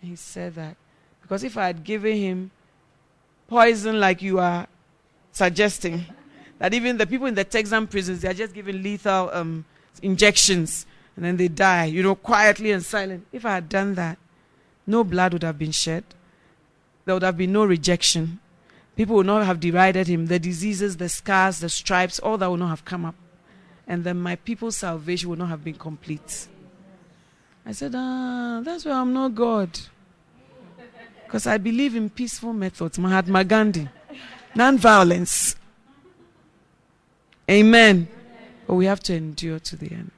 And 0.00 0.10
he 0.10 0.16
said 0.16 0.54
that 0.54 0.76
because 1.22 1.42
if 1.42 1.56
I 1.56 1.66
had 1.66 1.82
given 1.82 2.16
him 2.16 2.50
poison 3.48 3.98
like 3.98 4.22
you 4.22 4.38
are 4.38 4.66
suggesting, 5.32 6.04
that 6.58 6.72
even 6.72 6.96
the 6.96 7.06
people 7.06 7.26
in 7.26 7.34
the 7.34 7.44
Texan 7.44 7.86
prisons, 7.86 8.22
they 8.22 8.28
are 8.28 8.34
just 8.34 8.54
given 8.54 8.82
lethal 8.82 9.30
um, 9.32 9.64
injections 10.02 10.86
and 11.16 11.24
then 11.24 11.36
they 11.36 11.48
die, 11.48 11.86
you 11.86 12.02
know, 12.02 12.14
quietly 12.14 12.70
and 12.72 12.84
silent. 12.84 13.26
If 13.32 13.44
I 13.44 13.54
had 13.54 13.68
done 13.68 13.94
that, 13.94 14.18
no 14.86 15.02
blood 15.02 15.32
would 15.32 15.42
have 15.42 15.58
been 15.58 15.72
shed. 15.72 16.04
There 17.04 17.14
would 17.14 17.22
have 17.22 17.36
been 17.36 17.52
no 17.52 17.64
rejection. 17.64 18.38
People 18.96 19.16
would 19.16 19.26
not 19.26 19.44
have 19.44 19.60
derided 19.60 20.06
him. 20.06 20.26
The 20.26 20.38
diseases, 20.38 20.96
the 20.96 21.08
scars, 21.08 21.60
the 21.60 21.68
stripes, 21.68 22.18
all 22.18 22.38
that 22.38 22.50
would 22.50 22.60
not 22.60 22.68
have 22.68 22.84
come 22.84 23.04
up. 23.04 23.14
And 23.86 24.02
then 24.02 24.18
my 24.18 24.36
people's 24.36 24.76
salvation 24.76 25.30
would 25.30 25.38
not 25.38 25.48
have 25.48 25.62
been 25.62 25.74
complete. 25.74 26.48
I 27.64 27.72
said, 27.72 27.92
ah, 27.94 28.60
that's 28.64 28.84
why 28.84 28.92
I'm 28.92 29.12
not 29.12 29.34
God. 29.34 29.78
Because 31.24 31.46
I 31.46 31.58
believe 31.58 31.96
in 31.96 32.08
peaceful 32.10 32.52
methods, 32.52 32.98
Mahatma 32.98 33.44
Gandhi, 33.44 33.88
non 34.54 34.78
violence. 34.78 35.56
Amen. 37.50 38.08
But 38.66 38.74
we 38.74 38.86
have 38.86 39.00
to 39.04 39.14
endure 39.14 39.58
to 39.58 39.76
the 39.76 39.90
end. 39.90 40.10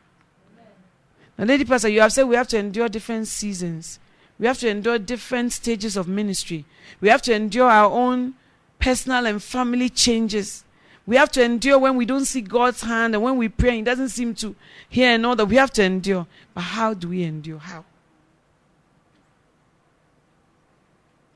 Now, 1.36 1.44
Lady 1.44 1.64
Pastor, 1.64 1.88
you 1.88 2.00
have 2.00 2.12
said 2.12 2.24
we 2.24 2.36
have 2.36 2.48
to 2.48 2.58
endure 2.58 2.88
different 2.88 3.28
seasons. 3.28 3.98
We 4.38 4.46
have 4.46 4.58
to 4.58 4.68
endure 4.68 4.98
different 4.98 5.52
stages 5.52 5.96
of 5.96 6.08
ministry. 6.08 6.64
We 7.00 7.08
have 7.08 7.22
to 7.22 7.34
endure 7.34 7.70
our 7.70 7.90
own 7.90 8.34
personal 8.78 9.26
and 9.26 9.42
family 9.42 9.88
changes. 9.88 10.64
We 11.08 11.16
have 11.16 11.32
to 11.32 11.42
endure 11.42 11.78
when 11.78 11.96
we 11.96 12.04
don't 12.04 12.26
see 12.26 12.42
God's 12.42 12.82
hand 12.82 13.14
and 13.14 13.24
when 13.24 13.38
we 13.38 13.48
pray 13.48 13.70
and 13.70 13.76
He 13.78 13.82
doesn't 13.82 14.10
seem 14.10 14.34
to 14.34 14.54
hear 14.90 15.14
and 15.14 15.24
all 15.24 15.34
that. 15.36 15.46
We 15.46 15.56
have 15.56 15.72
to 15.72 15.82
endure. 15.82 16.26
But 16.52 16.60
how 16.60 16.92
do 16.92 17.08
we 17.08 17.22
endure? 17.22 17.56
How? 17.58 17.86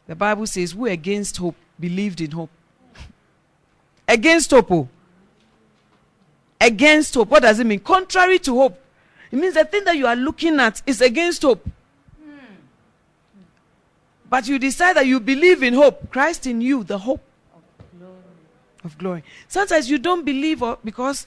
The 0.07 0.15
Bible 0.15 0.47
says, 0.47 0.73
Who 0.73 0.85
against 0.85 1.39
hope 1.39 1.57
believed 1.81 2.21
in 2.21 2.33
hope? 2.33 2.51
against 4.09 4.51
hope. 4.51 4.71
Oh. 4.71 4.89
Against 6.61 7.15
hope. 7.15 7.31
What 7.31 7.41
does 7.41 7.59
it 7.59 7.65
mean? 7.65 7.81
Contrary 7.81 8.41
to 8.41 8.55
hope. 8.55 8.79
It 9.31 9.39
means 9.39 9.55
the 9.55 9.65
thing 9.65 9.85
that 9.85 9.97
you 9.97 10.07
are 10.07 10.17
looking 10.17 10.61
at 10.61 10.83
is 10.85 11.01
against 11.01 11.41
hope. 11.41 11.67
Hmm. 12.23 12.45
But 14.29 14.47
you 14.49 14.59
decide 14.59 14.97
that 14.97 15.07
you 15.07 15.19
believe 15.19 15.63
in 15.63 15.73
hope. 15.73 16.11
Christ 16.11 16.47
in 16.47 16.61
you, 16.61 16.85
the 16.85 16.99
hope 16.99 17.23
of 18.85 18.99
glory. 18.99 19.23
Sometimes 19.49 19.91
you 19.91 19.99
don't 19.99 20.25
believe 20.25 20.63
because 20.85 21.27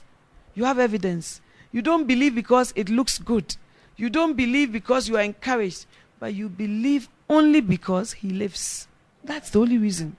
you 0.54 0.64
have 0.64 0.78
evidence. 0.78 1.40
You 1.72 1.82
don't 1.82 2.06
believe 2.06 2.34
because 2.34 2.72
it 2.76 2.88
looks 2.88 3.18
good. 3.18 3.56
You 3.96 4.10
don't 4.10 4.34
believe 4.34 4.72
because 4.72 5.08
you 5.08 5.16
are 5.16 5.22
encouraged. 5.22 5.86
But 6.18 6.34
you 6.34 6.48
believe 6.48 7.08
only 7.28 7.60
because 7.60 8.14
He 8.14 8.30
lives. 8.30 8.88
That's 9.24 9.50
the 9.50 9.60
only 9.60 9.78
reason. 9.78 10.16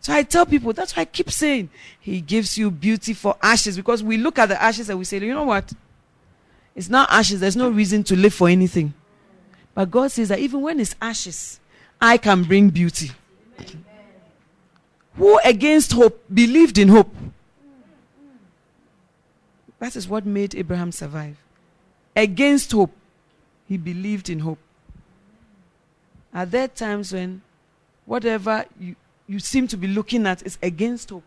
So 0.00 0.12
I 0.12 0.22
tell 0.22 0.46
people, 0.46 0.72
that's 0.72 0.96
why 0.96 1.02
I 1.02 1.04
keep 1.06 1.30
saying, 1.30 1.70
He 2.00 2.20
gives 2.20 2.56
you 2.56 2.70
beauty 2.70 3.14
for 3.14 3.36
ashes. 3.42 3.76
Because 3.76 4.02
we 4.02 4.16
look 4.16 4.38
at 4.38 4.48
the 4.48 4.60
ashes 4.62 4.90
and 4.90 4.98
we 4.98 5.04
say, 5.04 5.18
you 5.18 5.34
know 5.34 5.44
what? 5.44 5.72
It's 6.74 6.88
not 6.88 7.10
ashes. 7.10 7.40
There's 7.40 7.56
no 7.56 7.68
reason 7.68 8.04
to 8.04 8.16
live 8.16 8.34
for 8.34 8.48
anything. 8.48 8.94
But 9.74 9.90
God 9.90 10.10
says 10.10 10.28
that 10.28 10.38
even 10.38 10.60
when 10.60 10.80
it's 10.80 10.94
ashes, 11.00 11.60
I 12.00 12.16
can 12.16 12.44
bring 12.44 12.70
beauty. 12.70 13.10
Who 15.18 15.36
against 15.44 15.92
hope 15.92 16.22
believed 16.32 16.78
in 16.78 16.88
hope? 16.88 17.12
That 19.80 19.96
is 19.96 20.08
what 20.08 20.24
made 20.24 20.54
Abraham 20.54 20.92
survive. 20.92 21.36
Against 22.14 22.70
hope, 22.70 22.92
he 23.66 23.76
believed 23.76 24.30
in 24.30 24.38
hope. 24.40 24.58
Are 26.32 26.46
there 26.46 26.68
times 26.68 27.12
when 27.12 27.42
whatever 28.06 28.64
you, 28.78 28.94
you 29.26 29.40
seem 29.40 29.66
to 29.68 29.76
be 29.76 29.88
looking 29.88 30.24
at 30.24 30.42
is 30.46 30.56
against 30.62 31.10
hope? 31.10 31.24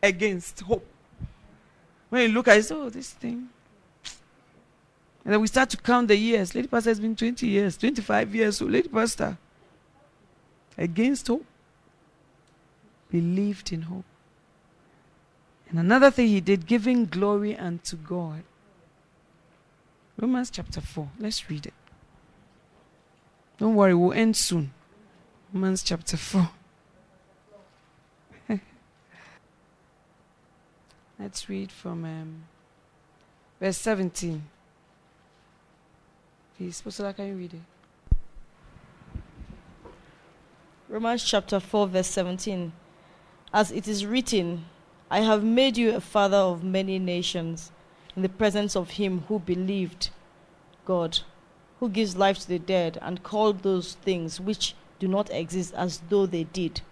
Against 0.00 0.60
hope. 0.60 0.86
When 2.10 2.22
you 2.22 2.28
look 2.28 2.46
at 2.46 2.58
it, 2.58 2.70
oh, 2.70 2.88
this 2.88 3.10
thing. 3.10 3.48
And 5.24 5.34
then 5.34 5.40
we 5.40 5.48
start 5.48 5.70
to 5.70 5.76
count 5.76 6.06
the 6.06 6.16
years. 6.16 6.54
Lady 6.54 6.68
Pastor 6.68 6.90
has 6.90 7.00
been 7.00 7.16
20 7.16 7.46
years, 7.46 7.76
25 7.76 8.34
years. 8.34 8.58
So, 8.58 8.66
Lady 8.66 8.88
Pastor, 8.88 9.36
against 10.76 11.26
hope, 11.26 11.44
believed 13.10 13.72
in 13.72 13.82
hope. 13.82 14.04
And 15.68 15.78
another 15.78 16.10
thing 16.10 16.28
he 16.28 16.40
did, 16.40 16.66
giving 16.66 17.06
glory 17.06 17.56
unto 17.56 17.96
God. 17.96 18.42
Romans 20.18 20.50
chapter 20.50 20.80
4. 20.80 21.10
Let's 21.18 21.48
read 21.50 21.66
it. 21.66 21.74
Don't 23.58 23.74
worry, 23.74 23.94
we'll 23.94 24.12
end 24.12 24.36
soon. 24.36 24.72
Romans 25.52 25.82
chapter 25.82 26.16
4. 26.16 26.50
Let's 31.18 31.48
read 31.48 31.70
from 31.70 32.04
um, 32.04 32.44
verse 33.60 33.78
17. 33.78 34.42
Please, 36.56 36.80
Pastor, 36.80 37.12
can 37.12 37.28
you 37.28 37.34
read 37.34 37.54
it? 37.54 37.60
Romans 40.88 41.22
chapter 41.22 41.60
4, 41.60 41.86
verse 41.88 42.06
17. 42.08 42.72
As 43.52 43.70
it 43.70 43.88
is 43.88 44.04
written, 44.04 44.66
I 45.10 45.20
have 45.20 45.42
made 45.42 45.78
you 45.78 45.94
a 45.94 46.00
father 46.00 46.36
of 46.36 46.62
many 46.62 46.98
nations 46.98 47.72
in 48.14 48.20
the 48.20 48.28
presence 48.28 48.76
of 48.76 48.90
him 48.90 49.24
who 49.28 49.38
believed 49.38 50.10
God, 50.84 51.20
who 51.80 51.88
gives 51.88 52.16
life 52.16 52.38
to 52.40 52.48
the 52.48 52.58
dead 52.58 52.98
and 53.00 53.22
called 53.22 53.62
those 53.62 53.94
things 53.94 54.38
which 54.38 54.74
do 54.98 55.08
not 55.08 55.30
exist 55.30 55.72
as 55.74 56.02
though 56.10 56.26
they 56.26 56.44
did, 56.44 56.82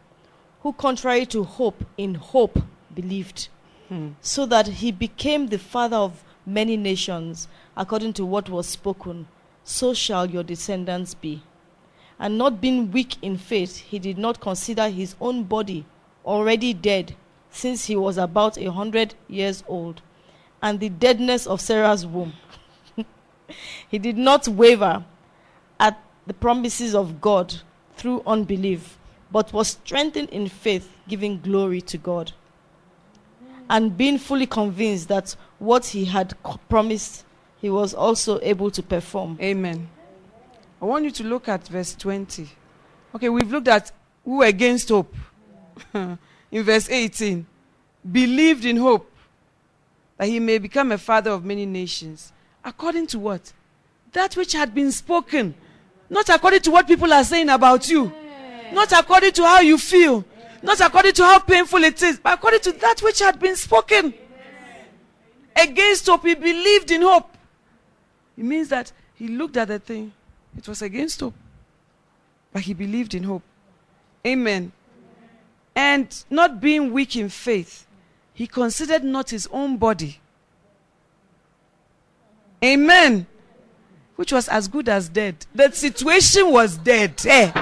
who 0.63 0.73
contrary 0.73 1.27
to 1.27 1.45
hope, 1.45 1.85
in 1.99 2.15
hope 2.15 2.63
believed 2.95 3.49
Hmm. 3.89 4.13
so 4.21 4.47
that 4.47 4.67
he 4.67 4.91
became 4.91 5.47
the 5.47 5.59
father 5.59 5.97
of 5.97 6.25
many 6.45 6.77
nations, 6.77 7.47
according 7.77 8.15
to 8.15 8.25
what 8.25 8.49
was 8.49 8.67
spoken, 8.67 9.29
so 9.63 9.95
shall 9.95 10.29
your 10.29 10.43
descendants 10.43 11.15
be. 11.15 11.43
And 12.19 12.37
not 12.37 12.61
being 12.61 12.91
weak 12.91 13.17
in 13.23 13.37
faith, 13.37 13.77
he 13.77 13.99
did 13.99 14.19
not 14.19 14.41
consider 14.41 14.89
his 14.89 15.15
own 15.21 15.45
body 15.45 15.85
already 16.27 16.75
dead, 16.75 17.15
since 17.51 17.87
he 17.87 17.97
was 17.97 18.19
about 18.19 18.59
a 18.59 18.71
hundred 18.73 19.15
years 19.29 19.63
old, 19.67 20.03
and 20.63 20.81
the 20.81 20.89
deadness 20.89 21.47
of 21.47 21.61
Sarah's 21.61 22.07
womb. 22.07 22.33
he 23.89 23.99
did 23.99 24.17
not 24.17 24.49
waver 24.49 25.05
at 25.79 26.03
the 26.27 26.35
promises 26.35 26.95
of 26.95 27.21
God 27.21 27.55
through 27.97 28.23
unbelief, 28.27 28.99
but 29.31 29.53
was 29.53 29.69
strengthened 29.69 30.31
in 30.31 30.49
faith, 30.49 30.91
giving 31.09 31.41
glory 31.41 31.81
to 31.83 31.99
God 31.99 32.33
and 33.69 33.97
being 33.97 34.19
fully 34.19 34.47
convinced 34.47 35.09
that 35.09 35.35
what 35.59 35.87
he 35.87 36.05
had 36.05 36.35
promised 36.69 37.25
he 37.61 37.71
was 37.71 37.95
also 37.95 38.39
able 38.43 38.71
to 38.71 38.83
perform. 38.83 39.39
Amen. 39.41 39.89
I 40.81 40.85
want 40.85 41.05
you 41.05 41.11
to 41.13 41.25
look 41.25 41.49
at 41.49 41.67
verse 41.67 41.95
20. 41.95 42.49
Okay, 43.15 43.29
we've 43.29 43.51
looked 43.51 43.69
at 43.69 43.91
who 44.25 44.43
against 44.43 44.91
hope. 44.91 45.15
in 45.95 46.63
verse 46.63 46.89
18, 46.89 47.47
believed 48.11 48.65
in 48.65 48.77
hope 48.77 49.11
that 50.17 50.29
he 50.29 50.41
may 50.41 50.59
become 50.59 50.93
a 50.93 50.99
father 50.99 51.31
of 51.31 51.45
many 51.45 51.67
nations. 51.67 52.33
According 52.65 53.07
to 53.09 53.19
what? 53.19 53.53
That 54.13 54.37
which 54.37 54.53
had 54.53 54.75
been 54.75 54.93
spoken. 54.93 55.55
Not 56.09 56.29
according 56.29 56.61
to 56.61 56.71
what 56.71 56.87
people 56.87 57.13
are 57.13 57.25
saying 57.25 57.49
about 57.49 57.89
you. 57.89 58.13
Not 58.73 58.93
according 58.93 59.33
to 59.33 59.45
how 59.45 59.61
you 59.61 59.79
feel. 59.79 60.25
Not 60.63 60.81
according 60.81 61.13
to 61.15 61.23
how 61.23 61.39
painful 61.41 61.85
it 61.85 62.03
is, 62.03 62.19
but 62.19 62.35
according 62.35 62.61
to 62.61 62.73
that 62.73 63.01
which 63.01 63.19
had 63.19 63.39
been 63.39 63.57
spoken. 63.57 64.15
Against 65.55 66.07
hope, 66.07 66.25
he 66.25 66.35
believed 66.35 66.91
in 66.91 67.03
hope. 67.03 67.37
It 68.37 68.45
means 68.45 68.69
that 68.69 68.93
he 69.15 69.29
looked 69.29 69.57
at 69.57 69.69
the 69.69 69.79
thing, 69.79 70.13
it 70.57 70.69
was 70.69 70.83
against 70.83 71.21
hope, 71.21 71.35
but 72.53 72.63
he 72.63 72.75
believed 72.75 73.15
in 73.15 73.23
hope. 73.23 73.43
Amen. 74.27 74.73
And 75.77 76.25
not 76.31 76.59
being 76.59 76.91
weak 76.93 77.15
in 77.17 77.29
faith, 77.29 77.87
he 78.33 78.47
considered 78.47 79.05
not 79.05 79.29
his 79.29 79.47
own 79.53 79.77
body. 79.77 80.19
Amen. 82.65 83.27
Which 84.17 84.33
was 84.33 84.49
as 84.49 84.67
good 84.67 84.89
as 84.89 85.11
dead. 85.11 85.45
That 85.55 85.77
situation 85.77 86.51
was 86.51 86.79
dead. 86.79 87.15
Eh? 87.27 87.53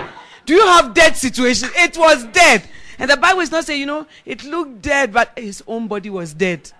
Do 0.46 0.54
you 0.54 0.64
have 0.64 0.94
dead 0.94 1.16
situation? 1.16 1.68
It 1.74 1.98
was 1.98 2.24
dead. 2.26 2.62
And 2.98 3.10
the 3.10 3.16
Bible 3.16 3.40
is 3.40 3.50
not 3.50 3.64
saying, 3.64 3.80
you 3.80 3.86
know, 3.86 4.06
it 4.24 4.44
looked 4.44 4.80
dead, 4.82 5.12
but 5.12 5.36
his 5.36 5.64
own 5.66 5.88
body 5.88 6.10
was 6.10 6.32
dead. 6.32 6.70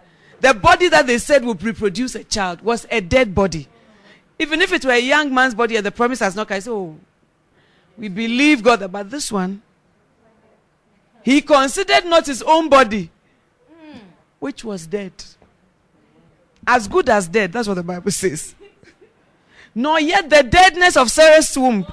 The 0.41 0.55
body 0.55 0.89
that 0.89 1.09
they 1.09 1.19
said 1.19 1.45
would 1.45 1.63
reproduce 1.65 2.15
a 2.15 2.23
child 2.23 2.61
was 2.63 2.87
a 2.91 3.01
dead 3.01 3.35
body. 3.35 3.67
Even 4.39 4.61
if 4.61 4.73
it 4.73 4.85
were 4.85 4.93
a 4.93 5.01
young 5.01 5.35
man's 5.35 5.55
body 5.55 5.75
and 5.75 5.85
the 5.85 5.91
promise 5.91 6.21
has 6.21 6.37
not 6.37 6.47
come, 6.47 6.57
I 6.57 6.59
say, 6.61 6.71
oh, 6.71 6.97
we 7.97 8.09
believe 8.09 8.63
God. 8.63 8.91
But 8.93 9.11
this 9.11 9.33
one, 9.33 9.63
he 11.25 11.41
considered 11.41 12.05
not 12.05 12.27
his 12.27 12.43
own 12.43 12.69
body, 12.69 13.11
which 14.39 14.63
was 14.63 14.87
dead. 14.87 15.13
As 16.67 16.87
good 16.87 17.09
as 17.09 17.29
dead. 17.29 17.53
That's 17.53 17.67
what 17.67 17.75
the 17.75 17.83
Bible 17.83 18.11
says. 18.13 18.55
Nor 19.75 20.01
yet 20.01 20.31
the 20.31 20.43
deadness 20.43 20.97
of 20.97 21.11
Sarah's 21.11 21.57
womb. 21.57 21.87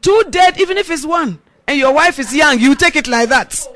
Two 0.00 0.24
dead, 0.30 0.58
even 0.60 0.78
if 0.78 0.88
it's 0.90 1.04
one 1.04 1.40
and 1.66 1.78
your 1.78 1.92
wife 1.92 2.18
is 2.18 2.34
young, 2.34 2.60
you 2.60 2.74
take 2.76 2.96
it 2.96 3.08
like 3.08 3.28
that. 3.28 3.66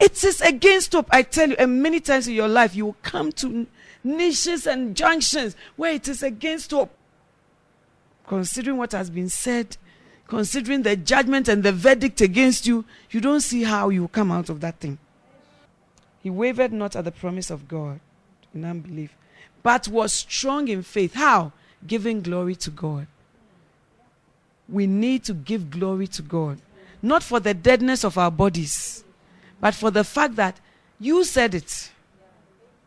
It 0.00 0.24
is 0.24 0.40
against 0.40 0.92
hope, 0.94 1.08
I 1.10 1.22
tell 1.22 1.50
you. 1.50 1.56
And 1.58 1.82
many 1.82 2.00
times 2.00 2.26
in 2.26 2.34
your 2.34 2.48
life, 2.48 2.74
you 2.74 2.86
will 2.86 2.96
come 3.02 3.30
to 3.32 3.66
niches 4.02 4.66
and 4.66 4.96
junctions 4.96 5.54
where 5.76 5.92
it 5.92 6.08
is 6.08 6.22
against 6.22 6.70
hope. 6.70 6.90
Considering 8.26 8.78
what 8.78 8.92
has 8.92 9.10
been 9.10 9.28
said, 9.28 9.76
considering 10.26 10.82
the 10.82 10.96
judgment 10.96 11.48
and 11.48 11.62
the 11.62 11.72
verdict 11.72 12.20
against 12.20 12.66
you, 12.66 12.84
you 13.10 13.20
don't 13.20 13.40
see 13.40 13.62
how 13.64 13.88
you 13.88 14.08
come 14.08 14.30
out 14.30 14.48
of 14.48 14.60
that 14.60 14.80
thing. 14.80 14.98
He 16.22 16.30
wavered 16.30 16.72
not 16.72 16.94
at 16.96 17.04
the 17.04 17.12
promise 17.12 17.50
of 17.50 17.68
God 17.68 18.00
in 18.54 18.64
unbelief, 18.64 19.16
but 19.62 19.88
was 19.88 20.12
strong 20.12 20.68
in 20.68 20.82
faith. 20.82 21.14
How? 21.14 21.52
Giving 21.86 22.22
glory 22.22 22.54
to 22.56 22.70
God 22.70 23.06
we 24.72 24.86
need 24.86 25.22
to 25.24 25.34
give 25.34 25.70
glory 25.70 26.06
to 26.08 26.22
God. 26.22 26.58
Not 27.02 27.22
for 27.22 27.40
the 27.40 27.54
deadness 27.54 28.04
of 28.04 28.16
our 28.16 28.30
bodies, 28.30 29.04
but 29.60 29.74
for 29.74 29.90
the 29.90 30.04
fact 30.04 30.36
that 30.36 30.58
you 30.98 31.24
said 31.24 31.54
it. 31.54 31.90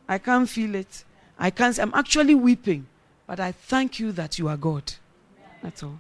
I 0.08 0.18
can't 0.18 0.50
feel 0.50 0.76
it. 0.76 1.04
I 1.38 1.52
can't. 1.52 1.78
I'm 1.80 1.94
actually 1.94 2.36
weeping. 2.36 2.88
But 3.28 3.40
I 3.40 3.52
thank 3.52 4.00
you 4.00 4.12
that 4.14 4.40
you 4.40 4.48
are 4.48 4.58
God. 4.58 4.94
That's 5.62 5.84
all. 5.84 6.00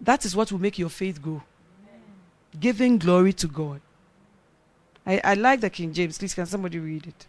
That 0.00 0.24
is 0.24 0.36
what 0.36 0.52
will 0.52 0.60
make 0.60 0.78
your 0.78 0.88
faith 0.88 1.20
grow. 1.20 1.42
Giving 2.58 2.98
glory 2.98 3.32
to 3.34 3.46
God. 3.46 3.80
I, 5.06 5.20
I 5.22 5.34
like 5.34 5.60
the 5.60 5.70
King 5.70 5.92
James. 5.92 6.18
Please, 6.18 6.34
can 6.34 6.46
somebody 6.46 6.78
read 6.78 7.06
it? 7.06 7.26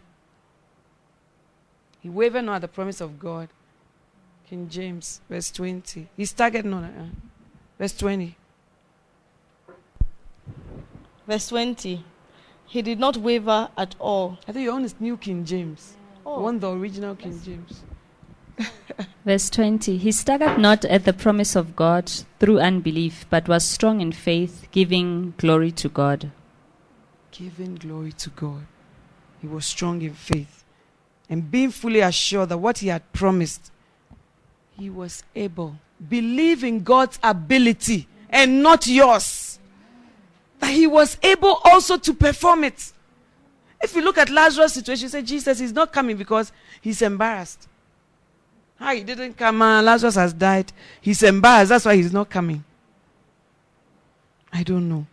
He 2.00 2.08
wavered 2.08 2.42
not 2.42 2.56
at 2.56 2.60
the 2.62 2.68
promise 2.68 3.00
of 3.00 3.18
God, 3.18 3.48
King 4.48 4.68
James, 4.68 5.20
verse 5.28 5.50
20. 5.50 6.08
He 6.16 6.24
staggered 6.24 6.64
not. 6.64 6.84
Uh, 6.84 7.04
verse 7.78 7.96
20. 7.96 8.36
Verse 11.26 11.48
20. 11.48 12.04
He 12.66 12.82
did 12.82 12.98
not 12.98 13.16
waver 13.16 13.68
at 13.76 13.94
all. 13.98 14.38
I 14.46 14.52
think 14.52 14.64
your 14.64 14.74
own 14.74 14.84
is 14.84 14.94
New 15.00 15.16
King 15.16 15.44
James. 15.44 15.96
Oh. 16.24 16.36
The 16.36 16.42
one 16.42 16.58
the 16.58 16.70
original 16.70 17.14
King 17.14 17.40
James. 17.42 17.82
Verse 19.24 19.50
20 19.50 19.96
He 19.96 20.12
staggered 20.12 20.58
not 20.58 20.84
at 20.84 21.04
the 21.04 21.12
promise 21.12 21.56
of 21.56 21.76
God 21.76 22.10
through 22.38 22.60
unbelief, 22.60 23.26
but 23.30 23.48
was 23.48 23.64
strong 23.64 24.00
in 24.00 24.12
faith, 24.12 24.68
giving 24.70 25.34
glory 25.36 25.70
to 25.72 25.88
God. 25.88 26.30
Giving 27.30 27.76
glory 27.76 28.12
to 28.12 28.30
God. 28.30 28.66
He 29.40 29.46
was 29.46 29.66
strong 29.66 30.02
in 30.02 30.14
faith. 30.14 30.64
And 31.30 31.50
being 31.50 31.70
fully 31.70 32.00
assured 32.00 32.48
that 32.48 32.58
what 32.58 32.78
he 32.78 32.88
had 32.88 33.12
promised, 33.12 33.70
he 34.78 34.88
was 34.88 35.22
able. 35.34 35.76
Believe 36.08 36.64
in 36.64 36.82
God's 36.82 37.18
ability 37.22 38.08
and 38.30 38.62
not 38.62 38.86
yours. 38.86 39.58
That 40.60 40.70
he 40.70 40.86
was 40.86 41.18
able 41.22 41.60
also 41.64 41.98
to 41.98 42.14
perform 42.14 42.64
it. 42.64 42.92
If 43.80 43.94
you 43.94 44.02
look 44.02 44.18
at 44.18 44.30
Lazarus' 44.30 44.74
situation, 44.74 45.08
say 45.08 45.22
Jesus 45.22 45.60
is 45.60 45.72
not 45.72 45.92
coming 45.92 46.16
because 46.16 46.50
he's 46.80 47.00
embarrassed. 47.02 47.68
He 48.80 49.02
didn't 49.02 49.34
come, 49.36 49.60
uh, 49.60 49.82
Lazarus 49.82 50.14
has 50.14 50.32
died. 50.32 50.72
He's 51.00 51.22
embarrassed, 51.22 51.70
that's 51.70 51.84
why 51.84 51.96
he's 51.96 52.12
not 52.12 52.30
coming. 52.30 52.64
I 54.52 54.62
don't 54.62 54.88
know. 54.88 55.06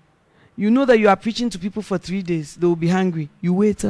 You 0.56 0.70
know 0.72 0.86
that 0.86 0.98
you 1.00 1.10
are 1.10 1.16
preaching 1.16 1.50
to 1.50 1.60
people 1.60 1.82
for 1.82 1.98
three 1.98 2.22
days, 2.22 2.56
they 2.56 2.66
will 2.66 2.76
be 2.76 2.88
hungry. 2.88 3.28
You 3.42 3.54
wait. 3.54 3.82
Huh? 3.82 3.88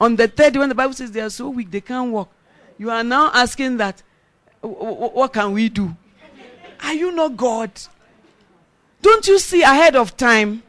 On 0.00 0.16
the 0.16 0.28
third 0.28 0.52
day, 0.52 0.58
when 0.58 0.68
the 0.68 0.74
Bible 0.74 0.92
says 0.92 1.12
they 1.12 1.20
are 1.20 1.30
so 1.30 1.48
weak, 1.48 1.70
they 1.70 1.80
can't 1.80 2.10
walk, 2.12 2.28
you 2.76 2.90
are 2.90 3.04
now 3.04 3.30
asking 3.32 3.76
that, 3.78 4.02
"Wh- 4.60 4.66
wh- 4.66 5.14
what 5.14 5.32
can 5.32 5.52
we 5.52 5.68
do? 5.68 5.96
Are 6.82 6.92
you 6.94 7.12
not 7.12 7.36
God? 7.36 7.70
Don't 9.00 9.26
you 9.26 9.38
see 9.38 9.62
ahead 9.62 9.94
of 9.96 10.16
time? 10.16 10.63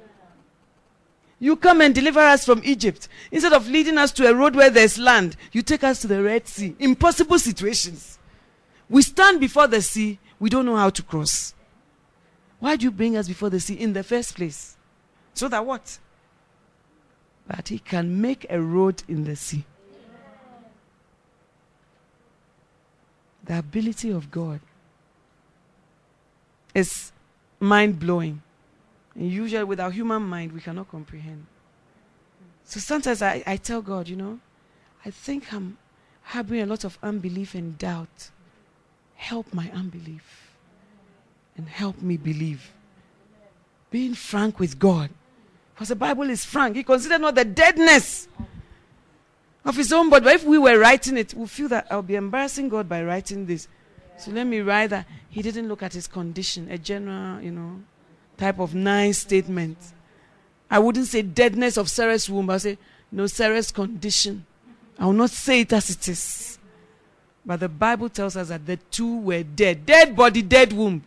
You 1.46 1.56
come 1.56 1.82
and 1.82 1.94
deliver 1.94 2.22
us 2.22 2.44
from 2.44 2.60
Egypt. 2.64 3.08
Instead 3.32 3.54
of 3.54 3.70
leading 3.70 4.00
us 4.00 4.12
to 4.14 4.28
a 4.28 4.34
road 4.34 4.56
where 4.56 4.72
there's 4.72 4.98
land, 4.98 5.38
you 5.52 5.62
take 5.62 5.84
us 5.84 6.02
to 6.02 6.08
the 6.08 6.24
Red 6.24 6.48
Sea. 6.48 6.76
Impossible 6.80 7.38
situations. 7.38 8.18
We 8.90 9.04
stand 9.04 9.40
before 9.40 9.68
the 9.68 9.80
sea, 9.84 10.18
we 10.40 10.50
don't 10.50 10.66
know 10.66 10.76
how 10.76 10.90
to 10.90 11.04
cross. 11.04 11.54
Why 12.60 12.76
do 12.76 12.86
you 12.86 12.90
bring 12.90 13.16
us 13.16 13.28
before 13.28 13.52
the 13.52 13.60
sea 13.60 13.76
in 13.76 13.94
the 13.94 14.02
first 14.02 14.34
place? 14.34 14.76
So 15.36 15.48
that 15.50 15.64
what? 15.64 16.00
That 17.46 17.68
he 17.68 17.78
can 17.78 18.20
make 18.20 18.48
a 18.50 18.60
road 18.60 19.04
in 19.08 19.26
the 19.26 19.36
sea. 19.36 19.66
The 23.44 23.60
ability 23.60 24.10
of 24.10 24.32
God 24.32 24.62
is 26.74 27.12
mind 27.60 28.00
blowing. 28.00 28.42
And 29.16 29.32
usually, 29.32 29.64
with 29.64 29.80
our 29.80 29.92
human 29.92 30.24
mind, 30.24 30.52
we 30.52 30.60
cannot 30.60 30.90
comprehend. 30.90 31.46
So 32.66 32.80
sometimes 32.80 33.22
I, 33.22 33.44
I 33.46 33.58
tell 33.58 33.82
God, 33.82 34.08
you 34.08 34.16
know, 34.16 34.40
I 35.06 35.12
think 35.12 35.54
I'm 35.54 35.78
harboring 36.24 36.62
a 36.62 36.66
lot 36.66 36.84
of 36.84 36.98
unbelief 37.02 37.56
and 37.56 37.78
doubt. 37.78 38.32
Help 39.16 39.54
my 39.54 39.72
unbelief 39.74 40.58
and 41.56 41.70
help 41.70 42.02
me 42.02 42.18
believe. 42.18 42.74
Being 43.92 44.14
frank 44.14 44.60
with 44.60 44.78
God. 44.78 45.10
Because 45.74 45.90
the 45.90 45.96
Bible 45.96 46.30
is 46.30 46.44
frank. 46.44 46.76
He 46.76 46.84
considered 46.84 47.22
not 47.22 47.36
the 47.36 47.46
deadness 47.46 48.28
of 49.64 49.76
his 49.78 49.94
own 49.94 50.10
body. 50.10 50.26
But 50.26 50.36
if 50.36 50.44
we 50.44 50.58
were 50.58 50.78
writing 50.80 51.18
it, 51.18 51.34
we 51.34 51.48
feel 51.48 51.68
that 51.70 51.88
I'll 51.90 52.02
be 52.02 52.16
embarrassing 52.16 52.70
God 52.70 52.90
by 52.90 53.04
writing 53.04 53.46
this. 53.46 53.68
So 54.18 54.32
let 54.32 54.48
me 54.48 54.60
write 54.60 54.90
that 54.90 55.06
he 55.30 55.42
didn't 55.42 55.68
look 55.68 55.84
at 55.84 55.94
his 55.94 56.08
condition, 56.08 56.70
a 56.72 56.78
general, 56.78 57.42
you 57.42 57.52
know, 57.52 57.82
type 58.38 58.60
of 58.60 58.76
nice 58.76 59.20
statement. 59.20 59.78
I 60.70 60.80
wouldn't 60.80 61.08
say 61.08 61.22
deadness 61.22 61.78
of 61.78 61.90
Sarah's 61.90 62.30
womb. 62.30 62.50
I'll 62.50 62.60
say, 62.60 62.78
no, 63.12 63.28
Sarah's 63.28 63.72
condition. 63.72 64.46
I 64.98 65.06
will 65.06 65.14
not 65.14 65.30
say 65.30 65.62
it 65.62 65.74
as 65.74 65.90
it 65.90 66.08
is. 66.08 66.58
But 67.46 67.60
the 67.60 67.70
Bible 67.70 68.10
tells 68.10 68.36
us 68.36 68.50
that 68.50 68.66
the 68.66 68.78
two 68.78 69.20
were 69.20 69.44
dead. 69.44 69.86
Dead 69.86 70.16
body, 70.16 70.42
dead 70.42 70.74
womb. 70.74 71.04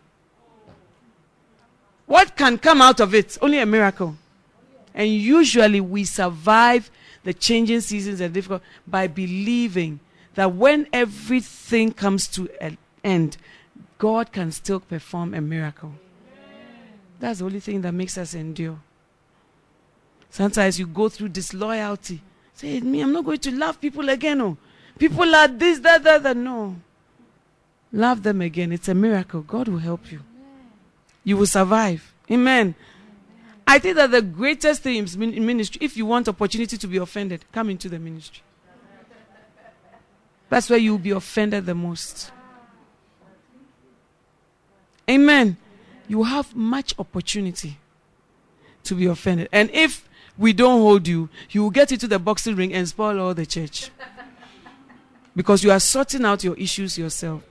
What 2.05 2.35
can 2.35 2.57
come 2.57 2.81
out 2.81 2.99
of 2.99 3.13
it? 3.13 3.37
Only 3.41 3.59
a 3.59 3.65
miracle. 3.65 4.15
And 4.93 5.09
usually 5.09 5.81
we 5.81 6.05
survive 6.05 6.89
the 7.23 7.33
changing 7.33 7.81
seasons 7.81 8.21
and 8.21 8.33
difficult 8.33 8.63
by 8.87 9.07
believing 9.07 9.99
that 10.35 10.55
when 10.55 10.87
everything 10.93 11.91
comes 11.91 12.27
to 12.29 12.49
an 12.61 12.77
end, 13.03 13.37
God 13.97 14.31
can 14.31 14.51
still 14.51 14.79
perform 14.79 15.33
a 15.33 15.41
miracle. 15.41 15.93
That's 17.19 17.39
the 17.39 17.45
only 17.45 17.59
thing 17.59 17.81
that 17.81 17.91
makes 17.93 18.17
us 18.17 18.33
endure. 18.33 18.79
Sometimes 20.29 20.79
you 20.79 20.87
go 20.87 21.09
through 21.09 21.29
disloyalty. 21.29 22.21
Say, 22.53 22.79
me, 22.79 23.01
I'm 23.01 23.11
not 23.11 23.25
going 23.25 23.39
to 23.39 23.51
love 23.51 23.81
people 23.81 24.07
again. 24.09 24.41
Oh. 24.41 24.57
People 24.97 25.33
are 25.35 25.47
this, 25.47 25.79
that, 25.79 26.03
that, 26.03 26.23
that. 26.23 26.37
No. 26.37 26.75
Love 27.91 28.23
them 28.23 28.41
again. 28.41 28.71
It's 28.71 28.87
a 28.87 28.93
miracle. 28.93 29.41
God 29.41 29.67
will 29.67 29.79
help 29.79 30.11
you. 30.11 30.21
You 31.23 31.37
will 31.37 31.45
survive. 31.45 32.13
Amen. 32.31 32.75
I 33.67 33.79
think 33.79 33.97
that 33.97 34.11
the 34.11 34.21
greatest 34.21 34.83
thing 34.83 34.95
in 34.97 35.45
ministry, 35.45 35.79
if 35.83 35.97
you 35.97 36.05
want 36.05 36.27
opportunity 36.27 36.77
to 36.77 36.87
be 36.87 36.97
offended, 36.97 37.45
come 37.51 37.69
into 37.69 37.89
the 37.89 37.99
ministry. 37.99 38.43
That's 40.49 40.69
where 40.69 40.79
you'll 40.79 40.97
be 40.97 41.11
offended 41.11 41.65
the 41.65 41.75
most. 41.75 42.31
Amen 45.09 45.57
you 46.09 46.23
have 46.23 46.53
much 46.55 46.93
opportunity 46.99 47.77
to 48.83 48.95
be 48.95 49.05
offended. 49.05 49.47
And 49.53 49.69
if 49.71 50.09
we 50.37 50.51
don't 50.51 50.81
hold 50.81 51.07
you, 51.07 51.29
you 51.51 51.61
will 51.63 51.69
get 51.69 51.91
into 51.91 52.07
the 52.07 52.19
boxing 52.19 52.55
ring 52.55 52.73
and 52.73 52.87
spoil 52.87 53.19
all 53.19 53.33
the 53.33 53.45
church. 53.45 53.91
because 55.35 55.63
you 55.63 55.71
are 55.71 55.79
sorting 55.79 56.25
out 56.25 56.43
your 56.43 56.57
issues 56.57 56.97
yourself. 56.97 57.43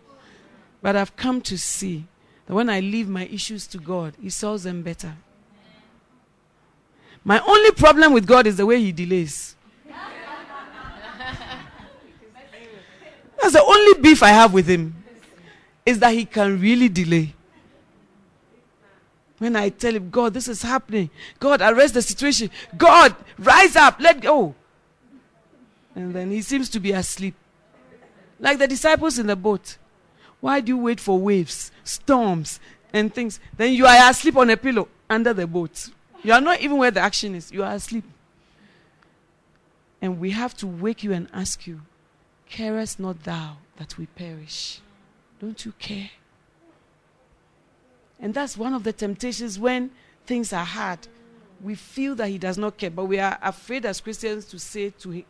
But 0.82 0.96
I've 0.96 1.14
come 1.16 1.40
to 1.42 1.56
see 1.56 2.04
that 2.46 2.54
when 2.54 2.68
I 2.68 2.80
leave 2.80 3.08
my 3.08 3.26
issues 3.26 3.66
to 3.68 3.78
God, 3.78 4.14
He 4.20 4.28
solves 4.28 4.64
them 4.64 4.82
better. 4.82 5.14
My 7.24 7.40
only 7.40 7.70
problem 7.72 8.12
with 8.12 8.26
God 8.26 8.46
is 8.46 8.56
the 8.56 8.66
way 8.66 8.80
He 8.80 8.90
delays. 8.92 9.54
That's 13.40 13.52
the 13.52 13.62
only 13.62 14.00
beef 14.00 14.22
I 14.22 14.30
have 14.30 14.52
with 14.52 14.66
Him, 14.66 14.94
is 15.86 16.00
that 16.00 16.12
He 16.12 16.24
can 16.24 16.60
really 16.60 16.88
delay. 16.88 17.34
When 19.38 19.54
I 19.54 19.68
tell 19.68 19.94
him, 19.94 20.10
God, 20.10 20.34
this 20.34 20.48
is 20.48 20.62
happening. 20.62 21.10
God, 21.38 21.60
arrest 21.62 21.94
the 21.94 22.02
situation. 22.02 22.50
God, 22.76 23.14
rise 23.38 23.76
up. 23.76 24.00
Let 24.00 24.20
go. 24.20 24.54
And 25.94 26.14
then 26.14 26.30
he 26.30 26.42
seems 26.42 26.68
to 26.70 26.80
be 26.80 26.92
asleep. 26.92 27.34
Like 28.40 28.58
the 28.58 28.68
disciples 28.68 29.18
in 29.18 29.26
the 29.26 29.36
boat. 29.36 29.78
Why 30.40 30.60
do 30.60 30.72
you 30.72 30.78
wait 30.78 31.00
for 31.00 31.18
waves, 31.18 31.72
storms, 31.82 32.60
and 32.92 33.12
things? 33.12 33.40
Then 33.56 33.72
you 33.72 33.86
are 33.86 34.10
asleep 34.10 34.36
on 34.36 34.50
a 34.50 34.56
pillow 34.56 34.88
under 35.10 35.32
the 35.32 35.46
boat. 35.46 35.90
You 36.22 36.32
are 36.32 36.40
not 36.40 36.60
even 36.60 36.76
where 36.76 36.90
the 36.90 37.00
action 37.00 37.34
is. 37.34 37.50
You 37.50 37.64
are 37.64 37.72
asleep. 37.72 38.04
And 40.00 40.20
we 40.20 40.30
have 40.30 40.56
to 40.58 40.66
wake 40.66 41.02
you 41.02 41.12
and 41.12 41.28
ask 41.32 41.66
you, 41.66 41.80
Carest 42.48 42.98
not 42.98 43.24
thou 43.24 43.58
that 43.76 43.98
we 43.98 44.06
perish? 44.06 44.80
Don't 45.40 45.64
you 45.64 45.72
care? 45.78 46.10
And 48.20 48.34
that's 48.34 48.56
one 48.56 48.74
of 48.74 48.84
the 48.84 48.92
temptations 48.92 49.58
when 49.58 49.90
things 50.26 50.52
are 50.52 50.64
hard. 50.64 50.98
We 51.60 51.74
feel 51.74 52.14
that 52.16 52.28
he 52.28 52.38
does 52.38 52.58
not 52.58 52.76
care, 52.76 52.90
but 52.90 53.04
we 53.04 53.18
are 53.18 53.38
afraid 53.42 53.84
as 53.86 54.00
Christians 54.00 54.44
to 54.46 54.58
say 54.58 54.90
to 55.00 55.24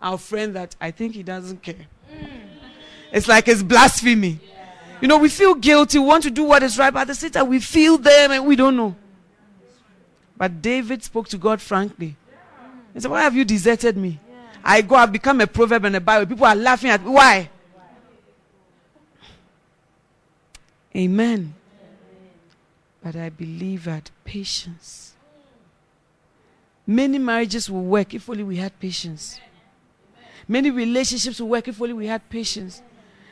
our 0.00 0.18
friend 0.18 0.54
that 0.54 0.76
I 0.80 0.90
think 0.90 1.14
he 1.14 1.22
doesn't 1.22 1.62
care. 1.62 1.86
Mm. 2.12 2.28
It's 3.12 3.28
like 3.28 3.48
it's 3.48 3.62
blasphemy. 3.62 4.40
Yeah. 4.42 4.72
You 5.00 5.08
know, 5.08 5.18
we 5.18 5.28
feel 5.28 5.54
guilty, 5.54 5.98
we 5.98 6.06
want 6.06 6.22
to 6.24 6.30
do 6.30 6.44
what 6.44 6.62
is 6.62 6.78
right, 6.78 6.92
but 6.92 7.00
at 7.00 7.06
the 7.08 7.14
same 7.14 7.30
time, 7.30 7.48
we 7.48 7.60
feel 7.60 7.98
them 7.98 8.30
and 8.30 8.46
we 8.46 8.56
don't 8.56 8.76
know. 8.76 8.94
But 10.36 10.62
David 10.62 11.02
spoke 11.02 11.28
to 11.28 11.38
God 11.38 11.60
frankly. 11.60 12.16
He 12.94 13.00
said, 13.00 13.10
Why 13.10 13.22
have 13.22 13.34
you 13.34 13.44
deserted 13.44 13.96
me? 13.96 14.20
I 14.64 14.82
go, 14.82 14.94
I've 14.94 15.12
become 15.12 15.40
a 15.40 15.46
proverb 15.46 15.84
in 15.84 15.92
the 15.92 16.00
Bible. 16.00 16.26
People 16.26 16.46
are 16.46 16.54
laughing 16.54 16.90
at 16.90 17.04
me. 17.04 17.10
Why? 17.10 17.50
Amen. 20.94 21.54
But 23.02 23.16
I 23.16 23.30
believe 23.30 23.84
that 23.84 24.10
patience. 24.24 25.14
Many 26.86 27.18
marriages 27.18 27.70
will 27.70 27.82
work 27.84 28.14
if 28.14 28.28
only 28.28 28.42
we 28.42 28.56
had 28.56 28.78
patience. 28.78 29.40
Many 30.48 30.70
relationships 30.70 31.40
will 31.40 31.48
work 31.48 31.68
if 31.68 31.80
only 31.80 31.94
we 31.94 32.06
had 32.06 32.28
patience. 32.28 32.82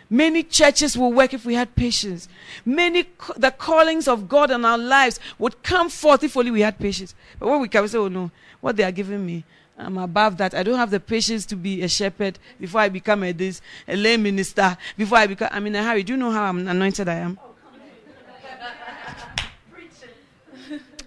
Many 0.08 0.42
churches 0.42 0.98
will 0.98 1.12
work 1.12 1.34
if 1.34 1.44
we 1.44 1.54
had 1.54 1.74
patience. 1.76 2.28
Many 2.64 3.06
the 3.36 3.52
callings 3.52 4.08
of 4.08 4.28
God 4.28 4.50
in 4.50 4.64
our 4.64 4.78
lives 4.78 5.20
would 5.38 5.62
come 5.62 5.88
forth 5.88 6.24
if 6.24 6.36
only 6.36 6.50
we 6.50 6.62
had 6.62 6.78
patience. 6.78 7.14
But 7.38 7.48
when 7.48 7.60
we 7.60 7.68
come, 7.68 7.82
we 7.82 7.88
say, 7.88 7.98
"Oh 7.98 8.08
no, 8.08 8.30
what 8.60 8.76
they 8.76 8.82
are 8.82 8.90
giving 8.90 9.24
me, 9.24 9.44
I'm 9.78 9.98
above 9.98 10.36
that. 10.38 10.54
I 10.54 10.62
don't 10.62 10.78
have 10.78 10.90
the 10.90 11.00
patience 11.00 11.46
to 11.46 11.56
be 11.56 11.82
a 11.82 11.88
shepherd 11.88 12.38
before 12.60 12.82
I 12.82 12.88
become 12.88 13.22
a 13.22 13.32
this, 13.32 13.62
a 13.88 13.96
lay 13.96 14.16
minister. 14.16 14.76
Before 14.96 15.18
I 15.18 15.26
become, 15.26 15.48
I'm 15.52 15.66
in 15.66 15.74
a 15.76 15.82
hurry. 15.82 16.02
Do 16.02 16.12
you 16.12 16.16
know 16.18 16.30
how 16.30 16.50
anointed 16.50 17.08
I 17.08 17.14
am? 17.14 17.38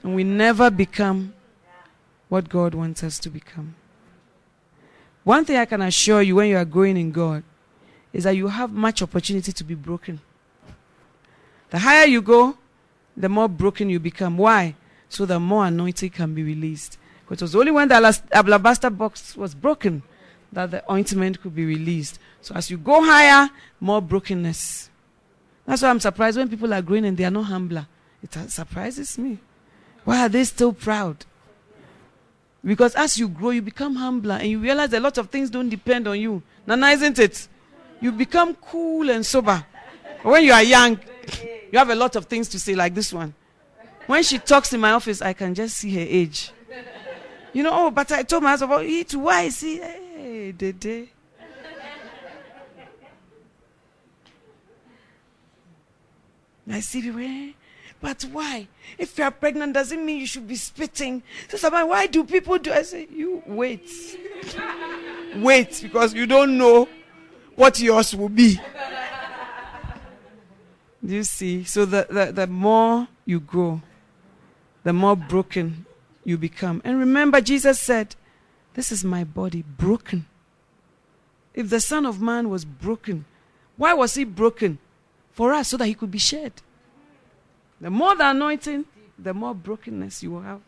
And 0.04 0.16
we 0.16 0.24
never 0.24 0.70
become 0.70 1.34
what 2.30 2.50
God 2.50 2.76
wants 2.76 3.04
us 3.04 3.18
to 3.20 3.30
become. 3.30 3.76
One 5.24 5.46
thing 5.46 5.58
I 5.58 5.66
can 5.66 5.82
assure 5.82 6.22
you 6.22 6.36
when 6.36 6.50
you 6.50 6.58
are 6.58 6.66
growing 6.66 6.98
in 6.98 7.12
God 7.12 7.44
is 8.12 8.26
that 8.26 8.36
you 8.36 8.48
have 8.50 8.72
much 8.72 9.02
opportunity 9.02 9.52
to 9.54 9.64
be 9.64 9.76
broken. 9.76 10.20
The 11.70 11.80
higher 11.80 12.06
you 12.06 12.22
go, 12.22 12.58
the 13.16 13.30
more 13.30 13.48
broken 13.48 13.90
you 13.90 14.00
become. 14.00 14.38
Why? 14.38 14.76
So 15.08 15.26
the 15.26 15.40
more 15.40 15.66
anointing 15.66 16.10
can 16.10 16.36
be 16.36 16.44
released. 16.44 16.98
Because 17.24 17.42
it 17.42 17.46
was 17.46 17.56
only 17.56 17.72
when 17.72 17.88
the 17.88 18.22
alabaster 18.34 18.90
box 18.90 19.38
was 19.38 19.56
broken 19.56 20.04
that 20.52 20.72
the 20.72 20.92
ointment 20.92 21.42
could 21.42 21.56
be 21.56 21.66
released. 21.66 22.20
So 22.42 22.54
as 22.56 22.70
you 22.70 22.78
go 22.78 23.04
higher, 23.04 23.50
more 23.80 24.02
brokenness. 24.02 24.90
That's 25.66 25.82
why 25.82 25.90
I'm 25.90 26.00
surprised 26.00 26.38
when 26.38 26.50
people 26.50 26.74
are 26.74 26.82
growing 26.82 27.06
and 27.06 27.16
they 27.16 27.24
are 27.24 27.32
not 27.32 27.46
humbler. 27.46 27.88
It 28.22 28.34
surprises 28.52 29.18
me. 29.18 29.40
Why 30.04 30.26
are 30.26 30.30
they 30.30 30.44
still 30.44 30.74
proud? 30.74 31.26
Because 32.64 32.96
as 32.96 33.18
you 33.18 33.28
grow, 33.28 33.50
you 33.50 33.62
become 33.62 33.96
humbler 33.96 34.36
and 34.36 34.48
you 34.48 34.60
realize 34.60 34.94
a 34.94 35.00
lot 35.00 35.18
of 35.18 35.30
things 35.30 35.50
don't 35.50 35.70
depend 35.70 36.08
on 36.08 36.20
you. 36.20 36.42
Nana, 36.66 36.88
isn't 36.88 37.20
it? 37.20 37.48
You 38.00 38.12
become 38.12 38.56
cool 38.56 39.10
and 39.10 39.26
sober. 39.26 39.66
When 40.22 40.44
you 40.44 40.54
are 40.54 40.64
young, 40.64 41.00
you 41.72 41.78
have 41.78 41.90
a 41.90 41.96
lot 41.96 42.16
of 42.16 42.26
things 42.26 42.48
to 42.50 42.60
say, 42.60 42.76
like 42.76 42.94
this 42.94 43.12
one. 43.12 43.34
When 44.08 44.24
she 44.24 44.40
talks 44.40 44.72
in 44.74 44.80
my 44.80 44.92
office, 44.92 45.22
I 45.22 45.34
can 45.34 45.54
just 45.54 45.78
see 45.78 45.94
her 45.96 46.06
age. 46.08 46.52
You 47.54 47.64
know, 47.64 47.72
oh, 47.72 47.92
but 47.92 48.12
I 48.12 48.24
told 48.24 48.44
my 48.44 48.52
husband, 48.52 48.72
oh, 48.72 49.04
too, 49.04 49.20
why 49.20 49.44
is 49.44 49.60
he? 49.60 49.78
Hey, 49.78 50.52
day. 50.52 51.10
I 56.70 56.80
see 56.80 57.02
people, 57.02 57.20
eh? 57.20 57.52
But 58.04 58.24
why? 58.34 58.68
If 58.98 59.18
you 59.18 59.24
are 59.24 59.32
pregnant, 59.32 59.76
doesn't 59.76 60.06
mean 60.06 60.20
you 60.20 60.28
should 60.28 60.46
be 60.46 60.58
spitting. 60.58 61.24
So, 61.48 61.70
why 61.70 62.08
do 62.08 62.26
people 62.26 62.58
do? 62.58 62.74
I 62.74 62.82
say, 62.82 63.08
you 63.10 63.42
wait. 63.48 63.90
wait, 65.38 65.80
because 65.82 66.14
you 66.14 66.28
don't 66.28 66.58
know 66.58 66.90
what 67.56 67.80
yours 67.80 68.14
will 68.14 68.28
be. 68.28 68.60
Do 71.06 71.14
you 71.14 71.24
see? 71.24 71.64
So 71.64 71.86
the, 71.86 72.06
the, 72.10 72.32
the 72.34 72.48
more 72.48 73.08
you 73.26 73.40
grow, 73.40 73.82
the 74.84 74.94
more 74.94 75.16
broken 75.16 75.86
you 76.26 76.38
become. 76.38 76.82
And 76.84 77.00
remember, 77.00 77.40
Jesus 77.40 77.80
said, 77.80 78.18
This 78.74 78.92
is 78.92 79.06
my 79.06 79.24
body 79.24 79.62
broken. 79.62 80.26
If 81.54 81.70
the 81.70 81.80
Son 81.80 82.06
of 82.06 82.22
Man 82.22 82.50
was 82.50 82.66
broken, 82.66 83.24
why 83.78 83.94
was 83.94 84.16
he 84.16 84.26
broken? 84.26 84.80
For 85.32 85.54
us, 85.54 85.70
so 85.70 85.78
that 85.78 85.88
he 85.88 85.94
could 85.94 86.12
be 86.12 86.20
shed. 86.20 86.62
The 87.84 87.90
more 87.92 88.16
the 88.16 88.30
anointing, 88.30 88.86
the 89.20 89.34
more 89.34 89.54
brokenness 89.54 90.24
you 90.24 90.32
will 90.32 90.42
have. 90.42 90.62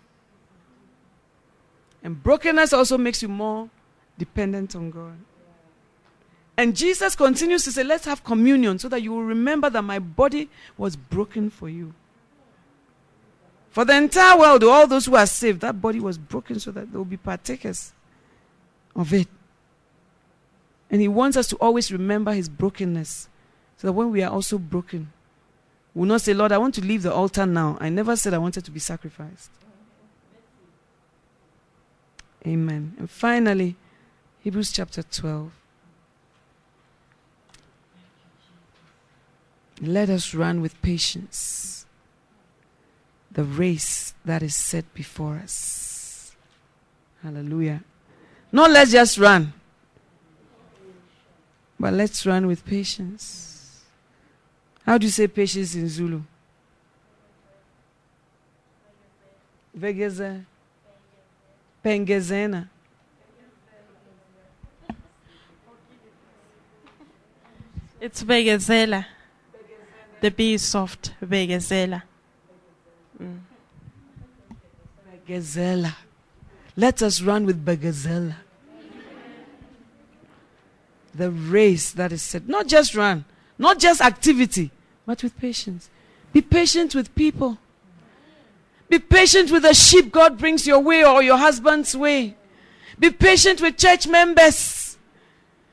And 2.03 2.21
brokenness 2.21 2.73
also 2.73 2.97
makes 2.97 3.21
you 3.21 3.29
more 3.29 3.69
dependent 4.17 4.75
on 4.75 4.91
God. 4.91 5.15
And 6.57 6.75
Jesus 6.75 7.15
continues 7.15 7.63
to 7.63 7.71
say, 7.71 7.85
Let's 7.85 8.03
have 8.03 8.21
communion 8.21 8.79
so 8.79 8.89
that 8.89 9.01
you 9.01 9.13
will 9.13 9.23
remember 9.23 9.69
that 9.69 9.81
my 9.81 9.97
body 9.97 10.49
was 10.77 10.97
broken 10.97 11.49
for 11.49 11.69
you. 11.69 11.93
For 13.69 13.85
the 13.85 13.95
entire 13.95 14.37
world, 14.37 14.65
all 14.65 14.85
those 14.85 15.05
who 15.05 15.15
are 15.15 15.25
saved, 15.25 15.61
that 15.61 15.81
body 15.81 16.01
was 16.01 16.17
broken 16.17 16.59
so 16.59 16.71
that 16.71 16.91
they 16.91 16.97
will 16.97 17.05
be 17.05 17.15
partakers 17.15 17.93
of 18.93 19.13
it. 19.13 19.29
And 20.91 20.99
He 20.99 21.07
wants 21.07 21.37
us 21.37 21.47
to 21.47 21.55
always 21.57 21.93
remember 21.93 22.33
His 22.33 22.49
brokenness 22.49 23.29
so 23.77 23.87
that 23.87 23.93
when 23.93 24.11
we 24.11 24.21
are 24.21 24.31
also 24.31 24.57
broken, 24.57 25.13
will 25.95 26.05
not 26.05 26.21
say, 26.21 26.33
Lord, 26.33 26.51
I 26.51 26.57
want 26.57 26.75
to 26.75 26.81
leave 26.81 27.03
the 27.03 27.13
altar 27.13 27.45
now. 27.45 27.77
I 27.79 27.89
never 27.89 28.15
said 28.15 28.33
I 28.33 28.37
wanted 28.37 28.65
to 28.65 28.71
be 28.71 28.79
sacrificed. 28.79 29.49
Amen. 32.45 32.95
And 32.99 33.09
finally, 33.09 33.75
Hebrews 34.41 34.71
chapter 34.71 35.01
12. 35.01 35.51
Let 39.81 40.09
us 40.09 40.33
run 40.33 40.61
with 40.61 40.79
patience 40.81 41.85
the 43.31 43.43
race 43.43 44.13
that 44.23 44.41
is 44.41 44.55
set 44.55 44.93
before 44.93 45.35
us. 45.35 46.35
Hallelujah. 47.21 47.83
Not 48.51 48.71
let's 48.71 48.91
just 48.91 49.17
run, 49.17 49.51
but 51.77 51.93
let's 51.93 52.25
run 52.25 52.47
with 52.47 52.65
patience. 52.65 53.54
How 54.85 54.97
do 54.97 55.05
you 55.05 55.11
say 55.11 55.27
patience 55.27 55.75
in 55.75 55.89
Zulu? 55.89 56.21
Vegeze. 59.77 60.45
Pengezena. 61.83 62.69
It's 68.05 68.23
Begazela. 68.23 69.05
The 70.21 70.29
B 70.29 70.53
is 70.53 70.61
soft. 70.61 71.13
Begazela. 71.23 72.03
Mm. 73.19 73.39
Let 76.75 77.01
us 77.01 77.21
run 77.21 77.47
with 77.47 77.65
Begazela. 77.65 78.35
The 81.15 81.31
race 81.31 81.91
that 81.93 82.11
is 82.11 82.21
set. 82.21 82.47
Not 82.47 82.67
just 82.67 82.93
run, 82.93 83.25
not 83.57 83.79
just 83.79 84.01
activity, 84.01 84.71
but 85.05 85.23
with 85.23 85.37
patience. 85.37 85.89
Be 86.33 86.41
patient 86.41 86.95
with 86.95 87.13
people. 87.15 87.57
Be 88.89 88.99
patient 88.99 89.51
with 89.51 89.63
the 89.63 89.73
sheep 89.73 90.11
God 90.11 90.37
brings 90.37 90.67
your 90.67 90.79
way 90.79 91.03
or 91.03 91.23
your 91.23 91.37
husband's 91.37 91.95
way. 91.95 92.35
Be 92.99 93.09
patient 93.09 93.61
with 93.61 93.77
church 93.77 94.07
members. 94.07 94.97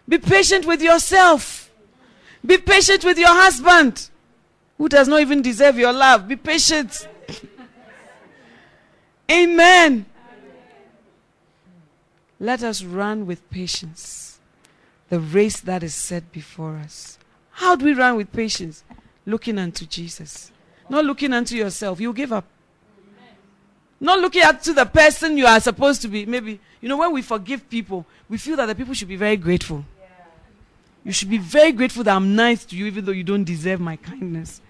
Be 0.09 0.19
patient 0.19 0.67
with 0.67 0.83
yourself. 0.83 1.71
Be 2.45 2.59
patient 2.59 3.05
with 3.05 3.19
your 3.19 3.29
husband 3.29 4.09
who 4.79 4.89
does 4.89 5.09
not 5.09 5.21
even 5.21 5.43
deserve 5.43 5.79
your 5.79 5.93
love. 5.93 6.27
Be 6.27 6.37
patient. 6.37 7.07
Amen. 9.31 10.07
Let 12.41 12.63
us 12.65 12.83
run 12.83 13.27
with 13.27 13.49
patience 13.51 14.41
the 15.09 15.21
race 15.21 15.61
that 15.61 15.83
is 15.83 15.95
set 15.95 16.33
before 16.33 16.77
us. 16.77 17.19
How 17.63 17.77
do 17.77 17.85
we 17.85 17.95
run 17.95 18.17
with 18.17 18.33
patience? 18.33 18.83
Looking 19.25 19.57
unto 19.57 19.87
Jesus. 19.87 20.51
Not 20.89 21.05
looking 21.05 21.33
unto 21.33 21.55
yourself. 21.55 22.01
You 22.01 22.13
give 22.13 22.33
up. 22.33 22.45
Not 24.01 24.19
looking 24.19 24.43
up 24.43 24.61
to 24.63 24.73
the 24.73 24.85
person 24.85 25.39
you 25.39 25.47
are 25.47 25.61
supposed 25.61 26.03
to 26.03 26.09
be. 26.09 26.27
Maybe, 26.27 26.59
you 26.81 26.89
know, 26.89 26.97
when 26.97 27.13
we 27.13 27.23
forgive 27.23 27.71
people, 27.71 28.05
we 28.29 28.37
feel 28.37 28.57
that 28.57 28.67
the 28.67 28.75
people 28.75 28.95
should 28.95 29.07
be 29.07 29.15
very 29.15 29.37
grateful. 29.37 29.85
You 31.05 31.13
should 31.13 31.31
be 31.31 31.39
very 31.39 31.71
grateful 31.71 32.03
that 32.03 32.17
I'm 32.17 32.35
nice 32.35 32.65
to 32.65 32.77
you, 32.77 32.87
even 32.87 33.05
though 33.05 33.13
you 33.13 33.23
don't 33.23 33.45
deserve 33.45 33.79
my 33.79 33.95
kindness. 33.95 34.61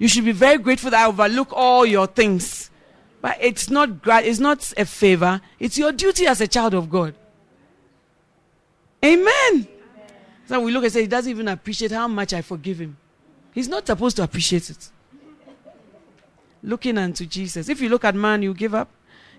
You 0.00 0.08
should 0.08 0.24
be 0.24 0.32
very 0.32 0.58
grateful 0.58 0.90
that 0.90 1.04
I 1.04 1.06
overlook 1.06 1.52
all 1.52 1.86
your 1.86 2.08
things. 2.08 2.68
But 3.20 3.38
it's 3.40 3.70
not, 3.70 3.90
it's 4.04 4.40
not 4.40 4.72
a 4.76 4.84
favor, 4.84 5.40
it's 5.60 5.78
your 5.78 5.92
duty 5.92 6.26
as 6.26 6.40
a 6.40 6.48
child 6.48 6.74
of 6.74 6.90
God. 6.90 7.14
Amen. 9.04 9.68
So 10.46 10.60
we 10.60 10.72
look 10.72 10.84
and 10.84 10.92
say, 10.92 11.02
he 11.02 11.06
doesn't 11.06 11.30
even 11.30 11.48
appreciate 11.48 11.90
how 11.92 12.08
much 12.08 12.32
I 12.32 12.42
forgive 12.42 12.80
him. 12.80 12.96
He's 13.52 13.68
not 13.68 13.86
supposed 13.86 14.16
to 14.16 14.22
appreciate 14.22 14.68
it 14.70 14.90
looking 16.64 16.98
unto 16.98 17.26
Jesus. 17.26 17.68
If 17.68 17.80
you 17.80 17.88
look 17.88 18.04
at 18.04 18.14
man, 18.14 18.42
you 18.42 18.54
give 18.54 18.74
up. 18.74 18.88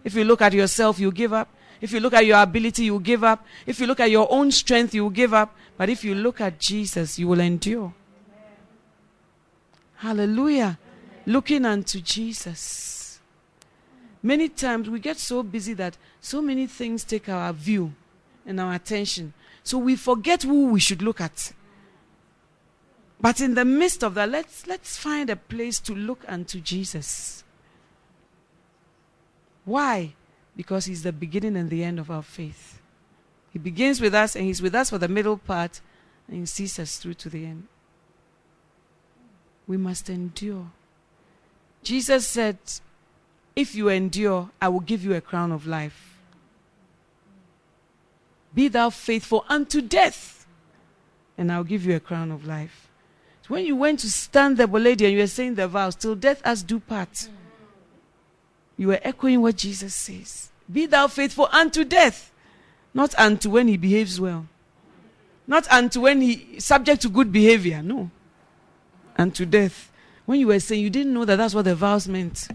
If 0.03 0.13
you 0.13 0.23
look 0.23 0.41
at 0.41 0.53
yourself, 0.53 0.99
you 0.99 1.11
give 1.11 1.33
up. 1.33 1.49
If 1.81 1.91
you 1.91 1.99
look 1.99 2.13
at 2.13 2.25
your 2.25 2.41
ability, 2.41 2.85
you 2.85 2.99
give 2.99 3.23
up. 3.23 3.45
If 3.65 3.79
you 3.79 3.87
look 3.87 3.99
at 3.99 4.11
your 4.11 4.27
own 4.31 4.51
strength, 4.51 4.93
you 4.93 5.09
give 5.09 5.33
up. 5.33 5.55
But 5.77 5.89
if 5.89 6.03
you 6.03 6.15
look 6.15 6.39
at 6.39 6.59
Jesus, 6.59 7.19
you 7.19 7.27
will 7.27 7.39
endure. 7.39 7.93
Hallelujah. 9.97 10.77
Looking 11.25 11.65
unto 11.65 11.99
Jesus. 11.99 13.19
Many 14.21 14.49
times 14.49 14.89
we 14.89 14.99
get 14.99 15.17
so 15.17 15.43
busy 15.43 15.73
that 15.73 15.97
so 16.21 16.41
many 16.41 16.67
things 16.67 17.03
take 17.03 17.27
our 17.27 17.51
view 17.51 17.93
and 18.45 18.59
our 18.59 18.73
attention. 18.73 19.33
So 19.65 19.79
we 19.79 19.95
forget 19.95 20.43
who 20.43 20.67
we 20.67 20.79
should 20.79 21.01
look 21.01 21.19
at. 21.19 21.51
But 23.19 23.41
in 23.41 23.55
the 23.55 23.65
midst 23.65 24.03
of 24.03 24.13
that, 24.13 24.29
let's, 24.29 24.67
let's 24.67 24.95
find 24.95 25.29
a 25.29 25.35
place 25.35 25.79
to 25.79 25.95
look 25.95 26.23
unto 26.27 26.61
Jesus. 26.61 27.43
Why? 29.65 30.13
Because 30.55 30.85
He's 30.85 31.01
the 31.01 31.11
beginning 31.11 31.57
and 31.57 31.71
the 31.71 31.83
end 31.83 31.99
of 31.99 32.11
our 32.11 32.21
faith. 32.21 32.79
He 33.51 33.57
begins 33.57 33.99
with 33.99 34.13
us 34.13 34.35
and 34.35 34.45
He's 34.45 34.61
with 34.61 34.75
us 34.75 34.91
for 34.91 34.99
the 34.99 35.07
middle 35.07 35.37
part 35.37 35.81
and 36.27 36.37
He 36.37 36.45
sees 36.45 36.77
us 36.77 36.97
through 36.97 37.15
to 37.15 37.29
the 37.29 37.45
end. 37.45 37.67
We 39.65 39.77
must 39.77 40.11
endure. 40.11 40.67
Jesus 41.81 42.27
said, 42.27 42.59
If 43.55 43.73
you 43.73 43.89
endure, 43.89 44.51
I 44.61 44.67
will 44.67 44.81
give 44.81 45.03
you 45.03 45.15
a 45.15 45.21
crown 45.21 45.51
of 45.51 45.65
life. 45.65 46.14
Be 48.55 48.69
thou 48.69 48.89
faithful 48.89 49.45
unto 49.49 49.81
death, 49.81 50.47
and 51.37 51.51
I'll 51.51 51.65
give 51.65 51.85
you 51.85 51.95
a 51.95 51.99
crown 51.99 52.31
of 52.31 52.47
life. 52.47 52.87
When 53.47 53.65
you 53.65 53.75
went 53.75 53.99
to 53.99 54.09
stand 54.09 54.57
the 54.57 54.65
lady 54.65 55.05
and 55.05 55.13
you 55.13 55.19
were 55.19 55.27
saying 55.27 55.55
the 55.55 55.67
vows, 55.67 55.95
till 55.95 56.15
death 56.15 56.41
us 56.43 56.63
do 56.63 56.79
part, 56.79 57.29
you 58.77 58.87
were 58.87 58.99
echoing 59.03 59.41
what 59.41 59.57
Jesus 59.57 59.93
says. 59.93 60.49
Be 60.71 60.87
thou 60.87 61.07
faithful 61.07 61.47
unto 61.51 61.83
death, 61.83 62.31
not 62.93 63.13
unto 63.19 63.51
when 63.51 63.67
he 63.67 63.77
behaves 63.77 64.19
well. 64.19 64.47
Not 65.47 65.71
unto 65.71 66.01
when 66.01 66.21
he 66.21 66.59
subject 66.59 67.03
to 67.03 67.09
good 67.09 67.31
behavior, 67.31 67.83
no. 67.83 68.09
Unto 69.15 69.45
death. 69.45 69.91
When 70.25 70.39
you 70.39 70.47
were 70.47 70.59
saying 70.59 70.81
you 70.81 70.89
didn't 70.89 71.13
know 71.13 71.25
that 71.25 71.35
that's 71.35 71.53
what 71.53 71.65
the 71.65 71.75
vows 71.75 72.07
meant. 72.07 72.47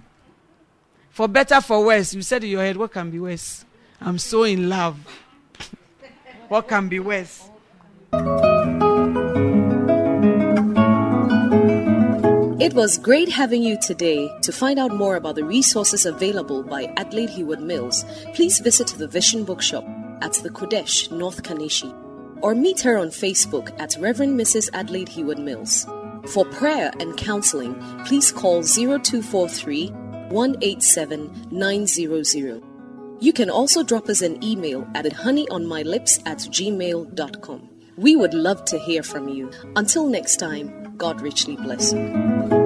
For 1.11 1.29
better, 1.29 1.61
for 1.61 1.85
worse, 1.85 2.15
you 2.15 2.23
said 2.23 2.43
in 2.43 2.51
your 2.51 2.63
head, 2.63 2.77
what 2.77 2.93
can 2.93 3.11
be 3.11 3.21
worse? 3.21 3.65
I'm 4.01 4.19
so 4.19 4.43
in 4.43 4.69
love. 4.69 4.99
What 6.51 6.67
can 6.67 6.89
be 6.89 6.99
worse? 6.99 7.49
It 12.59 12.75
was 12.75 12.99
great 12.99 13.29
having 13.29 13.63
you 13.63 13.79
today. 13.81 14.29
To 14.43 14.51
find 14.51 14.81
out 14.81 14.93
more 14.93 15.15
about 15.15 15.37
the 15.37 15.45
resources 15.45 16.07
available 16.07 16.65
by 16.65 16.93
Adelaide 16.97 17.31
Heward 17.31 17.61
Mills, 17.61 18.05
please 18.35 18.59
visit 18.59 18.89
the 18.89 19.07
Vision 19.07 19.45
Bookshop 19.45 19.85
at 20.23 20.33
the 20.43 20.51
Qodesh, 20.51 21.13
North 21.13 21.45
Kaneshie, 21.45 21.95
or 22.43 22.57
meet 22.57 22.81
her 22.81 22.99
on 22.99 23.11
Facebook 23.11 23.71
at 23.79 23.97
Reverend 24.01 24.37
Mrs. 24.37 24.71
Adelaide 24.73 25.11
Heward 25.11 25.39
Mills. 25.39 25.87
For 26.27 26.45
prayer 26.47 26.91
and 26.99 27.17
counseling, 27.17 27.77
please 28.07 28.33
call 28.33 28.65
0243 28.65 29.91
187 30.31 31.47
900. 31.53 32.70
You 33.21 33.33
can 33.35 33.51
also 33.51 33.83
drop 33.83 34.09
us 34.09 34.23
an 34.23 34.43
email 34.43 34.89
at 34.95 35.05
honeyonmylips 35.05 36.23
at 36.27 36.39
gmail.com. 36.39 37.68
We 37.97 38.16
would 38.16 38.33
love 38.33 38.64
to 38.66 38.79
hear 38.79 39.03
from 39.03 39.29
you. 39.29 39.51
Until 39.77 40.09
next 40.09 40.37
time, 40.37 40.95
God 40.97 41.21
richly 41.21 41.57
bless 41.57 41.93
you. 41.93 42.60